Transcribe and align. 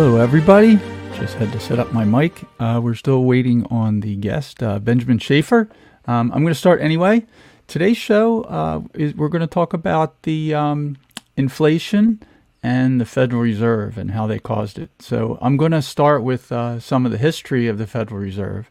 Hello, 0.00 0.14
everybody. 0.14 0.76
Just 1.14 1.34
had 1.34 1.50
to 1.50 1.58
set 1.58 1.80
up 1.80 1.92
my 1.92 2.04
mic. 2.04 2.44
Uh, 2.60 2.80
we're 2.80 2.94
still 2.94 3.24
waiting 3.24 3.66
on 3.66 3.98
the 3.98 4.14
guest, 4.14 4.62
uh, 4.62 4.78
Benjamin 4.78 5.18
Schaefer. 5.18 5.68
Um, 6.06 6.30
I'm 6.30 6.42
going 6.42 6.54
to 6.54 6.54
start 6.54 6.80
anyway. 6.80 7.26
Today's 7.66 7.96
show 7.96 8.42
uh, 8.42 8.82
is 8.94 9.16
we're 9.16 9.28
going 9.28 9.40
to 9.40 9.48
talk 9.48 9.72
about 9.72 10.22
the 10.22 10.54
um, 10.54 10.98
inflation 11.36 12.22
and 12.62 13.00
the 13.00 13.04
Federal 13.04 13.42
Reserve 13.42 13.98
and 13.98 14.12
how 14.12 14.28
they 14.28 14.38
caused 14.38 14.78
it. 14.78 14.90
So 15.00 15.36
I'm 15.42 15.56
going 15.56 15.72
to 15.72 15.82
start 15.82 16.22
with 16.22 16.52
uh, 16.52 16.78
some 16.78 17.04
of 17.04 17.10
the 17.10 17.18
history 17.18 17.66
of 17.66 17.78
the 17.78 17.86
Federal 17.88 18.20
Reserve. 18.20 18.70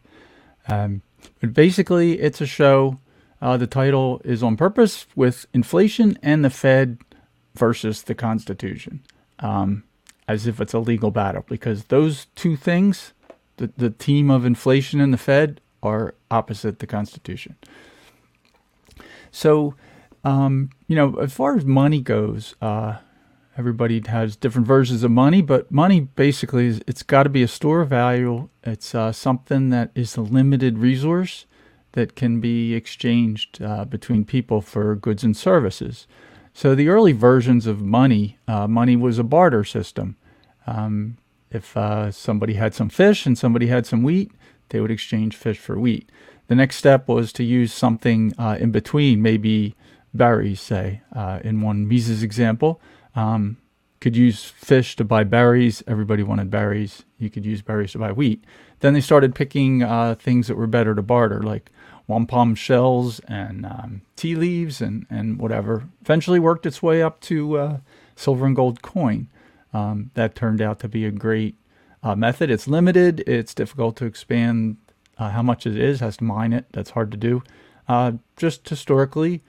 Um, 0.66 1.02
but 1.42 1.52
basically, 1.52 2.20
it's 2.20 2.40
a 2.40 2.46
show. 2.46 3.00
Uh, 3.42 3.58
the 3.58 3.66
title 3.66 4.22
is 4.24 4.42
on 4.42 4.56
purpose 4.56 5.06
with 5.14 5.44
inflation 5.52 6.18
and 6.22 6.42
the 6.42 6.48
Fed 6.48 6.96
versus 7.54 8.04
the 8.04 8.14
Constitution. 8.14 9.02
Um, 9.40 9.84
as 10.28 10.46
if 10.46 10.60
it's 10.60 10.74
a 10.74 10.78
legal 10.78 11.10
battle 11.10 11.44
because 11.48 11.84
those 11.84 12.26
two 12.36 12.54
things, 12.54 13.14
the, 13.56 13.72
the 13.76 13.90
team 13.90 14.30
of 14.30 14.44
inflation 14.44 15.00
and 15.00 15.12
the 15.12 15.18
Fed, 15.18 15.60
are 15.82 16.14
opposite 16.30 16.80
the 16.80 16.86
Constitution. 16.86 17.56
So, 19.30 19.74
um, 20.24 20.70
you 20.86 20.96
know, 20.96 21.14
as 21.16 21.32
far 21.32 21.56
as 21.56 21.64
money 21.64 22.00
goes, 22.00 22.54
uh, 22.60 22.98
everybody 23.56 24.02
has 24.06 24.36
different 24.36 24.66
versions 24.66 25.02
of 25.02 25.10
money, 25.10 25.40
but 25.40 25.70
money 25.70 26.00
basically 26.00 26.66
is 26.66 26.80
it's 26.86 27.02
got 27.02 27.22
to 27.24 27.28
be 27.28 27.42
a 27.42 27.48
store 27.48 27.80
of 27.80 27.88
value. 27.88 28.48
It's 28.64 28.94
uh, 28.94 29.12
something 29.12 29.70
that 29.70 29.90
is 29.94 30.16
a 30.16 30.20
limited 30.20 30.78
resource 30.78 31.46
that 31.92 32.14
can 32.14 32.40
be 32.40 32.74
exchanged 32.74 33.62
uh, 33.62 33.84
between 33.84 34.24
people 34.24 34.60
for 34.60 34.94
goods 34.94 35.24
and 35.24 35.36
services. 35.36 36.06
So 36.58 36.74
the 36.74 36.88
early 36.88 37.12
versions 37.12 37.68
of 37.68 37.82
money, 37.82 38.36
uh, 38.48 38.66
money 38.66 38.96
was 38.96 39.20
a 39.20 39.22
barter 39.22 39.62
system. 39.62 40.16
Um, 40.66 41.16
if 41.52 41.76
uh, 41.76 42.10
somebody 42.10 42.54
had 42.54 42.74
some 42.74 42.88
fish 42.88 43.26
and 43.26 43.38
somebody 43.38 43.68
had 43.68 43.86
some 43.86 44.02
wheat, 44.02 44.32
they 44.70 44.80
would 44.80 44.90
exchange 44.90 45.36
fish 45.36 45.56
for 45.56 45.78
wheat. 45.78 46.10
The 46.48 46.56
next 46.56 46.74
step 46.74 47.06
was 47.06 47.32
to 47.34 47.44
use 47.44 47.72
something 47.72 48.34
uh, 48.36 48.56
in 48.58 48.72
between, 48.72 49.22
maybe 49.22 49.76
berries, 50.12 50.60
say. 50.60 51.02
Uh, 51.14 51.38
in 51.44 51.60
one 51.60 51.86
Mises 51.86 52.24
example, 52.24 52.80
um, 53.14 53.58
could 54.00 54.16
use 54.16 54.44
fish 54.44 54.96
to 54.96 55.04
buy 55.04 55.22
berries. 55.22 55.84
Everybody 55.86 56.24
wanted 56.24 56.50
berries. 56.50 57.04
You 57.20 57.30
could 57.30 57.46
use 57.46 57.62
berries 57.62 57.92
to 57.92 57.98
buy 57.98 58.10
wheat. 58.10 58.44
Then 58.80 58.94
they 58.94 59.00
started 59.00 59.36
picking 59.36 59.84
uh, 59.84 60.16
things 60.16 60.48
that 60.48 60.56
were 60.56 60.66
better 60.66 60.96
to 60.96 61.02
barter, 61.02 61.40
like 61.40 61.70
wampum 62.08 62.56
shells 62.56 63.20
and 63.28 63.64
um, 63.64 64.00
tea 64.16 64.34
leaves 64.34 64.80
and, 64.80 65.06
and 65.08 65.38
whatever. 65.38 65.84
Eventually 66.02 66.40
worked 66.40 66.66
its 66.66 66.82
way 66.82 67.00
up 67.00 67.20
to 67.20 67.56
uh, 67.56 67.78
silver 68.16 68.46
and 68.46 68.56
gold 68.56 68.82
coin. 68.82 69.28
Um, 69.72 70.10
that 70.14 70.34
turned 70.34 70.60
out 70.60 70.80
to 70.80 70.88
be 70.88 71.04
a 71.04 71.10
great 71.12 71.54
uh, 72.02 72.16
method. 72.16 72.50
It's 72.50 72.66
limited. 72.66 73.22
It's 73.26 73.54
difficult 73.54 73.96
to 73.96 74.06
expand 74.06 74.78
uh, 75.18 75.30
how 75.30 75.42
much 75.42 75.66
it 75.66 75.78
is. 75.78 76.00
Has 76.00 76.16
to 76.16 76.24
mine 76.24 76.52
it. 76.52 76.64
That's 76.72 76.90
hard 76.90 77.10
to 77.12 77.16
do. 77.16 77.42
Uh, 77.86 78.12
just 78.36 78.68
historically, 78.68 79.42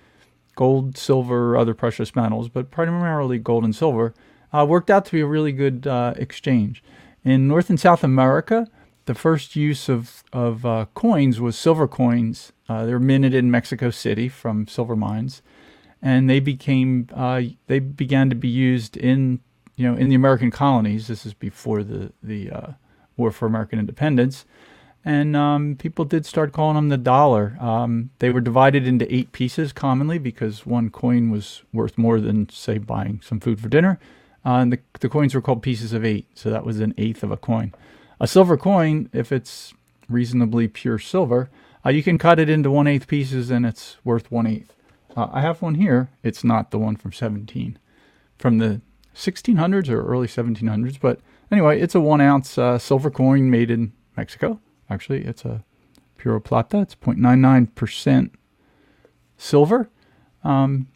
gold, 0.55 0.97
silver, 0.97 1.57
other 1.57 1.73
precious 1.73 2.15
metals, 2.15 2.49
but 2.49 2.69
primarily 2.71 3.39
gold 3.39 3.63
and 3.63 3.75
silver, 3.75 4.13
uh, 4.51 4.65
worked 4.67 4.89
out 4.89 5.05
to 5.05 5.11
be 5.11 5.21
a 5.21 5.25
really 5.25 5.51
good 5.53 5.87
uh, 5.87 6.13
exchange. 6.17 6.83
In 7.23 7.47
North 7.47 7.69
and 7.69 7.79
South 7.79 8.03
America, 8.03 8.67
the 9.09 9.15
first 9.15 9.55
use 9.55 9.89
of, 9.89 10.23
of 10.31 10.67
uh, 10.67 10.85
coins 10.93 11.41
was 11.41 11.57
silver 11.57 11.87
coins. 11.87 12.51
Uh, 12.69 12.85
they 12.85 12.93
were 12.93 12.99
minted 12.99 13.33
in 13.33 13.49
Mexico 13.49 13.89
City 13.89 14.29
from 14.29 14.67
silver 14.67 14.95
mines, 14.95 15.41
and 15.99 16.29
they 16.29 16.39
became 16.39 17.09
uh, 17.15 17.41
they 17.65 17.79
began 17.79 18.29
to 18.29 18.35
be 18.35 18.47
used 18.47 18.95
in 18.95 19.39
you 19.75 19.91
know 19.91 19.97
in 19.97 20.09
the 20.09 20.15
American 20.15 20.51
colonies. 20.51 21.07
This 21.07 21.25
is 21.25 21.33
before 21.33 21.81
the 21.81 22.13
the 22.21 22.51
uh, 22.51 22.67
War 23.17 23.31
for 23.31 23.47
American 23.47 23.79
Independence, 23.79 24.45
and 25.03 25.35
um, 25.35 25.75
people 25.75 26.05
did 26.05 26.27
start 26.27 26.53
calling 26.53 26.75
them 26.75 26.89
the 26.89 26.97
dollar. 26.97 27.57
Um, 27.59 28.11
they 28.19 28.29
were 28.29 28.41
divided 28.41 28.85
into 28.85 29.11
eight 29.11 29.31
pieces 29.31 29.73
commonly 29.73 30.19
because 30.19 30.67
one 30.67 30.91
coin 30.91 31.31
was 31.31 31.63
worth 31.73 31.97
more 31.97 32.19
than 32.19 32.47
say 32.49 32.77
buying 32.77 33.21
some 33.23 33.39
food 33.39 33.59
for 33.59 33.69
dinner. 33.69 33.99
Uh, 34.45 34.61
and 34.61 34.71
the, 34.71 34.79
the 34.99 35.09
coins 35.09 35.33
were 35.33 35.41
called 35.41 35.63
pieces 35.63 35.93
of 35.93 36.05
eight, 36.05 36.27
so 36.35 36.51
that 36.51 36.63
was 36.63 36.79
an 36.79 36.93
eighth 36.99 37.23
of 37.23 37.31
a 37.31 37.37
coin. 37.37 37.73
A 38.19 38.27
silver 38.27 38.57
coin, 38.57 39.09
if 39.13 39.31
it's 39.31 39.73
reasonably 40.09 40.67
pure 40.67 40.99
silver, 40.99 41.49
uh, 41.85 41.89
you 41.89 42.03
can 42.03 42.17
cut 42.17 42.39
it 42.39 42.49
into 42.49 42.69
one 42.69 42.87
eighth 42.87 43.07
pieces 43.07 43.49
and 43.49 43.65
it's 43.65 43.97
worth 44.03 44.31
one 44.31 44.45
eighth. 44.45 44.75
Uh, 45.15 45.27
I 45.31 45.41
have 45.41 45.61
one 45.61 45.75
here. 45.75 46.09
It's 46.23 46.43
not 46.43 46.71
the 46.71 46.79
one 46.79 46.95
from 46.95 47.13
17, 47.13 47.79
from 48.37 48.57
the 48.57 48.81
1600s 49.15 49.89
or 49.89 50.05
early 50.05 50.27
1700s. 50.27 50.99
But 50.99 51.19
anyway, 51.51 51.79
it's 51.79 51.95
a 51.95 52.01
one 52.01 52.21
ounce 52.21 52.57
uh, 52.57 52.77
silver 52.77 53.09
coin 53.09 53.49
made 53.49 53.71
in 53.71 53.93
Mexico. 54.17 54.59
Actually, 54.89 55.25
it's 55.25 55.45
a 55.45 55.63
puro 56.17 56.39
plata. 56.39 56.79
It's 56.81 56.95
0.99% 56.95 58.31
silver. 59.37 59.89
Um, 60.43 60.87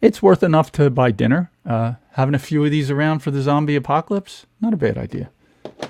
it's 0.00 0.22
worth 0.22 0.42
enough 0.42 0.72
to 0.72 0.90
buy 0.90 1.10
dinner. 1.10 1.50
Uh, 1.66 1.94
having 2.12 2.34
a 2.34 2.38
few 2.38 2.64
of 2.64 2.70
these 2.70 2.90
around 2.90 3.18
for 3.20 3.30
the 3.30 3.42
zombie 3.42 3.76
apocalypse, 3.76 4.46
not 4.60 4.72
a 4.72 4.76
bad 4.76 4.96
idea. 4.96 5.30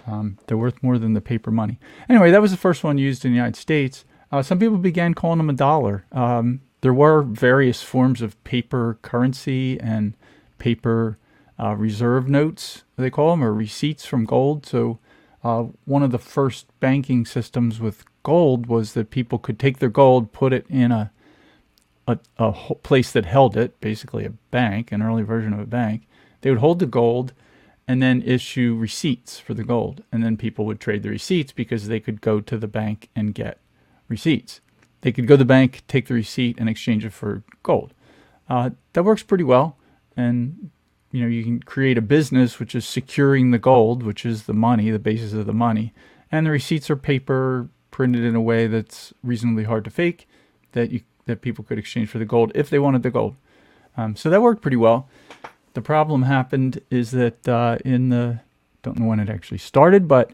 Um, 0.06 0.38
they're 0.46 0.56
worth 0.56 0.82
more 0.82 0.98
than 0.98 1.14
the 1.14 1.20
paper 1.20 1.50
money. 1.50 1.78
Anyway, 2.08 2.30
that 2.30 2.40
was 2.40 2.50
the 2.50 2.56
first 2.56 2.82
one 2.82 2.98
used 2.98 3.24
in 3.24 3.32
the 3.32 3.36
United 3.36 3.56
States. 3.56 4.04
Uh, 4.30 4.42
some 4.42 4.58
people 4.58 4.78
began 4.78 5.14
calling 5.14 5.38
them 5.38 5.50
a 5.50 5.54
dollar. 5.54 6.04
Um, 6.12 6.60
there 6.80 6.94
were 6.94 7.22
various 7.22 7.82
forms 7.82 8.22
of 8.22 8.42
paper 8.44 8.98
currency 9.02 9.80
and 9.80 10.14
paper 10.58 11.18
uh, 11.58 11.74
reserve 11.74 12.28
notes, 12.28 12.84
they 12.96 13.10
call 13.10 13.30
them, 13.30 13.42
or 13.42 13.52
receipts 13.52 14.06
from 14.06 14.24
gold. 14.24 14.64
So, 14.64 14.98
uh, 15.42 15.64
one 15.84 16.02
of 16.02 16.10
the 16.10 16.18
first 16.18 16.66
banking 16.80 17.24
systems 17.24 17.80
with 17.80 18.04
gold 18.22 18.66
was 18.66 18.94
that 18.94 19.10
people 19.10 19.38
could 19.38 19.58
take 19.58 19.78
their 19.78 19.88
gold, 19.88 20.32
put 20.32 20.52
it 20.52 20.66
in 20.68 20.92
a, 20.92 21.10
a, 22.06 22.18
a 22.38 22.52
place 22.52 23.12
that 23.12 23.24
held 23.24 23.56
it, 23.56 23.80
basically 23.80 24.24
a 24.24 24.30
bank, 24.50 24.92
an 24.92 25.02
early 25.02 25.22
version 25.22 25.52
of 25.52 25.60
a 25.60 25.66
bank. 25.66 26.06
They 26.40 26.50
would 26.50 26.58
hold 26.58 26.78
the 26.78 26.86
gold 26.86 27.32
and 27.88 28.02
then 28.02 28.22
issue 28.22 28.76
receipts 28.78 29.40
for 29.40 29.54
the 29.54 29.64
gold. 29.64 30.04
And 30.12 30.22
then 30.22 30.36
people 30.36 30.66
would 30.66 30.78
trade 30.78 31.02
the 31.02 31.08
receipts 31.08 31.52
because 31.52 31.88
they 31.88 31.98
could 31.98 32.20
go 32.20 32.40
to 32.40 32.58
the 32.58 32.68
bank 32.68 33.08
and 33.16 33.34
get 33.34 33.58
receipts. 34.08 34.60
They 35.00 35.10
could 35.10 35.26
go 35.26 35.34
to 35.34 35.38
the 35.38 35.44
bank, 35.46 35.82
take 35.88 36.06
the 36.06 36.14
receipt, 36.14 36.58
and 36.58 36.68
exchange 36.68 37.04
it 37.04 37.12
for 37.14 37.42
gold. 37.62 37.94
Uh, 38.48 38.70
that 38.92 39.04
works 39.04 39.22
pretty 39.22 39.44
well. 39.44 39.76
And 40.16 40.70
you 41.10 41.22
know, 41.22 41.28
you 41.28 41.42
can 41.42 41.60
create 41.60 41.96
a 41.96 42.02
business 42.02 42.60
which 42.60 42.74
is 42.74 42.86
securing 42.86 43.50
the 43.50 43.58
gold, 43.58 44.02
which 44.02 44.26
is 44.26 44.44
the 44.44 44.52
money, 44.52 44.90
the 44.90 44.98
basis 44.98 45.32
of 45.32 45.46
the 45.46 45.54
money, 45.54 45.94
and 46.30 46.46
the 46.46 46.50
receipts 46.50 46.90
are 46.90 46.96
paper 46.96 47.68
printed 47.90 48.22
in 48.22 48.36
a 48.36 48.40
way 48.40 48.66
that's 48.66 49.14
reasonably 49.24 49.64
hard 49.64 49.84
to 49.84 49.90
fake, 49.90 50.28
that 50.72 50.90
you 50.90 51.00
that 51.24 51.40
people 51.42 51.62
could 51.62 51.78
exchange 51.78 52.08
for 52.08 52.18
the 52.18 52.24
gold 52.24 52.50
if 52.54 52.70
they 52.70 52.78
wanted 52.78 53.02
the 53.02 53.10
gold. 53.10 53.36
Um, 53.96 54.16
so 54.16 54.30
that 54.30 54.42
worked 54.42 54.62
pretty 54.62 54.76
well. 54.76 55.08
The 55.74 55.82
problem 55.82 56.22
happened 56.22 56.80
is 56.90 57.10
that 57.12 57.48
uh, 57.48 57.78
in 57.84 58.08
the, 58.08 58.40
don't 58.82 58.98
know 58.98 59.06
when 59.06 59.20
it 59.20 59.28
actually 59.28 59.58
started, 59.58 60.08
but 60.08 60.32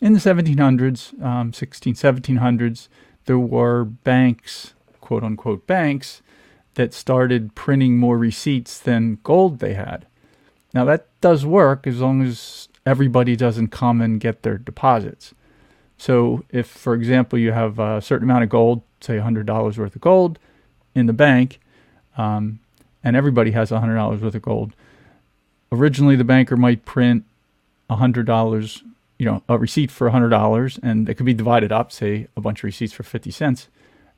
in 0.00 0.12
the 0.12 0.18
1700s, 0.18 1.22
um, 1.22 1.52
16, 1.52 1.94
1700s, 1.94 2.88
there 3.26 3.38
were 3.38 3.84
banks, 3.84 4.74
quote 5.00 5.22
unquote 5.22 5.66
banks, 5.66 6.22
that 6.74 6.94
started 6.94 7.54
printing 7.54 7.98
more 7.98 8.18
receipts 8.18 8.78
than 8.78 9.18
gold 9.22 9.58
they 9.58 9.74
had. 9.74 10.06
Now 10.74 10.84
that 10.86 11.06
does 11.20 11.44
work 11.44 11.86
as 11.86 12.00
long 12.00 12.22
as 12.22 12.68
everybody 12.84 13.36
doesn't 13.36 13.68
come 13.68 14.00
and 14.00 14.20
get 14.20 14.42
their 14.42 14.58
deposits. 14.58 15.34
So 15.98 16.44
if, 16.50 16.66
for 16.66 16.94
example, 16.94 17.38
you 17.38 17.52
have 17.52 17.78
a 17.78 18.00
certain 18.00 18.28
amount 18.28 18.44
of 18.44 18.50
gold, 18.50 18.82
say 19.00 19.18
$100 19.18 19.78
worth 19.78 19.94
of 19.94 20.00
gold 20.00 20.38
in 20.94 21.06
the 21.06 21.12
bank, 21.12 21.60
um, 22.16 22.58
and 23.04 23.16
everybody 23.16 23.52
has 23.52 23.70
$100 23.70 24.20
worth 24.20 24.34
of 24.34 24.42
gold. 24.42 24.72
Originally, 25.70 26.16
the 26.16 26.24
banker 26.24 26.56
might 26.56 26.84
print 26.84 27.24
$100, 27.90 28.82
you 29.18 29.26
know, 29.26 29.42
a 29.48 29.58
receipt 29.58 29.90
for 29.90 30.10
$100, 30.10 30.78
and 30.82 31.08
it 31.08 31.14
could 31.14 31.26
be 31.26 31.34
divided 31.34 31.72
up, 31.72 31.90
say 31.92 32.28
a 32.36 32.40
bunch 32.40 32.60
of 32.60 32.64
receipts 32.64 32.92
for 32.92 33.02
50 33.02 33.30
cents 33.30 33.68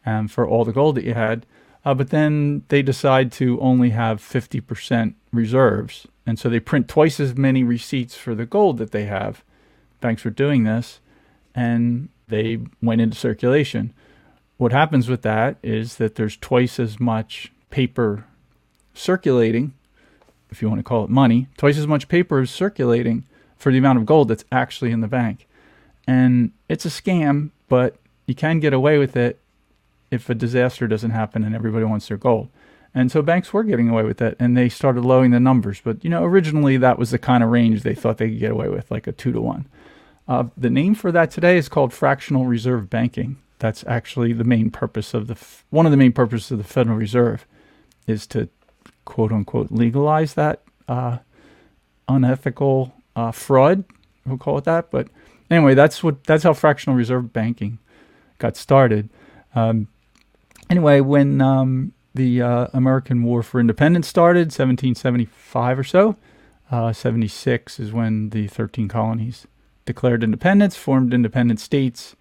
um, 0.05 0.29
for 0.29 0.47
all 0.47 0.65
the 0.65 0.73
gold 0.73 0.97
that 0.97 1.05
you 1.05 1.15
had. 1.15 1.47
Uh, 1.85 1.95
but 1.95 2.11
then 2.11 2.65
they 2.69 2.83
decide 2.83 3.31
to 3.31 3.61
only 3.61 3.91
have 3.91 4.21
50% 4.21 5.15
reserves. 5.33 6.07
And 6.27 6.39
so 6.39 6.49
they 6.49 6.61
print 6.61 6.89
twice 6.89 7.21
as 7.21 7.37
many 7.37 7.63
receipts 7.63 8.15
for 8.17 8.35
the 8.35 8.47
gold 8.47 8.79
that 8.79 8.93
they 8.93 9.05
have. 9.05 9.45
Banks 10.01 10.25
were 10.25 10.31
doing 10.31 10.65
this, 10.65 11.01
and 11.55 12.09
they 12.29 12.59
went 12.83 13.01
into 13.01 13.17
circulation. 13.17 13.93
What 14.57 14.73
happens 14.73 15.09
with 15.09 15.23
that 15.23 15.57
is 15.63 15.97
that 15.97 16.15
there's 16.15 16.37
twice 16.37 16.81
as 16.81 16.99
much 16.99 17.53
paper 17.71 18.25
circulating, 18.95 19.75
if 20.51 20.63
you 20.63 20.69
want 20.69 20.79
to 20.79 20.85
call 20.85 21.05
it 21.05 21.11
money, 21.11 21.49
twice 21.57 21.77
as 21.77 21.87
much 21.87 22.09
paper 22.09 22.41
is 22.41 22.51
circulating 22.51 23.25
for 23.57 23.71
the 23.71 23.79
amount 23.79 23.99
of 23.99 24.07
gold 24.07 24.29
that's 24.29 24.45
actually 24.53 24.91
in 24.91 25.01
the 25.01 25.09
bank. 25.09 25.47
And 26.07 26.53
it's 26.69 26.87
a 26.87 26.91
scam, 26.91 27.51
but 27.69 27.97
you 28.27 28.35
can 28.35 28.61
get 28.61 28.73
away 28.73 28.99
with 28.99 29.17
it 29.17 29.41
if 30.11 30.31
a 30.31 30.35
disaster 30.35 30.87
doesn't 30.87 31.11
happen 31.11 31.45
and 31.45 31.55
everybody 31.55 31.85
wants 31.85 32.09
their 32.09 32.17
gold. 32.17 32.49
And 32.95 33.11
so 33.11 33.23
banks 33.23 33.53
were 33.53 33.65
getting 33.65 33.89
away 33.89 34.05
with 34.05 34.19
that, 34.19 34.37
and 34.39 34.57
they 34.57 34.69
started 34.69 35.05
lowering 35.05 35.33
the 35.33 35.41
numbers. 35.41 35.81
But 35.83 36.05
you 36.05 36.11
know, 36.11 36.23
originally 36.23 36.77
that 36.77 36.99
was 36.99 37.11
the 37.11 37.19
kind 37.19 37.43
of 37.43 37.51
range 37.51 37.83
they 37.83 37.95
thought 37.95 38.19
they 38.19 38.29
could 38.29 38.39
get 38.39 38.53
away 38.53 38.69
with, 38.69 38.91
like 38.91 39.09
a 39.09 39.13
two 39.13 39.33
to 39.33 39.41
one. 39.41 39.67
Uh, 40.29 40.45
the 40.57 40.71
name 40.71 40.95
for 40.95 41.11
that 41.11 41.31
today 41.31 41.59
is 41.59 41.69
called 41.69 41.93
fractional 41.93 42.47
reserve 42.47 42.89
banking. 42.89 43.37
That's 43.59 43.85
actually 43.87 44.33
the 44.33 44.45
main 44.45 44.71
purpose 44.71 45.13
of 45.13 45.27
the 45.27 45.35
f- 45.35 45.65
one 45.71 45.87
of 45.87 45.91
the 45.91 45.99
main 45.99 46.13
purposes 46.13 46.53
of 46.53 46.59
the 46.59 46.65
Federal 46.65 46.97
Reserve 46.97 47.47
is 48.07 48.27
to 48.29 48.49
quote 49.05 49.33
unquote 49.33 49.71
legalize 49.71 50.35
that 50.35 50.63
uh, 50.89 51.19
unethical 52.09 52.95
uh, 53.17 53.31
fraud. 53.31 53.85
We'll 54.27 54.39
call 54.39 54.59
it 54.59 54.65
that. 54.65 54.91
But 54.91 55.09
anyway, 55.51 55.75
that's 55.75 56.03
what 56.03 56.25
that's 56.25 56.45
how 56.45 56.53
fractional 56.53 56.97
reserve 56.97 57.33
banking 57.33 57.79
got 58.39 58.57
started. 58.57 59.09
Um, 59.55 59.89
anyway, 60.71 61.01
when 61.01 61.41
um, 61.41 61.93
the 62.15 62.43
uh, 62.43 62.69
American 62.73 63.23
War 63.23 63.43
for 63.43 63.61
Independence 63.61 64.09
started, 64.09 64.47
1775 64.47 65.79
or 65.79 65.85
so, 65.85 66.17
uh, 66.71 66.93
76 66.93 67.79
is 67.79 67.93
when 67.93 68.31
the 68.31 68.49
13 68.49 68.89
colonies 68.89 69.47
declared 69.85 70.25
independence, 70.25 70.77
formed 70.77 71.13
independent 71.13 71.61
states, 71.61 72.17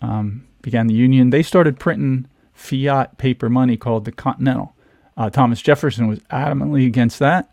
um, 0.00 0.46
began 0.62 0.86
the 0.86 0.94
Union. 0.94 1.30
They 1.30 1.42
started 1.42 1.78
printing 1.78 2.26
fiat 2.52 3.18
paper 3.18 3.48
money 3.48 3.76
called 3.76 4.04
the 4.04 4.12
Continental. 4.12 4.74
Uh, 5.18 5.28
Thomas 5.28 5.60
Jefferson 5.60 6.06
was 6.06 6.20
adamantly 6.30 6.86
against 6.86 7.18
that, 7.18 7.50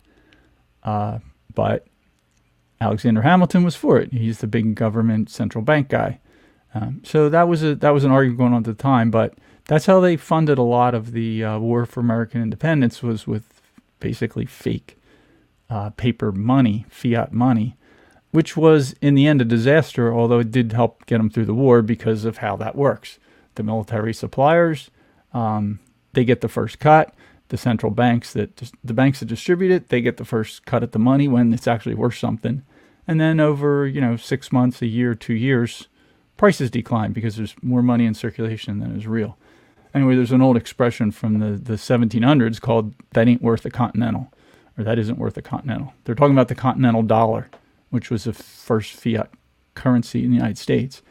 uh, 0.84 1.18
but 1.52 1.86
Alexander 2.80 3.22
Hamilton 3.22 3.64
was 3.64 3.74
for 3.74 3.98
it. 3.98 4.12
He's 4.12 4.38
the 4.38 4.46
big 4.46 4.76
government 4.76 5.28
central 5.30 5.64
bank 5.64 5.88
guy. 5.88 6.20
Um, 6.74 7.02
so 7.04 7.28
that 7.28 7.48
was 7.48 7.64
a 7.64 7.74
that 7.74 7.90
was 7.90 8.04
an 8.04 8.12
argument 8.12 8.38
going 8.38 8.52
on 8.52 8.60
at 8.60 8.64
the 8.64 8.74
time, 8.74 9.10
but 9.10 9.34
that's 9.66 9.86
how 9.86 9.98
they 9.98 10.16
funded 10.16 10.58
a 10.58 10.62
lot 10.62 10.94
of 10.94 11.10
the 11.10 11.42
uh, 11.42 11.58
war 11.58 11.86
for 11.86 11.98
American 12.00 12.40
independence 12.40 13.02
was 13.02 13.26
with 13.26 13.60
basically 13.98 14.46
fake 14.46 14.96
uh, 15.68 15.90
paper 15.90 16.30
money, 16.30 16.86
fiat 16.88 17.32
money, 17.32 17.76
which 18.30 18.56
was 18.56 18.94
in 19.00 19.16
the 19.16 19.26
end 19.26 19.40
a 19.40 19.44
disaster. 19.44 20.14
Although 20.14 20.38
it 20.38 20.52
did 20.52 20.72
help 20.72 21.04
get 21.06 21.18
them 21.18 21.30
through 21.30 21.46
the 21.46 21.54
war 21.54 21.82
because 21.82 22.24
of 22.24 22.38
how 22.38 22.54
that 22.56 22.76
works. 22.76 23.18
The 23.56 23.64
military 23.64 24.14
suppliers 24.14 24.90
um, 25.32 25.80
they 26.12 26.24
get 26.24 26.40
the 26.40 26.48
first 26.48 26.78
cut. 26.78 27.14
The 27.48 27.56
central 27.56 27.92
banks 27.92 28.32
that 28.32 28.72
the 28.82 28.94
banks 28.94 29.20
that 29.20 29.26
distribute 29.26 29.70
it 29.70 29.88
they 29.88 30.00
get 30.00 30.16
the 30.16 30.24
first 30.24 30.66
cut 30.66 30.82
at 30.82 30.92
the 30.92 30.98
money 30.98 31.28
when 31.28 31.52
it's 31.52 31.68
actually 31.68 31.94
worth 31.94 32.16
something, 32.16 32.62
and 33.06 33.20
then 33.20 33.38
over 33.40 33.86
you 33.86 34.00
know 34.00 34.16
six 34.16 34.50
months, 34.50 34.82
a 34.82 34.86
year, 34.86 35.14
two 35.14 35.34
years 35.34 35.88
prices 36.36 36.70
decline 36.70 37.12
because 37.12 37.36
there's 37.36 37.54
more 37.62 37.82
money 37.82 38.04
in 38.04 38.14
circulation 38.14 38.78
than 38.78 38.96
is 38.96 39.06
real. 39.06 39.36
Anyway, 39.94 40.14
there's 40.14 40.32
an 40.32 40.42
old 40.42 40.56
expression 40.56 41.10
from 41.10 41.38
the, 41.38 41.52
the 41.56 41.74
1700s 41.74 42.60
called 42.60 42.94
that 43.12 43.26
ain't 43.26 43.42
worth 43.42 43.64
a 43.64 43.70
continental, 43.70 44.32
or 44.76 44.84
that 44.84 44.98
isn't 44.98 45.18
worth 45.18 45.36
a 45.36 45.42
continental. 45.42 45.94
They're 46.04 46.14
talking 46.14 46.34
about 46.34 46.48
the 46.48 46.54
continental 46.54 47.02
dollar, 47.02 47.48
which 47.90 48.10
was 48.10 48.24
the 48.24 48.34
first 48.34 48.92
fiat 48.92 49.30
currency 49.74 50.24
in 50.24 50.30
the 50.30 50.36
United 50.36 50.58
States. 50.58 51.02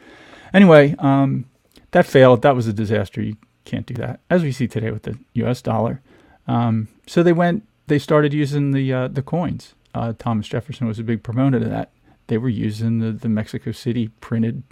Anyway, 0.54 0.94
um, 0.98 1.46
that 1.90 2.06
failed. 2.06 2.42
That 2.42 2.54
was 2.54 2.68
a 2.68 2.72
disaster. 2.72 3.20
You 3.20 3.36
can't 3.64 3.86
do 3.86 3.94
that, 3.94 4.20
as 4.30 4.42
we 4.42 4.52
see 4.52 4.68
today 4.68 4.92
with 4.92 5.02
the 5.02 5.18
U.S. 5.34 5.60
dollar. 5.60 6.00
Um, 6.46 6.88
so 7.06 7.22
they 7.22 7.32
went. 7.32 7.66
They 7.86 7.98
started 7.98 8.32
using 8.32 8.72
the 8.72 8.92
uh, 8.92 9.08
the 9.08 9.22
coins. 9.22 9.74
Uh, 9.94 10.12
Thomas 10.18 10.48
Jefferson 10.48 10.86
was 10.86 10.98
a 10.98 11.04
big 11.04 11.22
proponent 11.22 11.64
of 11.64 11.70
that. 11.70 11.90
They 12.26 12.38
were 12.38 12.48
using 12.48 12.98
the, 12.98 13.12
the 13.12 13.28
Mexico 13.28 13.72
City 13.72 14.08
printed 14.20 14.62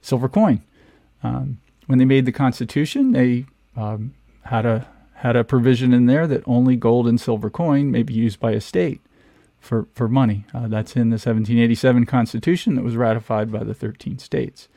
silver 0.00 0.28
coin. 0.28 0.62
Um, 1.22 1.58
when 1.86 1.98
they 1.98 2.04
made 2.04 2.24
the 2.24 2.32
Constitution, 2.32 3.12
they 3.12 3.46
um, 3.76 4.14
had 4.44 4.66
a 4.66 4.88
had 5.14 5.36
a 5.36 5.44
provision 5.44 5.92
in 5.92 6.06
there 6.06 6.26
that 6.26 6.42
only 6.46 6.76
gold 6.76 7.06
and 7.06 7.20
silver 7.20 7.48
coin 7.48 7.90
may 7.90 8.02
be 8.02 8.14
used 8.14 8.38
by 8.38 8.52
a 8.52 8.60
state 8.60 9.00
for 9.58 9.86
for 9.94 10.08
money. 10.08 10.44
Uh, 10.54 10.68
that's 10.68 10.96
in 10.96 11.10
the 11.10 11.14
1787 11.14 12.06
Constitution 12.06 12.74
that 12.74 12.84
was 12.84 12.96
ratified 12.96 13.50
by 13.50 13.64
the 13.64 13.74
13 13.74 14.18
states. 14.18 14.68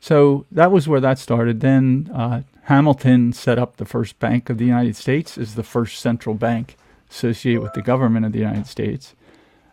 So 0.00 0.46
that 0.50 0.72
was 0.72 0.88
where 0.88 1.00
that 1.00 1.18
started. 1.18 1.60
Then 1.60 2.10
uh, 2.14 2.42
Hamilton 2.70 3.32
set 3.32 3.58
up 3.58 3.78
the 3.78 3.84
first 3.84 4.20
bank 4.20 4.48
of 4.48 4.56
the 4.56 4.64
United 4.64 4.94
States 4.94 5.36
as 5.36 5.56
the 5.56 5.64
first 5.64 5.98
central 5.98 6.36
bank 6.36 6.76
associated 7.10 7.60
with 7.60 7.72
the 7.72 7.82
government 7.82 8.24
of 8.24 8.30
the 8.30 8.38
United 8.38 8.68
States. 8.68 9.16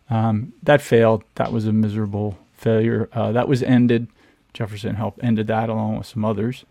Um, 0.09 0.53
that 0.63 0.81
failed. 0.81 1.23
That 1.35 1.53
was 1.53 1.67
a 1.67 1.71
miserable 1.71 2.39
failure. 2.53 3.07
Uh, 3.13 3.31
that 3.33 3.47
was 3.47 3.61
ended 3.61 4.07
Jefferson 4.51 4.95
helped 4.95 5.23
ended 5.23 5.45
that 5.45 5.69
along 5.69 5.99
with 5.99 6.07
some 6.07 6.25
others. 6.25 6.65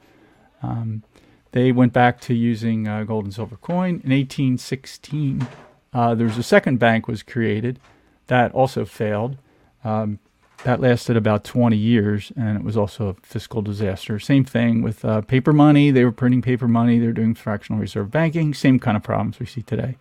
Um, 0.65 1.05
they 1.53 1.71
went 1.71 1.93
back 1.93 2.21
to 2.23 2.35
using 2.35 2.89
uh, 2.89 3.05
gold 3.05 3.27
and 3.27 3.33
silver 3.33 3.57
coin. 3.57 4.01
In 4.03 4.11
1816, 4.11 5.47
uh, 5.95 6.17
there 6.17 6.27
was 6.27 6.39
a 6.39 6.43
second 6.43 6.81
bank 6.81 7.07
was 7.07 7.23
created 7.23 7.79
that 8.27 8.51
also 8.51 8.85
failed. 8.85 9.39
Um, 9.85 10.19
that 10.65 10.81
lasted 10.81 11.17
about 11.17 11.45
20 11.45 11.77
years, 11.77 12.33
and 12.37 12.57
it 12.57 12.65
was 12.65 12.77
also 12.77 13.09
a 13.09 13.15
fiscal 13.23 13.63
disaster. 13.63 14.19
Same 14.19 14.45
thing 14.45 14.83
with 14.83 15.05
uh, 15.05 15.21
paper 15.21 15.53
money. 15.53 15.91
They 15.91 16.05
were 16.05 16.13
printing 16.13 16.43
paper 16.43 16.67
money. 16.67 16.99
They 16.99 17.07
were 17.07 17.13
doing 17.13 17.35
fractional 17.35 17.81
reserve 17.81 18.11
banking. 18.11 18.55
Same 18.55 18.79
kind 18.79 18.97
of 18.97 19.03
problems 19.03 19.39
we 19.39 19.47
see 19.47 19.63
today. 19.63 19.97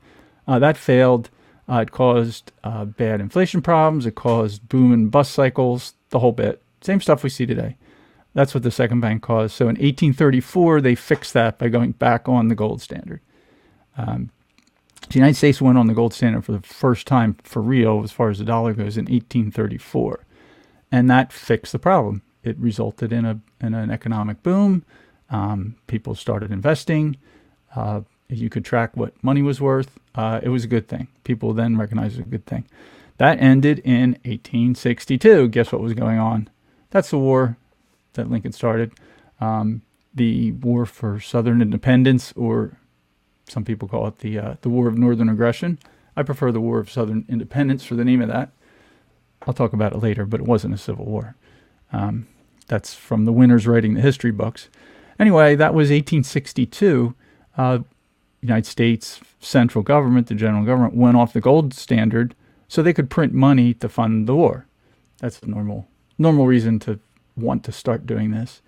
Uh, 0.48 0.60
that 0.60 0.78
failed. 0.78 1.30
Uh, 1.68 1.81
it 1.81 1.92
caused 1.92 2.52
uh, 2.63 2.86
bad 2.86 3.19
inflation 3.19 3.62
problems. 3.62 4.06
It 4.06 4.16
caused 4.16 4.68
boom 4.69 4.92
and 4.92 5.12
bust 5.12 5.31
cycles. 5.31 5.94
The 6.10 6.19
whole 6.19 6.31
bit. 6.31 6.62
Same 6.81 7.02
stuff 7.02 7.24
we 7.24 7.30
see 7.30 7.46
today. 7.46 7.78
That's 8.34 8.54
what 8.54 8.63
the 8.63 8.72
second 8.72 9.00
bank 9.00 9.24
caused. 9.24 9.56
So 9.56 9.66
in 9.66 9.75
1834, 9.75 10.81
they 10.81 10.96
fixed 10.96 11.34
that 11.34 11.57
by 11.57 11.69
going 11.69 11.94
back 11.94 12.28
on 12.30 12.50
the 12.50 12.56
gold 12.56 12.81
standard. 12.81 13.22
Um, 13.98 14.30
the 15.10 15.16
United 15.16 15.36
States 15.36 15.62
went 15.62 15.78
on 15.78 15.88
the 15.88 15.94
gold 15.94 16.13
standard 16.13 16.44
for 16.44 16.52
the 16.52 16.62
first 16.62 17.07
time 17.07 17.38
for 17.44 17.62
real, 17.62 18.04
as 18.04 18.12
far 18.12 18.30
as 18.30 18.40
the 18.40 18.46
dollar 18.46 18.74
goes, 18.74 18.98
in 18.98 19.06
1834, 19.06 20.25
and 20.92 21.10
that 21.10 21.34
fixed 21.34 21.72
the 21.72 21.80
problem. 21.80 22.22
It 22.44 22.58
resulted 22.58 23.12
in 23.12 23.26
a 23.26 23.40
in 23.60 23.74
an 23.74 23.90
economic 23.90 24.44
boom. 24.44 24.84
Um, 25.30 25.76
people 25.88 26.16
started 26.16 26.52
investing. 26.52 27.18
Uh, 27.76 28.02
you 28.30 28.50
could 28.50 28.66
track 28.66 28.96
what 28.96 29.14
money 29.24 29.42
was 29.42 29.60
worth. 29.60 30.00
Uh, 30.14 30.40
it 30.42 30.50
was 30.50 30.64
a 30.64 30.68
good 30.68 30.88
thing. 30.88 31.08
People 31.24 31.54
then 31.54 31.78
recognized 31.78 32.16
it 32.16 32.20
was 32.20 32.28
a 32.28 32.30
good 32.30 32.46
thing. 32.46 32.66
That 33.18 33.40
ended 33.40 33.80
in 33.80 34.12
1862. 34.24 35.50
Guess 35.50 35.72
what 35.72 35.82
was 35.82 35.94
going 35.94 36.20
on? 36.20 36.50
That's 36.92 37.10
the 37.10 37.18
war 37.18 37.58
that 38.14 38.30
Lincoln 38.30 38.52
started. 38.52 38.92
Um, 39.40 39.81
the 40.14 40.54
War 40.54 40.86
for 40.86 41.19
Southern 41.19 41.62
Independence, 41.62 42.33
or 42.36 42.78
some 43.48 43.66
people 43.66 43.88
call 43.88 44.07
it 44.07 44.19
the 44.19 44.40
uh, 44.40 44.56
the 44.62 44.69
War 44.69 44.88
of 44.88 44.98
Northern 44.98 45.30
Aggression. 45.30 45.78
I 46.16 46.24
prefer 46.24 46.52
the 46.52 46.62
War 46.62 46.80
of 46.80 46.90
Southern 46.90 47.26
Independence 47.28 47.83
for 47.83 47.95
the 47.95 48.06
name 48.06 48.21
of 48.21 48.30
that. 48.30 48.52
I'll 49.45 49.54
talk 49.54 49.73
about 49.73 49.94
it 49.94 49.99
later, 49.99 50.25
but 50.25 50.40
it 50.40 50.45
wasn't 50.45 50.73
a 50.73 50.78
civil 50.78 51.06
war. 51.06 51.35
Um, 51.92 52.28
that's 52.68 52.94
from 52.94 53.25
the 53.25 53.31
winners 53.31 53.68
writing 53.68 53.94
the 53.94 54.02
history 54.02 54.31
books. 54.31 54.69
Anyway, 55.19 55.56
that 55.56 55.73
was 55.73 55.90
1862. 55.90 57.16
Uh, 57.57 57.80
United 58.42 58.66
States 58.66 59.19
central 59.40 59.83
government, 59.83 60.28
the 60.28 60.35
general 60.35 60.66
government, 60.66 60.95
went 60.95 61.18
off 61.18 61.33
the 61.33 61.42
gold 61.42 61.73
standard 61.73 62.35
so 62.68 62.81
they 62.81 62.94
could 62.94 63.09
print 63.09 63.33
money 63.33 63.73
to 63.75 63.87
fund 63.90 64.28
the 64.28 64.35
war. 64.35 64.66
That's 65.19 65.40
the 65.40 65.47
normal 65.47 65.87
normal 66.18 66.47
reason 66.47 66.80
to 66.80 66.99
want 67.35 67.64
to 67.66 67.71
start 67.71 68.06
doing 68.06 68.31
this. 68.31 68.61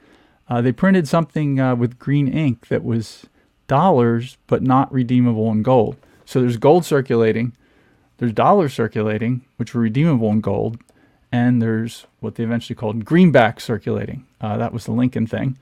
Uh, 0.49 0.61
they 0.61 0.71
printed 0.71 1.07
something 1.07 1.59
uh, 1.59 1.75
with 1.75 1.99
green 1.99 2.27
ink 2.27 2.67
that 2.67 2.83
was 2.83 3.25
dollars 3.67 4.37
but 4.47 4.61
not 4.61 4.91
redeemable 4.91 5.51
in 5.51 5.63
gold. 5.63 5.97
So 6.25 6.41
there's 6.41 6.57
gold 6.57 6.85
circulating, 6.85 7.53
there's 8.17 8.33
dollars 8.33 8.73
circulating, 8.73 9.41
which 9.57 9.73
were 9.73 9.81
redeemable 9.81 10.29
in 10.31 10.41
gold, 10.41 10.79
and 11.31 11.61
there's 11.61 12.05
what 12.19 12.35
they 12.35 12.43
eventually 12.43 12.75
called 12.75 13.05
greenback 13.05 13.59
circulating. 13.59 14.25
Uh, 14.41 14.57
that 14.57 14.73
was 14.73 14.85
the 14.85 14.91
Lincoln 14.91 15.27
thing 15.27 15.57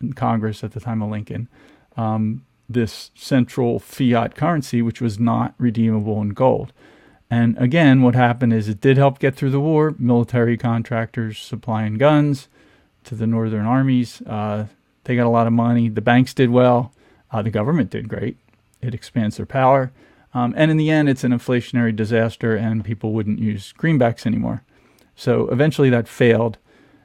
in 0.00 0.12
Congress 0.12 0.62
at 0.64 0.72
the 0.72 0.80
time 0.80 1.02
of 1.02 1.10
Lincoln. 1.10 1.48
Um, 1.96 2.44
this 2.68 3.10
central 3.14 3.80
fiat 3.80 4.34
currency, 4.36 4.80
which 4.80 5.00
was 5.00 5.18
not 5.18 5.54
redeemable 5.58 6.22
in 6.22 6.30
gold. 6.30 6.72
And 7.30 7.56
again, 7.58 8.02
what 8.02 8.14
happened 8.14 8.52
is 8.52 8.68
it 8.68 8.80
did 8.80 8.96
help 8.96 9.18
get 9.18 9.34
through 9.34 9.50
the 9.50 9.60
war. 9.60 9.94
Military 9.98 10.56
contractors 10.56 11.38
supplying 11.38 11.94
guns 11.94 12.48
to 13.04 13.14
the 13.14 13.26
northern 13.26 13.66
armies. 13.66 14.20
Uh, 14.22 14.66
they 15.04 15.16
got 15.16 15.26
a 15.26 15.30
lot 15.30 15.46
of 15.46 15.52
money. 15.52 15.88
The 15.88 16.00
banks 16.00 16.34
did 16.34 16.50
well. 16.50 16.92
Uh, 17.30 17.42
the 17.42 17.50
government 17.50 17.90
did 17.90 18.08
great. 18.08 18.36
It 18.82 18.94
expands 18.94 19.36
their 19.36 19.46
power. 19.46 19.92
Um, 20.32 20.54
and 20.56 20.70
in 20.70 20.76
the 20.76 20.90
end, 20.90 21.08
it's 21.08 21.24
an 21.24 21.32
inflationary 21.32 21.94
disaster, 21.94 22.54
and 22.56 22.84
people 22.84 23.12
wouldn't 23.12 23.40
use 23.40 23.74
greenbacks 23.76 24.26
anymore. 24.26 24.62
So 25.16 25.48
eventually 25.48 25.90
that 25.90 26.08
failed. 26.08 26.58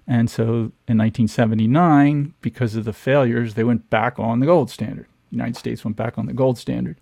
And 0.08 0.30
so 0.30 0.44
in 0.88 0.98
1979, 1.00 2.36
because 2.42 2.76
of 2.76 2.86
the 2.86 2.94
failures, 2.94 3.56
they 3.56 3.64
went 3.64 3.90
back 3.90 4.20
on 4.20 4.40
the 4.40 4.46
gold 4.46 4.70
standard. 4.70 5.08
The 5.32 5.38
United 5.38 5.58
States 5.58 5.84
went 5.84 5.98
back 5.98 6.18
on 6.18 6.28
the 6.28 6.34
gold 6.34 6.58
standard. 6.58 6.98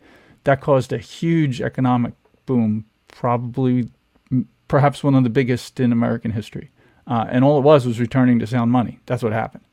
That 0.46 0.62
caused 0.62 0.94
a 0.94 0.98
huge 0.98 1.62
economic 1.62 2.14
boom 2.46 2.86
probably 3.10 3.90
perhaps 4.68 5.04
one 5.04 5.16
of 5.16 5.24
the 5.24 5.30
biggest 5.30 5.80
in 5.80 5.92
American 5.92 6.32
history. 6.32 6.72
Uh, 7.06 7.26
and 7.30 7.44
all 7.44 7.58
it 7.58 7.64
was 7.64 7.86
was 7.86 8.00
returning 8.00 8.40
to 8.40 8.48
sound 8.48 8.72
money. 8.72 9.00
That's 9.06 9.22
what 9.22 9.34
happened. 9.34 9.66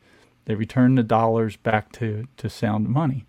They 0.45 0.57
returned 0.57 0.99
the 0.99 1.03
dollars 1.03 1.57
back 1.57 1.93
to, 1.93 2.27
to 2.37 2.51
sound 2.51 2.89
money. 2.89 3.25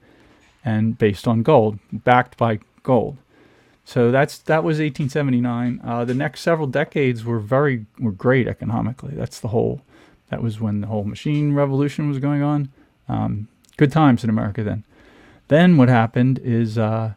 and 0.64 0.98
based 0.98 1.28
on 1.28 1.44
gold, 1.44 1.80
backed 1.92 2.38
by 2.38 2.60
gold. 2.84 3.18
So 3.84 4.12
that's 4.12 4.38
that 4.40 4.64
was 4.64 4.78
1879. 4.78 5.82
Uh, 5.84 6.06
the 6.06 6.14
next 6.14 6.42
several 6.42 6.68
decades 6.68 7.26
were 7.26 7.40
very 7.40 7.86
were 8.00 8.12
great 8.12 8.48
economically. 8.48 9.14
That's 9.16 9.40
the 9.40 9.50
whole. 9.50 9.82
That 10.30 10.42
was 10.42 10.62
when 10.62 10.80
the 10.82 10.88
whole 10.88 11.04
machine 11.04 11.54
revolution 11.54 12.08
was 12.08 12.20
going 12.20 12.42
on. 12.42 12.72
Um, 13.10 13.50
good 13.76 13.92
times 13.92 14.24
in 14.24 14.30
America 14.30 14.64
then. 14.64 14.86
Then 15.50 15.76
what 15.76 15.90
happened 15.90 16.40
is 16.40 16.78
uh, 16.78 17.16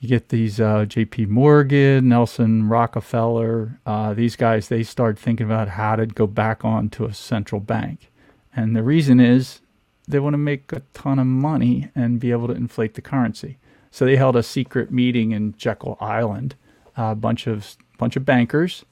you 0.00 0.08
get 0.08 0.30
these 0.30 0.58
uh, 0.58 0.86
J.P. 0.86 1.26
Morgan, 1.26 2.08
Nelson 2.08 2.68
Rockefeller. 2.68 3.78
Uh, 3.86 4.14
these 4.14 4.34
guys 4.34 4.66
they 4.68 4.82
start 4.82 5.18
thinking 5.18 5.46
about 5.46 5.68
how 5.68 5.94
to 5.94 6.06
go 6.06 6.26
back 6.26 6.64
on 6.64 6.88
to 6.90 7.04
a 7.04 7.14
central 7.14 7.60
bank, 7.60 8.10
and 8.56 8.74
the 8.74 8.82
reason 8.82 9.20
is 9.20 9.60
they 10.08 10.18
want 10.18 10.34
to 10.34 10.38
make 10.38 10.72
a 10.72 10.82
ton 10.92 11.18
of 11.18 11.26
money 11.26 11.90
and 11.94 12.18
be 12.18 12.32
able 12.32 12.48
to 12.48 12.54
inflate 12.54 12.94
the 12.94 13.02
currency. 13.02 13.58
So 13.90 14.04
they 14.04 14.16
held 14.16 14.36
a 14.36 14.42
secret 14.42 14.90
meeting 14.90 15.32
in 15.32 15.54
Jekyll 15.56 15.96
Island. 16.00 16.54
A 16.96 17.14
bunch 17.14 17.46
of 17.46 17.76
bunch 17.98 18.16
of 18.16 18.24
bankers 18.24 18.84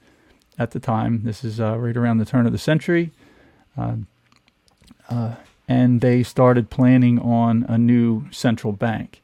at 0.58 0.70
the 0.70 0.80
time. 0.80 1.22
This 1.24 1.44
is 1.44 1.60
uh, 1.60 1.78
right 1.78 1.96
around 1.96 2.18
the 2.18 2.24
turn 2.24 2.46
of 2.46 2.52
the 2.52 2.58
century, 2.58 3.10
uh, 3.76 3.96
uh, 5.10 5.34
and 5.66 6.00
they 6.00 6.22
started 6.22 6.70
planning 6.70 7.18
on 7.18 7.64
a 7.68 7.76
new 7.76 8.30
central 8.30 8.72
bank, 8.72 9.22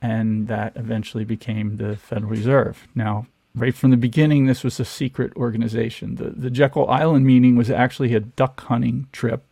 and 0.00 0.48
that 0.48 0.72
eventually 0.76 1.24
became 1.24 1.76
the 1.76 1.96
Federal 1.96 2.30
Reserve. 2.30 2.86
Now, 2.94 3.26
right 3.54 3.74
from 3.74 3.90
the 3.90 3.96
beginning, 3.96 4.46
this 4.46 4.64
was 4.64 4.80
a 4.80 4.84
secret 4.84 5.34
organization. 5.36 6.14
The 6.14 6.30
the 6.30 6.50
Jekyll 6.50 6.88
Island 6.88 7.26
meeting 7.26 7.56
was 7.56 7.70
actually 7.70 8.14
a 8.14 8.20
duck 8.20 8.60
hunting 8.60 9.06
trip, 9.12 9.44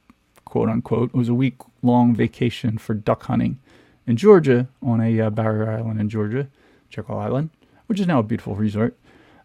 quote 0.45 0.69
unquote. 0.69 1.11
It 1.11 1.17
was 1.17 1.29
a 1.29 1.35
week 1.35 1.57
long 1.83 2.15
vacation 2.15 2.79
for 2.79 2.95
duck 2.95 3.25
hunting 3.25 3.59
in 4.06 4.16
Georgia 4.16 4.68
on 4.82 5.00
a 5.00 5.20
uh, 5.20 5.30
barrier 5.30 5.70
island 5.70 6.00
in 6.00 6.08
Georgia, 6.08 6.48
Jekyll 6.90 7.18
Island, 7.18 7.50
which 7.86 8.00
is 8.00 8.06
now 8.06 8.20
a 8.20 8.22
beautiful 8.22 8.54
resort. 8.54 8.96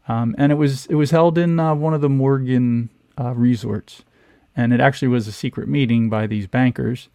Um, 0.07 0.35
and 0.37 0.51
it 0.51 0.55
was 0.55 0.85
it 0.87 0.95
was 0.95 1.11
held 1.11 1.37
in 1.37 1.59
uh, 1.59 1.75
one 1.75 1.93
of 1.93 2.01
the 2.01 2.09
Morgan 2.09 2.89
uh, 3.19 3.33
resorts, 3.33 4.03
and 4.55 4.73
it 4.73 4.79
actually 4.79 5.07
was 5.07 5.27
a 5.27 5.31
secret 5.31 5.67
meeting 5.67 6.09
by 6.09 6.27
these 6.27 6.47
bankers 6.47 7.09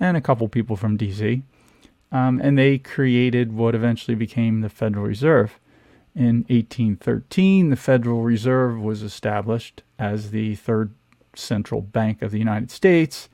and 0.00 0.16
a 0.16 0.20
couple 0.20 0.48
people 0.48 0.76
from 0.76 0.96
D.C. 0.96 1.42
Um, 2.10 2.40
and 2.42 2.58
they 2.58 2.78
created 2.78 3.52
what 3.52 3.74
eventually 3.74 4.14
became 4.14 4.60
the 4.60 4.68
Federal 4.68 5.06
Reserve. 5.06 5.58
In 6.14 6.44
1813, 6.48 7.70
the 7.70 7.76
Federal 7.76 8.22
Reserve 8.22 8.80
was 8.80 9.02
established 9.02 9.82
as 9.98 10.30
the 10.30 10.54
third 10.54 10.92
central 11.34 11.80
bank 11.80 12.22
of 12.22 12.30
the 12.30 12.38
United 12.38 12.70
States 12.70 13.28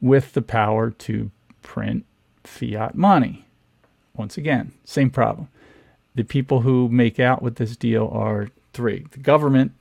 with 0.00 0.34
the 0.34 0.42
power 0.42 0.90
to 0.90 1.30
print 1.62 2.04
fiat 2.44 2.94
money. 2.94 3.46
Once 4.14 4.36
again, 4.36 4.72
same 4.84 5.10
problem. 5.10 5.48
The 6.14 6.24
people 6.24 6.62
who 6.62 6.88
make 6.88 7.20
out 7.20 7.42
with 7.42 7.56
this 7.56 7.76
deal 7.76 8.08
are 8.12 8.48
three 8.72 9.06
the 9.12 9.18
government, 9.18 9.72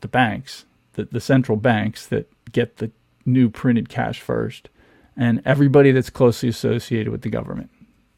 the 0.00 0.08
banks, 0.08 0.64
the, 0.94 1.04
the 1.04 1.20
central 1.20 1.56
banks 1.56 2.06
that 2.06 2.30
get 2.52 2.76
the 2.76 2.90
new 3.26 3.50
printed 3.50 3.88
cash 3.88 4.20
first, 4.20 4.68
and 5.16 5.42
everybody 5.44 5.92
that's 5.92 6.10
closely 6.10 6.48
associated 6.48 7.10
with 7.10 7.22
the 7.22 7.30
government. 7.30 7.70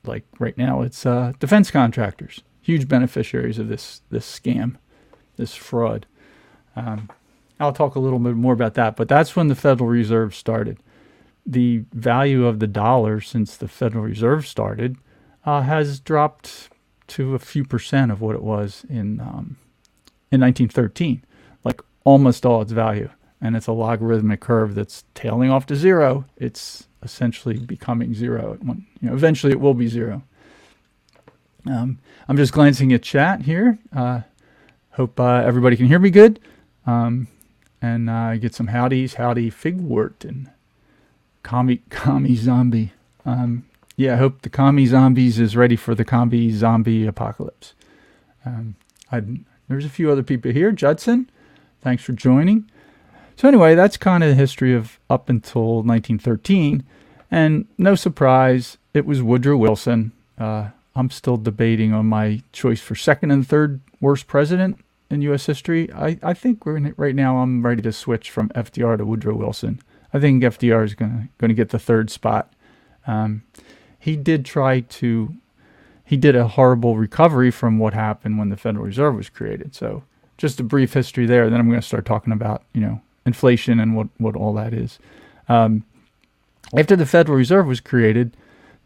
Like 0.04 0.24
right 0.38 0.56
now, 0.58 0.82
it's 0.82 1.06
uh, 1.06 1.32
defense 1.38 1.70
contractors, 1.70 2.40
huge 2.60 2.88
beneficiaries 2.88 3.58
of 3.58 3.68
this 3.68 4.02
this 4.10 4.40
scam, 4.40 4.76
this 5.36 5.54
fraud. 5.54 6.06
Um, 6.76 7.08
I'll 7.60 7.72
talk 7.72 7.94
a 7.94 8.00
little 8.00 8.18
bit 8.18 8.34
more 8.34 8.52
about 8.52 8.74
that, 8.74 8.96
but 8.96 9.08
that's 9.08 9.36
when 9.36 9.48
the 9.48 9.54
Federal 9.54 9.88
Reserve 9.88 10.34
started 10.34 10.78
the 11.44 11.84
value 11.92 12.46
of 12.46 12.58
the 12.60 12.66
dollar 12.66 13.20
since 13.20 13.56
the 13.56 13.68
Federal 13.68 14.04
Reserve 14.04 14.46
started 14.46 14.96
uh, 15.44 15.62
has 15.62 16.00
dropped 16.00 16.70
to 17.08 17.34
a 17.34 17.38
few 17.38 17.64
percent 17.64 18.10
of 18.10 18.20
what 18.20 18.34
it 18.34 18.42
was 18.42 18.84
in 18.88 19.20
um, 19.20 19.56
in 20.30 20.40
1913, 20.40 21.22
like 21.64 21.82
almost 22.04 22.46
all 22.46 22.62
its 22.62 22.72
value. 22.72 23.10
And 23.40 23.56
it's 23.56 23.66
a 23.66 23.72
logarithmic 23.72 24.40
curve 24.40 24.74
that's 24.74 25.04
tailing 25.14 25.50
off 25.50 25.66
to 25.66 25.76
zero. 25.76 26.24
It's 26.36 26.86
essentially 27.02 27.58
becoming 27.58 28.14
zero. 28.14 28.56
You 28.62 28.76
know, 29.02 29.14
eventually 29.14 29.52
it 29.52 29.60
will 29.60 29.74
be 29.74 29.88
zero. 29.88 30.22
Um, 31.66 31.98
I'm 32.28 32.36
just 32.36 32.52
glancing 32.52 32.92
at 32.92 33.02
chat 33.02 33.42
here. 33.42 33.78
Uh, 33.94 34.20
hope 34.92 35.18
uh, 35.18 35.42
everybody 35.44 35.76
can 35.76 35.86
hear 35.86 35.98
me 35.98 36.10
good. 36.10 36.38
Um, 36.86 37.26
and 37.80 38.08
uh, 38.08 38.36
get 38.36 38.54
some 38.54 38.68
howdies. 38.68 39.14
Howdy, 39.14 39.50
Figwort 39.50 40.24
and 40.24 40.50
Commie, 41.42 41.82
commie 41.90 42.36
zombie. 42.36 42.92
Um, 43.24 43.64
yeah, 43.96 44.14
I 44.14 44.16
hope 44.16 44.42
the 44.42 44.48
commie 44.48 44.86
zombies 44.86 45.38
is 45.38 45.56
ready 45.56 45.76
for 45.76 45.94
the 45.94 46.04
commie 46.04 46.50
zombie 46.50 47.06
apocalypse. 47.06 47.74
Um, 48.44 48.76
there's 49.68 49.84
a 49.84 49.90
few 49.90 50.10
other 50.10 50.22
people 50.22 50.50
here. 50.50 50.72
Judson, 50.72 51.30
thanks 51.80 52.02
for 52.02 52.12
joining. 52.12 52.70
So 53.36 53.48
anyway, 53.48 53.74
that's 53.74 53.96
kind 53.96 54.22
of 54.22 54.30
the 54.30 54.34
history 54.34 54.74
of 54.74 54.98
up 55.10 55.28
until 55.28 55.82
1913, 55.82 56.84
and 57.30 57.66
no 57.78 57.94
surprise, 57.94 58.78
it 58.94 59.06
was 59.06 59.22
Woodrow 59.22 59.56
Wilson. 59.56 60.12
Uh, 60.38 60.68
I'm 60.94 61.10
still 61.10 61.36
debating 61.36 61.92
on 61.92 62.06
my 62.06 62.42
choice 62.52 62.80
for 62.80 62.94
second 62.94 63.30
and 63.30 63.46
third 63.46 63.80
worst 64.00 64.26
president 64.26 64.78
in 65.10 65.22
U.S. 65.22 65.46
history. 65.46 65.92
I, 65.92 66.18
I 66.22 66.34
think 66.34 66.62
right 66.64 67.14
now. 67.14 67.38
I'm 67.38 67.64
ready 67.64 67.82
to 67.82 67.92
switch 67.92 68.30
from 68.30 68.48
FDR 68.50 68.98
to 68.98 69.06
Woodrow 69.06 69.34
Wilson. 69.34 69.80
I 70.12 70.20
think 70.20 70.42
FDR 70.42 70.84
is 70.84 70.94
going 70.94 71.30
to 71.40 71.54
get 71.54 71.70
the 71.70 71.78
third 71.78 72.10
spot. 72.10 72.52
Um, 73.06 73.42
he 73.98 74.16
did 74.16 74.44
try 74.44 74.80
to, 74.80 75.34
he 76.04 76.16
did 76.16 76.36
a 76.36 76.48
horrible 76.48 76.96
recovery 76.96 77.50
from 77.50 77.78
what 77.78 77.94
happened 77.94 78.38
when 78.38 78.50
the 78.50 78.56
Federal 78.56 78.84
Reserve 78.84 79.16
was 79.16 79.28
created. 79.28 79.74
So 79.74 80.02
just 80.42 80.60
a 80.60 80.64
brief 80.64 80.92
history 80.92 81.24
there. 81.24 81.48
Then 81.48 81.60
I'm 81.60 81.68
going 81.68 81.80
to 81.80 81.86
start 81.86 82.04
talking 82.04 82.32
about 82.32 82.64
you 82.72 82.80
know 82.80 83.00
inflation 83.24 83.78
and 83.78 83.94
what 83.96 84.08
what 84.18 84.36
all 84.36 84.52
that 84.54 84.74
is. 84.74 84.98
Um, 85.48 85.84
after 86.76 86.96
the 86.96 87.06
Federal 87.06 87.38
Reserve 87.38 87.66
was 87.66 87.80
created, 87.80 88.36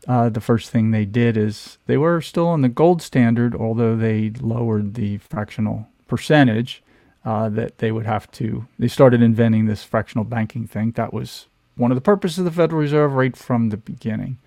uh, 0.07 0.29
the 0.29 0.41
first 0.41 0.71
thing 0.71 0.91
they 0.91 1.07
did 1.07 1.37
is 1.37 1.79
they 1.87 1.97
were 1.97 2.21
still 2.21 2.47
on 2.47 2.61
the 2.61 2.69
gold 2.69 3.01
standard, 3.01 3.55
although 3.55 3.97
they 3.97 4.31
lowered 4.41 4.95
the 4.95 5.19
fractional 5.19 5.89
percentage 6.07 6.83
uh, 7.27 7.49
that 7.49 7.79
they 7.79 7.91
would 7.91 8.07
have 8.07 8.31
to. 8.31 8.67
They 8.79 8.87
started 8.87 9.21
inventing 9.21 9.67
this 9.67 9.83
fractional 9.83 10.25
banking 10.25 10.69
thing. 10.69 10.93
That 10.93 11.13
was 11.13 11.47
one 11.75 11.91
of 11.91 11.97
the 11.97 12.01
purposes 12.01 12.39
of 12.39 12.45
the 12.45 12.53
Federal 12.53 12.81
Reserve 12.81 13.15
right 13.15 13.37
from 13.37 13.71
the 13.71 13.77
beginning. 13.77 14.39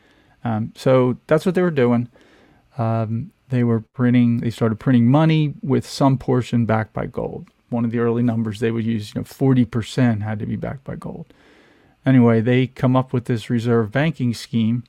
Um, 0.45 0.71
so 0.77 1.17
that's 1.27 1.45
what 1.45 1.55
they 1.55 1.62
were 1.62 1.71
doing. 1.71 2.07
Um, 2.77 3.31
they 3.50 3.65
were 3.65 3.81
printing. 3.81 4.38
They 4.38 4.50
started 4.50 4.79
printing 4.79 5.07
money 5.07 5.55
with 5.62 5.86
some 5.86 6.17
portion 6.17 6.65
backed 6.65 6.93
by 6.93 7.05
gold. 7.05 7.50
One 7.69 7.83
of 7.83 7.91
the 7.91 8.00
early 8.00 8.24
numbers 8.24 8.62
they 8.62 8.71
would 8.71 8.86
use, 8.86 9.13
you 9.13 9.19
know, 9.19 9.25
forty 9.25 9.65
percent 9.65 10.24
had 10.24 10.39
to 10.39 10.45
be 10.45 10.55
backed 10.55 10.86
by 10.86 10.95
gold. 10.95 11.33
Anyway, 12.05 12.39
they 12.39 12.65
come 12.67 12.95
up 12.95 13.12
with 13.12 13.25
this 13.25 13.50
reserve 13.50 13.91
banking 13.91 14.33
scheme 14.33 14.86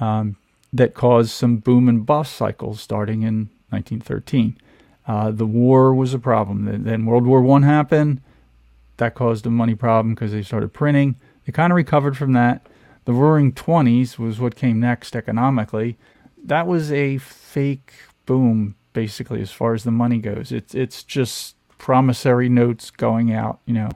um, 0.00 0.36
that 0.72 0.94
caused 0.94 1.32
some 1.32 1.58
boom 1.58 1.86
and 1.86 2.06
bust 2.06 2.34
cycles 2.34 2.80
starting 2.80 3.22
in 3.22 3.50
1913. 3.68 4.56
Uh, 5.06 5.30
the 5.30 5.46
war 5.46 5.94
was 5.94 6.14
a 6.14 6.18
problem. 6.18 6.84
Then, 6.84 7.06
World 7.06 7.26
War 7.26 7.40
One 7.40 7.62
happened. 7.62 8.20
That 8.98 9.14
caused 9.14 9.46
a 9.46 9.50
money 9.50 9.74
problem 9.74 10.14
because 10.14 10.32
they 10.32 10.42
started 10.42 10.72
printing. 10.72 11.16
They 11.44 11.52
kind 11.52 11.72
of 11.72 11.76
recovered 11.76 12.16
from 12.16 12.32
that. 12.34 12.66
The 13.06 13.12
Roaring 13.12 13.52
Twenties 13.52 14.18
was 14.18 14.38
what 14.38 14.56
came 14.56 14.78
next 14.78 15.16
economically. 15.16 15.96
That 16.44 16.66
was 16.66 16.92
a 16.92 17.18
fake 17.18 17.92
boom, 18.26 18.76
basically, 18.92 19.40
as 19.40 19.50
far 19.50 19.74
as 19.74 19.84
the 19.84 19.90
money 19.90 20.18
goes. 20.18 20.52
It's 20.52 20.74
it's 20.74 21.02
just 21.02 21.56
promissory 21.78 22.48
notes 22.48 22.90
going 22.90 23.32
out, 23.32 23.60
you 23.64 23.74
know, 23.74 23.90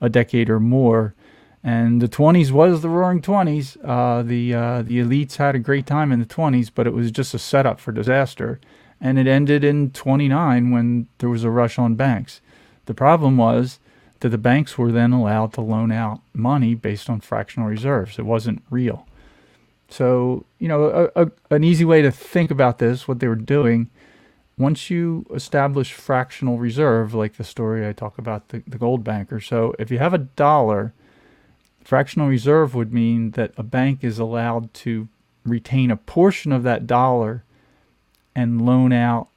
a 0.00 0.08
decade 0.08 0.48
or 0.48 0.58
more. 0.58 1.14
And 1.62 2.00
the 2.00 2.08
20s 2.08 2.50
was 2.50 2.80
the 2.80 2.88
Roaring 2.88 3.20
20s. 3.20 3.76
Uh, 3.84 4.22
the 4.22 4.54
uh, 4.54 4.82
the 4.82 4.98
elites 4.98 5.36
had 5.36 5.54
a 5.54 5.58
great 5.58 5.84
time 5.84 6.10
in 6.10 6.18
the 6.18 6.26
20s, 6.26 6.70
but 6.74 6.86
it 6.86 6.94
was 6.94 7.10
just 7.10 7.34
a 7.34 7.38
setup 7.38 7.78
for 7.78 7.92
disaster 7.92 8.58
and 9.00 9.18
it 9.18 9.26
ended 9.26 9.64
in 9.64 9.90
29 9.90 10.70
when 10.70 11.08
there 11.18 11.28
was 11.28 11.44
a 11.44 11.50
rush 11.50 11.78
on 11.78 11.94
banks. 11.94 12.40
The 12.86 12.94
problem 12.94 13.36
was 13.36 13.78
that 14.20 14.28
the 14.28 14.38
banks 14.38 14.76
were 14.76 14.92
then 14.92 15.12
allowed 15.12 15.52
to 15.54 15.60
loan 15.60 15.90
out 15.90 16.20
money 16.34 16.74
based 16.74 17.08
on 17.08 17.20
fractional 17.20 17.68
reserves. 17.68 18.18
It 18.18 18.26
wasn't 18.26 18.62
real. 18.70 19.06
So, 19.88 20.44
you 20.58 20.68
know, 20.68 21.10
a, 21.14 21.24
a, 21.24 21.30
an 21.50 21.64
easy 21.64 21.84
way 21.84 22.02
to 22.02 22.12
think 22.12 22.50
about 22.50 22.78
this, 22.78 23.08
what 23.08 23.18
they 23.18 23.26
were 23.26 23.34
doing, 23.34 23.90
once 24.56 24.90
you 24.90 25.26
establish 25.34 25.92
fractional 25.92 26.58
reserve, 26.58 27.14
like 27.14 27.36
the 27.36 27.44
story 27.44 27.88
I 27.88 27.92
talk 27.92 28.18
about 28.18 28.50
the, 28.50 28.62
the 28.66 28.78
gold 28.78 29.02
banker. 29.02 29.40
So, 29.40 29.74
if 29.78 29.90
you 29.90 29.98
have 29.98 30.14
a 30.14 30.18
dollar, 30.18 30.92
fractional 31.82 32.28
reserve 32.28 32.74
would 32.74 32.92
mean 32.92 33.32
that 33.32 33.52
a 33.56 33.62
bank 33.62 34.04
is 34.04 34.18
allowed 34.18 34.72
to 34.74 35.08
retain 35.44 35.90
a 35.90 35.96
portion 35.96 36.52
of 36.52 36.62
that 36.62 36.86
dollar 36.86 37.42
and 38.34 38.64
loan 38.64 38.92
out 38.92 39.28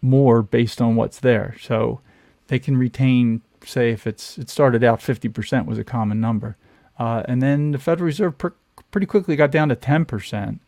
more 0.00 0.42
based 0.42 0.80
on 0.80 0.96
what's 0.96 1.20
there. 1.20 1.56
So 1.60 2.00
they 2.48 2.58
can 2.58 2.76
retain, 2.76 3.42
say, 3.64 3.90
if 3.90 4.06
it's 4.06 4.38
it 4.38 4.50
started 4.50 4.84
out 4.84 5.00
50% 5.00 5.66
was 5.66 5.78
a 5.78 5.84
common 5.84 6.20
number, 6.20 6.56
uh, 6.98 7.22
and 7.26 7.42
then 7.42 7.72
the 7.72 7.78
Federal 7.78 8.06
Reserve 8.06 8.34
pretty 8.90 9.06
quickly 9.06 9.36
got 9.36 9.50
down 9.50 9.68
to 9.68 9.76
10%. 9.76 10.58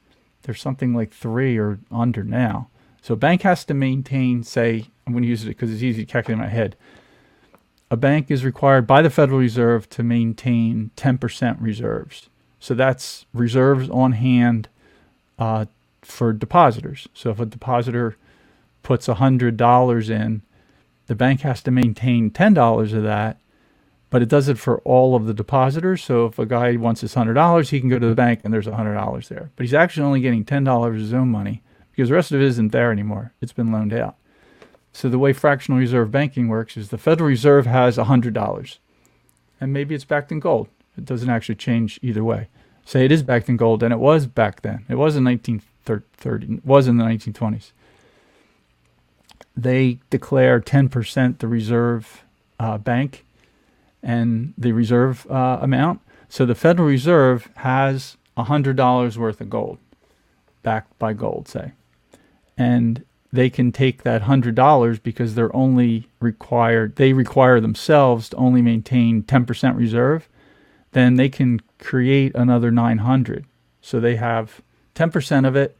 There's 0.42 0.60
something 0.60 0.94
like 0.94 1.12
three 1.12 1.58
or 1.58 1.78
under 1.90 2.24
now. 2.24 2.68
So 3.02 3.14
a 3.14 3.16
bank 3.16 3.42
has 3.42 3.64
to 3.66 3.74
maintain, 3.74 4.42
say, 4.42 4.86
I'm 5.06 5.12
going 5.12 5.22
to 5.22 5.28
use 5.28 5.44
it 5.44 5.48
because 5.48 5.72
it's 5.72 5.82
easy 5.82 6.04
to 6.04 6.12
calculate 6.12 6.38
in 6.38 6.44
my 6.44 6.50
head. 6.50 6.76
A 7.90 7.96
bank 7.96 8.30
is 8.30 8.44
required 8.44 8.86
by 8.86 9.02
the 9.02 9.10
Federal 9.10 9.38
Reserve 9.38 9.88
to 9.90 10.02
maintain 10.02 10.90
10% 10.96 11.56
reserves. 11.60 12.28
So 12.58 12.74
that's 12.74 13.26
reserves 13.32 13.88
on 13.90 14.12
hand 14.12 14.68
uh, 15.38 15.66
for 16.02 16.32
depositors. 16.32 17.08
So 17.14 17.30
if 17.30 17.40
a 17.40 17.46
depositor 17.46 18.16
puts 18.82 19.08
$100 19.08 20.10
in, 20.10 20.42
the 21.06 21.14
bank 21.14 21.40
has 21.40 21.62
to 21.62 21.70
maintain 21.70 22.30
$10 22.30 22.92
of 22.92 23.02
that, 23.02 23.38
but 24.10 24.22
it 24.22 24.28
does 24.28 24.48
it 24.48 24.58
for 24.58 24.78
all 24.78 25.14
of 25.14 25.26
the 25.26 25.34
depositors. 25.34 26.02
So 26.02 26.26
if 26.26 26.38
a 26.38 26.46
guy 26.46 26.76
wants 26.76 27.00
his 27.00 27.14
$100, 27.14 27.68
he 27.68 27.80
can 27.80 27.88
go 27.88 27.98
to 27.98 28.08
the 28.08 28.14
bank 28.14 28.40
and 28.44 28.52
there's 28.52 28.66
$100 28.66 29.28
there. 29.28 29.50
But 29.56 29.64
he's 29.64 29.74
actually 29.74 30.06
only 30.06 30.20
getting 30.20 30.44
$10 30.44 30.86
of 30.86 30.94
his 30.94 31.12
own 31.12 31.28
money 31.28 31.62
because 31.90 32.08
the 32.08 32.14
rest 32.14 32.32
of 32.32 32.40
it 32.40 32.46
isn't 32.46 32.72
there 32.72 32.92
anymore. 32.92 33.32
It's 33.40 33.52
been 33.52 33.72
loaned 33.72 33.92
out. 33.92 34.16
So 34.92 35.08
the 35.08 35.18
way 35.18 35.32
fractional 35.32 35.78
reserve 35.78 36.10
banking 36.10 36.48
works 36.48 36.76
is 36.76 36.88
the 36.88 36.98
Federal 36.98 37.28
Reserve 37.28 37.66
has 37.66 37.98
$100 37.98 38.78
and 39.60 39.72
maybe 39.72 39.94
it's 39.94 40.04
backed 40.04 40.32
in 40.32 40.40
gold. 40.40 40.68
It 40.96 41.04
doesn't 41.04 41.28
actually 41.28 41.56
change 41.56 41.98
either 42.02 42.24
way. 42.24 42.48
Say 42.84 43.04
it 43.04 43.12
is 43.12 43.22
backed 43.22 43.48
in 43.48 43.56
gold 43.56 43.82
and 43.82 43.92
it 43.92 43.98
was 43.98 44.26
back 44.26 44.62
then. 44.62 44.86
It 44.88 44.94
was 44.94 45.16
in 45.16 45.24
19 45.24 45.60
was 46.64 46.88
in 46.88 46.96
the 46.96 47.04
1920s. 47.04 47.72
They 49.56 49.98
declare 50.10 50.60
10% 50.60 51.38
the 51.38 51.48
reserve 51.48 52.24
uh, 52.58 52.78
bank 52.78 53.24
and 54.02 54.54
the 54.58 54.72
reserve 54.72 55.26
uh, 55.30 55.58
amount. 55.60 56.00
So 56.28 56.44
the 56.44 56.54
Federal 56.54 56.88
Reserve 56.88 57.50
has 57.56 58.16
$100 58.36 59.16
worth 59.16 59.40
of 59.40 59.50
gold, 59.50 59.78
backed 60.62 60.98
by 60.98 61.12
gold, 61.12 61.48
say. 61.48 61.72
And 62.56 63.04
they 63.32 63.50
can 63.50 63.72
take 63.72 64.02
that 64.02 64.22
$100 64.22 65.02
because 65.02 65.34
they're 65.34 65.54
only 65.54 66.08
required, 66.20 66.96
they 66.96 67.12
require 67.12 67.60
themselves 67.60 68.28
to 68.30 68.36
only 68.36 68.62
maintain 68.62 69.22
10% 69.22 69.76
reserve. 69.76 70.28
Then 70.92 71.14
they 71.14 71.28
can 71.28 71.60
create 71.78 72.34
another 72.34 72.70
900. 72.70 73.44
So 73.80 74.00
they 74.00 74.16
have 74.16 74.62
10% 74.96 75.46
of 75.46 75.54
it, 75.54 75.76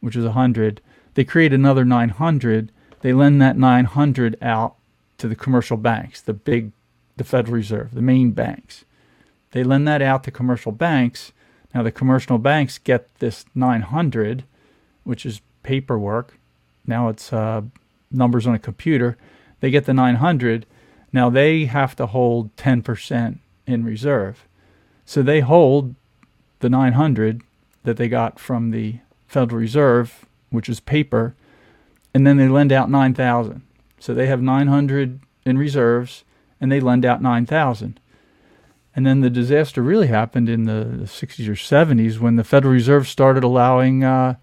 which 0.00 0.16
is 0.16 0.24
100. 0.24 0.82
They 1.14 1.24
create 1.24 1.54
another 1.54 1.84
900 1.84 2.70
they 3.06 3.12
lend 3.12 3.40
that 3.40 3.56
900 3.56 4.36
out 4.42 4.74
to 5.18 5.28
the 5.28 5.36
commercial 5.36 5.76
banks, 5.76 6.20
the 6.20 6.32
big, 6.32 6.72
the 7.16 7.22
Federal 7.22 7.54
Reserve, 7.54 7.94
the 7.94 8.02
main 8.02 8.32
banks. 8.32 8.84
They 9.52 9.62
lend 9.62 9.86
that 9.88 10.02
out 10.02 10.24
to 10.24 10.30
commercial 10.30 10.72
banks. 10.72 11.32
Now 11.74 11.84
the 11.84 11.92
commercial 11.92 12.38
banks 12.38 12.78
get 12.78 13.14
this 13.20 13.44
900, 13.54 14.44
which 15.04 15.24
is 15.24 15.40
paperwork. 15.62 16.36
Now 16.86 17.08
it's 17.08 17.32
uh, 17.32 17.62
numbers 18.10 18.46
on 18.46 18.54
a 18.54 18.58
computer. 18.58 19.16
They 19.60 19.70
get 19.70 19.84
the 19.84 19.94
900. 19.94 20.66
Now 21.12 21.30
they 21.30 21.66
have 21.66 21.96
to 21.96 22.06
hold 22.06 22.54
10% 22.56 23.38
in 23.66 23.84
reserve. 23.84 24.46
So 25.04 25.22
they 25.22 25.40
hold 25.40 25.94
the 26.58 26.68
900 26.68 27.42
that 27.86 27.96
they 27.96 28.08
got 28.08 28.38
from 28.38 28.70
the 28.70 28.98
Federal 29.26 29.60
Reserve, 29.60 30.26
which 30.50 30.68
is 30.68 30.80
paper, 30.80 31.34
and 32.12 32.26
then 32.26 32.36
they 32.36 32.48
lend 32.48 32.72
out 32.72 32.90
9,000. 32.90 33.62
So 33.98 34.12
they 34.12 34.26
have 34.26 34.42
900 34.42 35.20
in 35.44 35.58
reserves 35.58 36.24
and 36.60 36.70
they 36.70 36.80
lend 36.80 37.04
out 37.04 37.22
9,000. 37.22 38.00
And 38.94 39.06
then 39.06 39.20
the 39.20 39.30
disaster 39.30 39.82
really 39.82 40.06
happened 40.06 40.48
in 40.48 40.64
the, 40.64 40.84
the 40.84 41.04
60s 41.04 41.48
or 41.48 41.52
70s 41.52 42.18
when 42.18 42.36
the 42.36 42.44
Federal 42.44 42.72
Reserve 42.72 43.06
started 43.06 43.44
allowing 43.44 44.04
uh, 44.04 44.36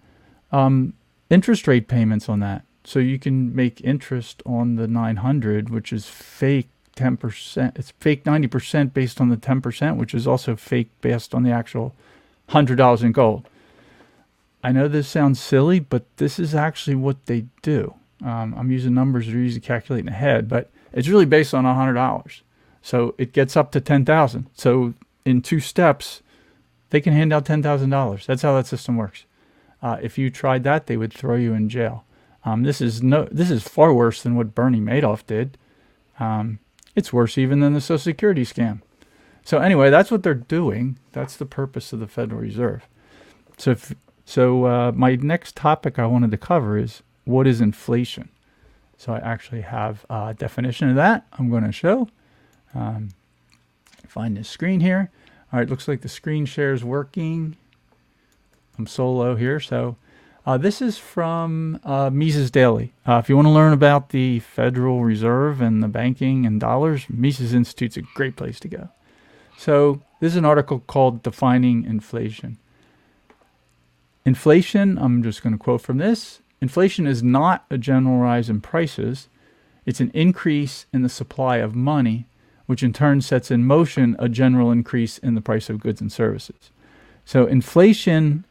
um, 0.52 0.94
interest 1.28 1.66
rate 1.66 1.88
payments 1.88 2.28
on 2.28 2.40
that. 2.40 2.64
So 2.84 2.98
you 2.98 3.18
can 3.18 3.54
make 3.54 3.80
interest 3.80 4.42
on 4.46 4.76
the 4.76 4.86
900, 4.86 5.70
which 5.70 5.92
is 5.92 6.06
fake 6.06 6.68
10%. 6.96 7.76
It's 7.76 7.92
fake 7.98 8.24
90% 8.24 8.92
based 8.92 9.20
on 9.20 9.28
the 9.28 9.36
10%, 9.36 9.96
which 9.96 10.14
is 10.14 10.26
also 10.26 10.54
fake 10.54 10.90
based 11.00 11.34
on 11.34 11.42
the 11.42 11.50
actual 11.50 11.94
$100 12.50 13.02
in 13.02 13.12
gold. 13.12 13.48
I 14.62 14.72
know 14.72 14.88
this 14.88 15.08
sounds 15.08 15.40
silly, 15.40 15.78
but 15.78 16.04
this 16.16 16.38
is 16.38 16.54
actually 16.54 16.96
what 16.96 17.26
they 17.26 17.46
do. 17.62 17.94
Um, 18.24 18.54
I'm 18.56 18.70
using 18.70 18.94
numbers 18.94 19.26
that 19.26 19.34
are 19.34 19.38
easy 19.38 19.60
to 19.60 19.66
calculate 19.66 20.00
in 20.00 20.06
the 20.06 20.12
head, 20.12 20.48
but 20.48 20.70
it's 20.92 21.08
really 21.08 21.26
based 21.26 21.52
on 21.52 21.64
$100. 21.64 22.40
So 22.80 23.14
it 23.18 23.32
gets 23.32 23.56
up 23.56 23.72
to 23.72 23.80
10000 23.80 24.46
So 24.54 24.94
in 25.24 25.42
two 25.42 25.60
steps, 25.60 26.22
they 26.90 27.00
can 27.00 27.12
hand 27.12 27.32
out 27.32 27.44
$10,000. 27.44 28.26
That's 28.26 28.42
how 28.42 28.54
that 28.54 28.66
system 28.66 28.96
works. 28.96 29.24
Uh, 29.82 29.98
if 30.00 30.16
you 30.16 30.30
tried 30.30 30.64
that, 30.64 30.86
they 30.86 30.96
would 30.96 31.12
throw 31.12 31.36
you 31.36 31.52
in 31.52 31.68
jail. 31.68 32.04
Um, 32.44 32.62
this 32.62 32.80
is 32.80 33.02
no, 33.02 33.28
this 33.30 33.50
is 33.50 33.66
far 33.66 33.92
worse 33.92 34.22
than 34.22 34.36
what 34.36 34.54
Bernie 34.54 34.80
Madoff 34.80 35.26
did. 35.26 35.58
Um, 36.20 36.58
it's 36.94 37.12
worse 37.12 37.36
even 37.36 37.60
than 37.60 37.74
the 37.74 37.80
Social 37.80 37.98
Security 37.98 38.44
scam. 38.44 38.80
So 39.44 39.58
anyway, 39.58 39.90
that's 39.90 40.10
what 40.10 40.22
they're 40.22 40.34
doing. 40.34 40.98
That's 41.12 41.36
the 41.36 41.46
purpose 41.46 41.92
of 41.92 42.00
the 42.00 42.06
Federal 42.06 42.40
Reserve. 42.40 42.88
So 43.58 43.72
if 43.72 43.94
so, 44.24 44.64
uh, 44.64 44.92
my 44.94 45.16
next 45.16 45.54
topic 45.54 45.98
I 45.98 46.06
wanted 46.06 46.30
to 46.30 46.38
cover 46.38 46.78
is 46.78 47.02
what 47.24 47.46
is 47.46 47.60
inflation? 47.60 48.30
So, 48.96 49.12
I 49.12 49.18
actually 49.18 49.62
have 49.62 50.06
a 50.08 50.34
definition 50.34 50.88
of 50.88 50.96
that 50.96 51.26
I'm 51.32 51.50
going 51.50 51.64
to 51.64 51.72
show. 51.72 52.08
Um, 52.74 53.10
find 54.06 54.36
the 54.36 54.44
screen 54.44 54.80
here. 54.80 55.10
All 55.52 55.58
right, 55.58 55.68
looks 55.68 55.88
like 55.88 56.00
the 56.00 56.08
screen 56.08 56.46
share 56.46 56.72
is 56.72 56.84
working. 56.84 57.56
I'm 58.78 58.86
solo 58.86 59.36
here. 59.36 59.60
So, 59.60 59.96
uh, 60.46 60.56
this 60.58 60.80
is 60.80 60.96
from 60.96 61.80
uh, 61.84 62.10
Mises 62.10 62.50
Daily. 62.50 62.92
Uh, 63.06 63.20
if 63.22 63.28
you 63.28 63.36
want 63.36 63.46
to 63.46 63.52
learn 63.52 63.72
about 63.72 64.10
the 64.10 64.40
Federal 64.40 65.04
Reserve 65.04 65.60
and 65.60 65.82
the 65.82 65.88
banking 65.88 66.46
and 66.46 66.60
dollars, 66.60 67.06
Mises 67.08 67.52
Institute's 67.52 67.96
a 67.96 68.02
great 68.14 68.36
place 68.36 68.58
to 68.60 68.68
go. 68.68 68.88
So, 69.64 70.02
this 70.20 70.32
is 70.32 70.36
an 70.36 70.44
article 70.44 70.80
called 70.80 71.22
Defining 71.22 71.86
Inflation. 71.86 72.58
Inflation, 74.26 74.98
I'm 74.98 75.22
just 75.22 75.42
going 75.42 75.54
to 75.54 75.58
quote 75.58 75.80
from 75.80 75.96
this 75.96 76.40
inflation 76.60 77.06
is 77.06 77.22
not 77.22 77.64
a 77.70 77.78
general 77.78 78.18
rise 78.18 78.50
in 78.50 78.60
prices, 78.60 79.28
it's 79.86 80.00
an 80.00 80.10
increase 80.12 80.84
in 80.92 81.00
the 81.00 81.08
supply 81.08 81.56
of 81.56 81.74
money, 81.74 82.26
which 82.66 82.82
in 82.82 82.92
turn 82.92 83.22
sets 83.22 83.50
in 83.50 83.64
motion 83.64 84.16
a 84.18 84.28
general 84.28 84.70
increase 84.70 85.16
in 85.16 85.34
the 85.34 85.40
price 85.40 85.70
of 85.70 85.80
goods 85.80 86.02
and 86.02 86.12
services. 86.12 86.68
So, 87.24 87.46
inflation 87.46 88.44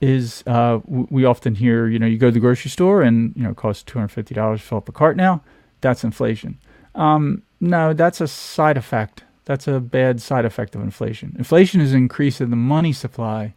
is 0.00 0.42
uh, 0.48 0.80
we 0.84 1.24
often 1.24 1.54
hear, 1.54 1.86
you 1.86 2.00
know, 2.00 2.06
you 2.06 2.18
go 2.18 2.26
to 2.26 2.32
the 2.32 2.40
grocery 2.40 2.72
store 2.72 3.02
and 3.02 3.32
you 3.36 3.44
know 3.44 3.50
it 3.50 3.56
costs 3.56 3.84
two 3.84 4.00
hundred 4.00 4.08
fifty 4.08 4.34
dollars 4.34 4.62
to 4.62 4.66
fill 4.66 4.78
up 4.78 4.88
a 4.88 4.92
cart 4.92 5.16
now. 5.16 5.44
That's 5.80 6.02
inflation. 6.02 6.58
Um, 6.96 7.44
no, 7.60 7.92
that's 7.92 8.20
a 8.20 8.26
side 8.26 8.76
effect. 8.76 9.22
That's 9.44 9.66
a 9.66 9.80
bad 9.80 10.20
side 10.20 10.44
effect 10.44 10.74
of 10.74 10.82
inflation. 10.82 11.34
Inflation 11.38 11.80
is 11.80 11.92
an 11.92 11.98
increase 11.98 12.40
in 12.40 12.50
the 12.50 12.56
money 12.56 12.92
supply 12.92 13.54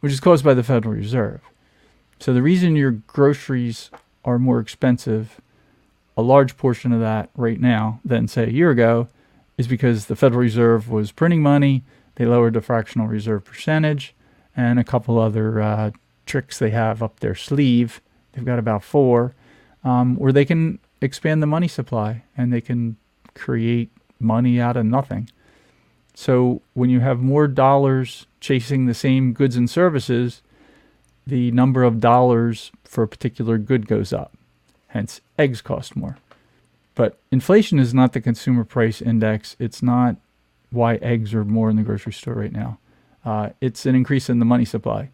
which 0.00 0.12
is 0.12 0.20
caused 0.20 0.44
by 0.44 0.54
the 0.54 0.62
Federal 0.62 0.94
Reserve. 0.94 1.40
So 2.20 2.32
the 2.32 2.42
reason 2.42 2.76
your 2.76 2.92
groceries 2.92 3.90
are 4.24 4.38
more 4.38 4.60
expensive, 4.60 5.40
a 6.16 6.22
large 6.22 6.56
portion 6.56 6.92
of 6.92 7.00
that 7.00 7.30
right 7.34 7.60
now 7.60 8.00
than 8.04 8.28
say 8.28 8.44
a 8.44 8.52
year 8.52 8.70
ago, 8.70 9.08
is 9.58 9.66
because 9.66 10.06
the 10.06 10.16
Federal 10.16 10.40
Reserve 10.40 10.90
was 10.90 11.12
printing 11.12 11.42
money. 11.42 11.82
They 12.16 12.26
lowered 12.26 12.54
the 12.54 12.60
fractional 12.60 13.06
reserve 13.06 13.44
percentage 13.44 14.14
and 14.56 14.78
a 14.78 14.84
couple 14.84 15.18
other 15.18 15.60
uh, 15.60 15.90
tricks 16.24 16.58
they 16.58 16.70
have 16.70 17.02
up 17.02 17.20
their 17.20 17.34
sleeve. 17.34 18.00
They've 18.32 18.44
got 18.44 18.58
about 18.58 18.84
four 18.84 19.34
um, 19.84 20.16
where 20.16 20.32
they 20.32 20.44
can 20.44 20.78
expand 21.00 21.42
the 21.42 21.46
money 21.46 21.68
supply 21.68 22.22
and 22.36 22.52
they 22.52 22.60
can 22.60 22.96
create 23.34 23.90
money 24.18 24.60
out 24.60 24.76
of 24.76 24.86
nothing. 24.86 25.30
So 26.14 26.62
when 26.74 26.88
you 26.90 27.00
have 27.00 27.20
more 27.20 27.46
dollars 27.46 28.26
chasing 28.40 28.86
the 28.86 28.94
same 28.94 29.32
goods 29.32 29.56
and 29.56 29.68
services, 29.68 30.42
the 31.26 31.50
number 31.50 31.82
of 31.82 32.00
dollars 32.00 32.72
for 32.84 33.04
a 33.04 33.08
particular 33.08 33.58
good 33.58 33.86
goes 33.86 34.12
up. 34.12 34.32
Hence, 34.88 35.20
eggs 35.38 35.60
cost 35.60 35.96
more. 35.96 36.16
But 36.94 37.18
inflation 37.30 37.78
is 37.78 37.92
not 37.92 38.14
the 38.14 38.20
consumer 38.20 38.64
price 38.64 39.02
index. 39.02 39.56
It's 39.58 39.82
not 39.82 40.16
why 40.70 40.96
eggs 40.96 41.34
are 41.34 41.44
more 41.44 41.68
in 41.68 41.76
the 41.76 41.82
grocery 41.82 42.12
store 42.12 42.34
right 42.34 42.52
now. 42.52 42.78
Uh, 43.24 43.50
it's 43.60 43.84
an 43.84 43.94
increase 43.94 44.30
in 44.30 44.38
the 44.38 44.44
money 44.44 44.64
supply. 44.64 45.10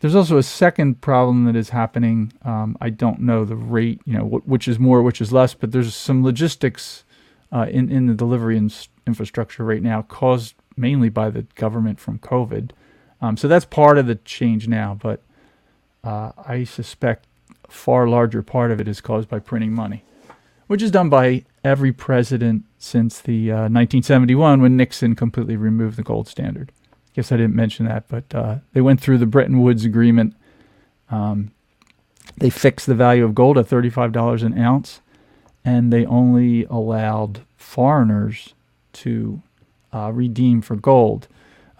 There's 0.00 0.14
also 0.14 0.38
a 0.38 0.42
second 0.42 1.02
problem 1.02 1.44
that 1.44 1.56
is 1.56 1.70
happening. 1.70 2.32
Um, 2.42 2.78
I 2.80 2.88
don't 2.88 3.20
know 3.20 3.44
the 3.44 3.56
rate, 3.56 4.00
you 4.06 4.14
know, 4.14 4.24
which 4.24 4.66
is 4.66 4.78
more, 4.78 5.02
which 5.02 5.20
is 5.20 5.32
less, 5.32 5.52
but 5.52 5.72
there's 5.72 5.94
some 5.94 6.24
logistics 6.24 7.04
uh, 7.52 7.66
in 7.70 7.90
in 7.90 8.06
the 8.06 8.14
delivery 8.14 8.56
and 8.56 8.74
infrastructure 9.06 9.64
right 9.64 9.82
now, 9.82 10.02
caused 10.02 10.54
mainly 10.76 11.08
by 11.08 11.30
the 11.30 11.42
government 11.54 12.00
from 12.00 12.18
COVID. 12.18 12.70
Um, 13.20 13.36
so 13.36 13.48
that's 13.48 13.64
part 13.64 13.98
of 13.98 14.06
the 14.06 14.14
change 14.14 14.66
now, 14.66 14.98
but 15.00 15.22
uh, 16.02 16.32
I 16.38 16.64
suspect 16.64 17.26
a 17.68 17.70
far 17.70 18.08
larger 18.08 18.42
part 18.42 18.70
of 18.70 18.80
it 18.80 18.88
is 18.88 19.00
caused 19.00 19.28
by 19.28 19.38
printing 19.38 19.72
money, 19.72 20.04
which 20.66 20.82
is 20.82 20.90
done 20.90 21.10
by 21.10 21.44
every 21.62 21.92
president 21.92 22.64
since 22.78 23.20
the 23.20 23.50
uh, 23.50 23.68
1971 23.68 24.62
when 24.62 24.76
Nixon 24.76 25.14
completely 25.14 25.56
removed 25.56 25.96
the 25.96 26.02
gold 26.02 26.28
standard. 26.28 26.72
I 26.92 27.10
guess 27.14 27.32
I 27.32 27.36
didn't 27.36 27.56
mention 27.56 27.86
that, 27.86 28.08
but 28.08 28.34
uh, 28.34 28.56
they 28.72 28.80
went 28.80 29.00
through 29.00 29.18
the 29.18 29.26
Bretton 29.26 29.60
Woods 29.60 29.84
Agreement. 29.84 30.34
Um, 31.10 31.50
they 32.38 32.50
fixed 32.50 32.86
the 32.86 32.94
value 32.94 33.24
of 33.24 33.34
gold 33.34 33.58
at 33.58 33.66
$35 33.66 34.42
an 34.42 34.56
ounce, 34.56 35.00
and 35.64 35.92
they 35.92 36.06
only 36.06 36.64
allowed 36.64 37.42
foreigners 37.56 38.54
to 38.92 39.42
uh, 39.92 40.10
redeem 40.12 40.62
for 40.62 40.76
gold. 40.76 41.28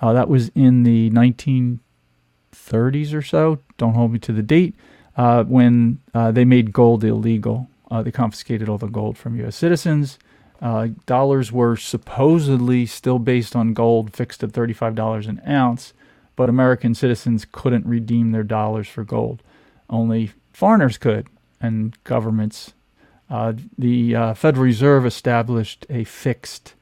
Uh, 0.01 0.13
that 0.13 0.29
was 0.29 0.51
in 0.55 0.83
the 0.83 1.11
1930s 1.11 3.15
or 3.15 3.23
so. 3.23 3.59
Don't 3.79 3.95
hold 3.95 4.13
me 4.13 4.19
to 4.21 4.33
the 4.33 4.43
date. 4.43 4.75
Uh, 5.17 5.45
when 5.45 6.01
uh, 6.15 6.31
they 6.31 6.45
made 6.45 6.73
gold 6.73 7.05
illegal, 7.05 7.69
uh, 7.91 8.03
they 8.03 8.11
confiscated 8.11 8.69
all 8.69 8.79
the 8.79 8.87
gold 8.87 9.19
from 9.19 9.37
U.S. 9.37 9.57
citizens. 9.57 10.19
Uh, 10.63 10.89
dollars 11.07 11.51
were 11.51 11.77
supposedly 11.77 12.87
still 12.87 13.19
based 13.19 13.57
on 13.57 13.73
gold, 13.73 14.15
fixed 14.15 14.43
at 14.43 14.51
$35 14.51 15.29
an 15.29 15.41
ounce, 15.49 15.93
but 16.37 16.49
American 16.49 16.95
citizens 16.95 17.47
couldn't 17.51 17.87
redeem 17.87 18.33
their 18.33 18.43
dollars 18.43 18.89
for 18.89 19.05
gold. 19.05 19.43
Only 19.89 20.33
foreigners 20.53 20.99
could, 20.99 21.29
and 21.61 21.97
governments. 22.05 22.75
Uh, 23.31 23.53
the 23.79 24.17
uh, 24.17 24.35
Federal 24.35 24.65
Reserve 24.65 25.07
established 25.07 25.87
a 25.89 26.05
fixed 26.05 26.75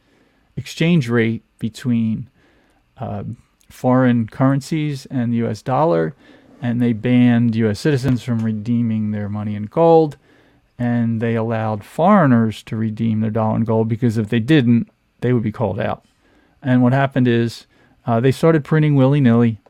exchange 0.57 1.09
rate 1.09 1.43
between 1.59 2.29
uh, 2.97 3.25
foreign 3.69 4.27
currencies 4.27 5.07
and 5.07 5.33
the 5.33 5.47
US 5.47 5.63
dollar, 5.63 6.15
and 6.63 6.81
they 6.81 6.93
banned 6.93 7.55
US 7.57 7.79
citizens 7.81 8.23
from 8.23 8.41
redeeming 8.41 9.11
their 9.11 9.29
money 9.29 9.55
in 9.55 9.65
gold, 9.65 10.17
and 10.79 11.21
they 11.21 11.35
allowed 11.35 11.85
foreigners 11.85 12.63
to 12.65 12.77
redeem 12.77 13.21
their 13.21 13.31
dollar 13.31 13.57
in 13.57 13.65
gold 13.65 13.89
because 13.89 14.17
if 14.17 14.31
they 14.31 14.41
didn't, 14.41 14.89
they 15.21 15.33
would 15.33 15.43
be 15.43 15.53
called 15.53 15.79
out. 15.79 16.05
And 16.63 16.83
what 16.83 16.93
happened 16.93 17.29
is 17.29 17.67
uh, 18.07 18.21
they 18.21 18.33
started 18.33 18.65
printing 18.65 18.95
willy 18.95 19.21
nilly, 19.21 19.61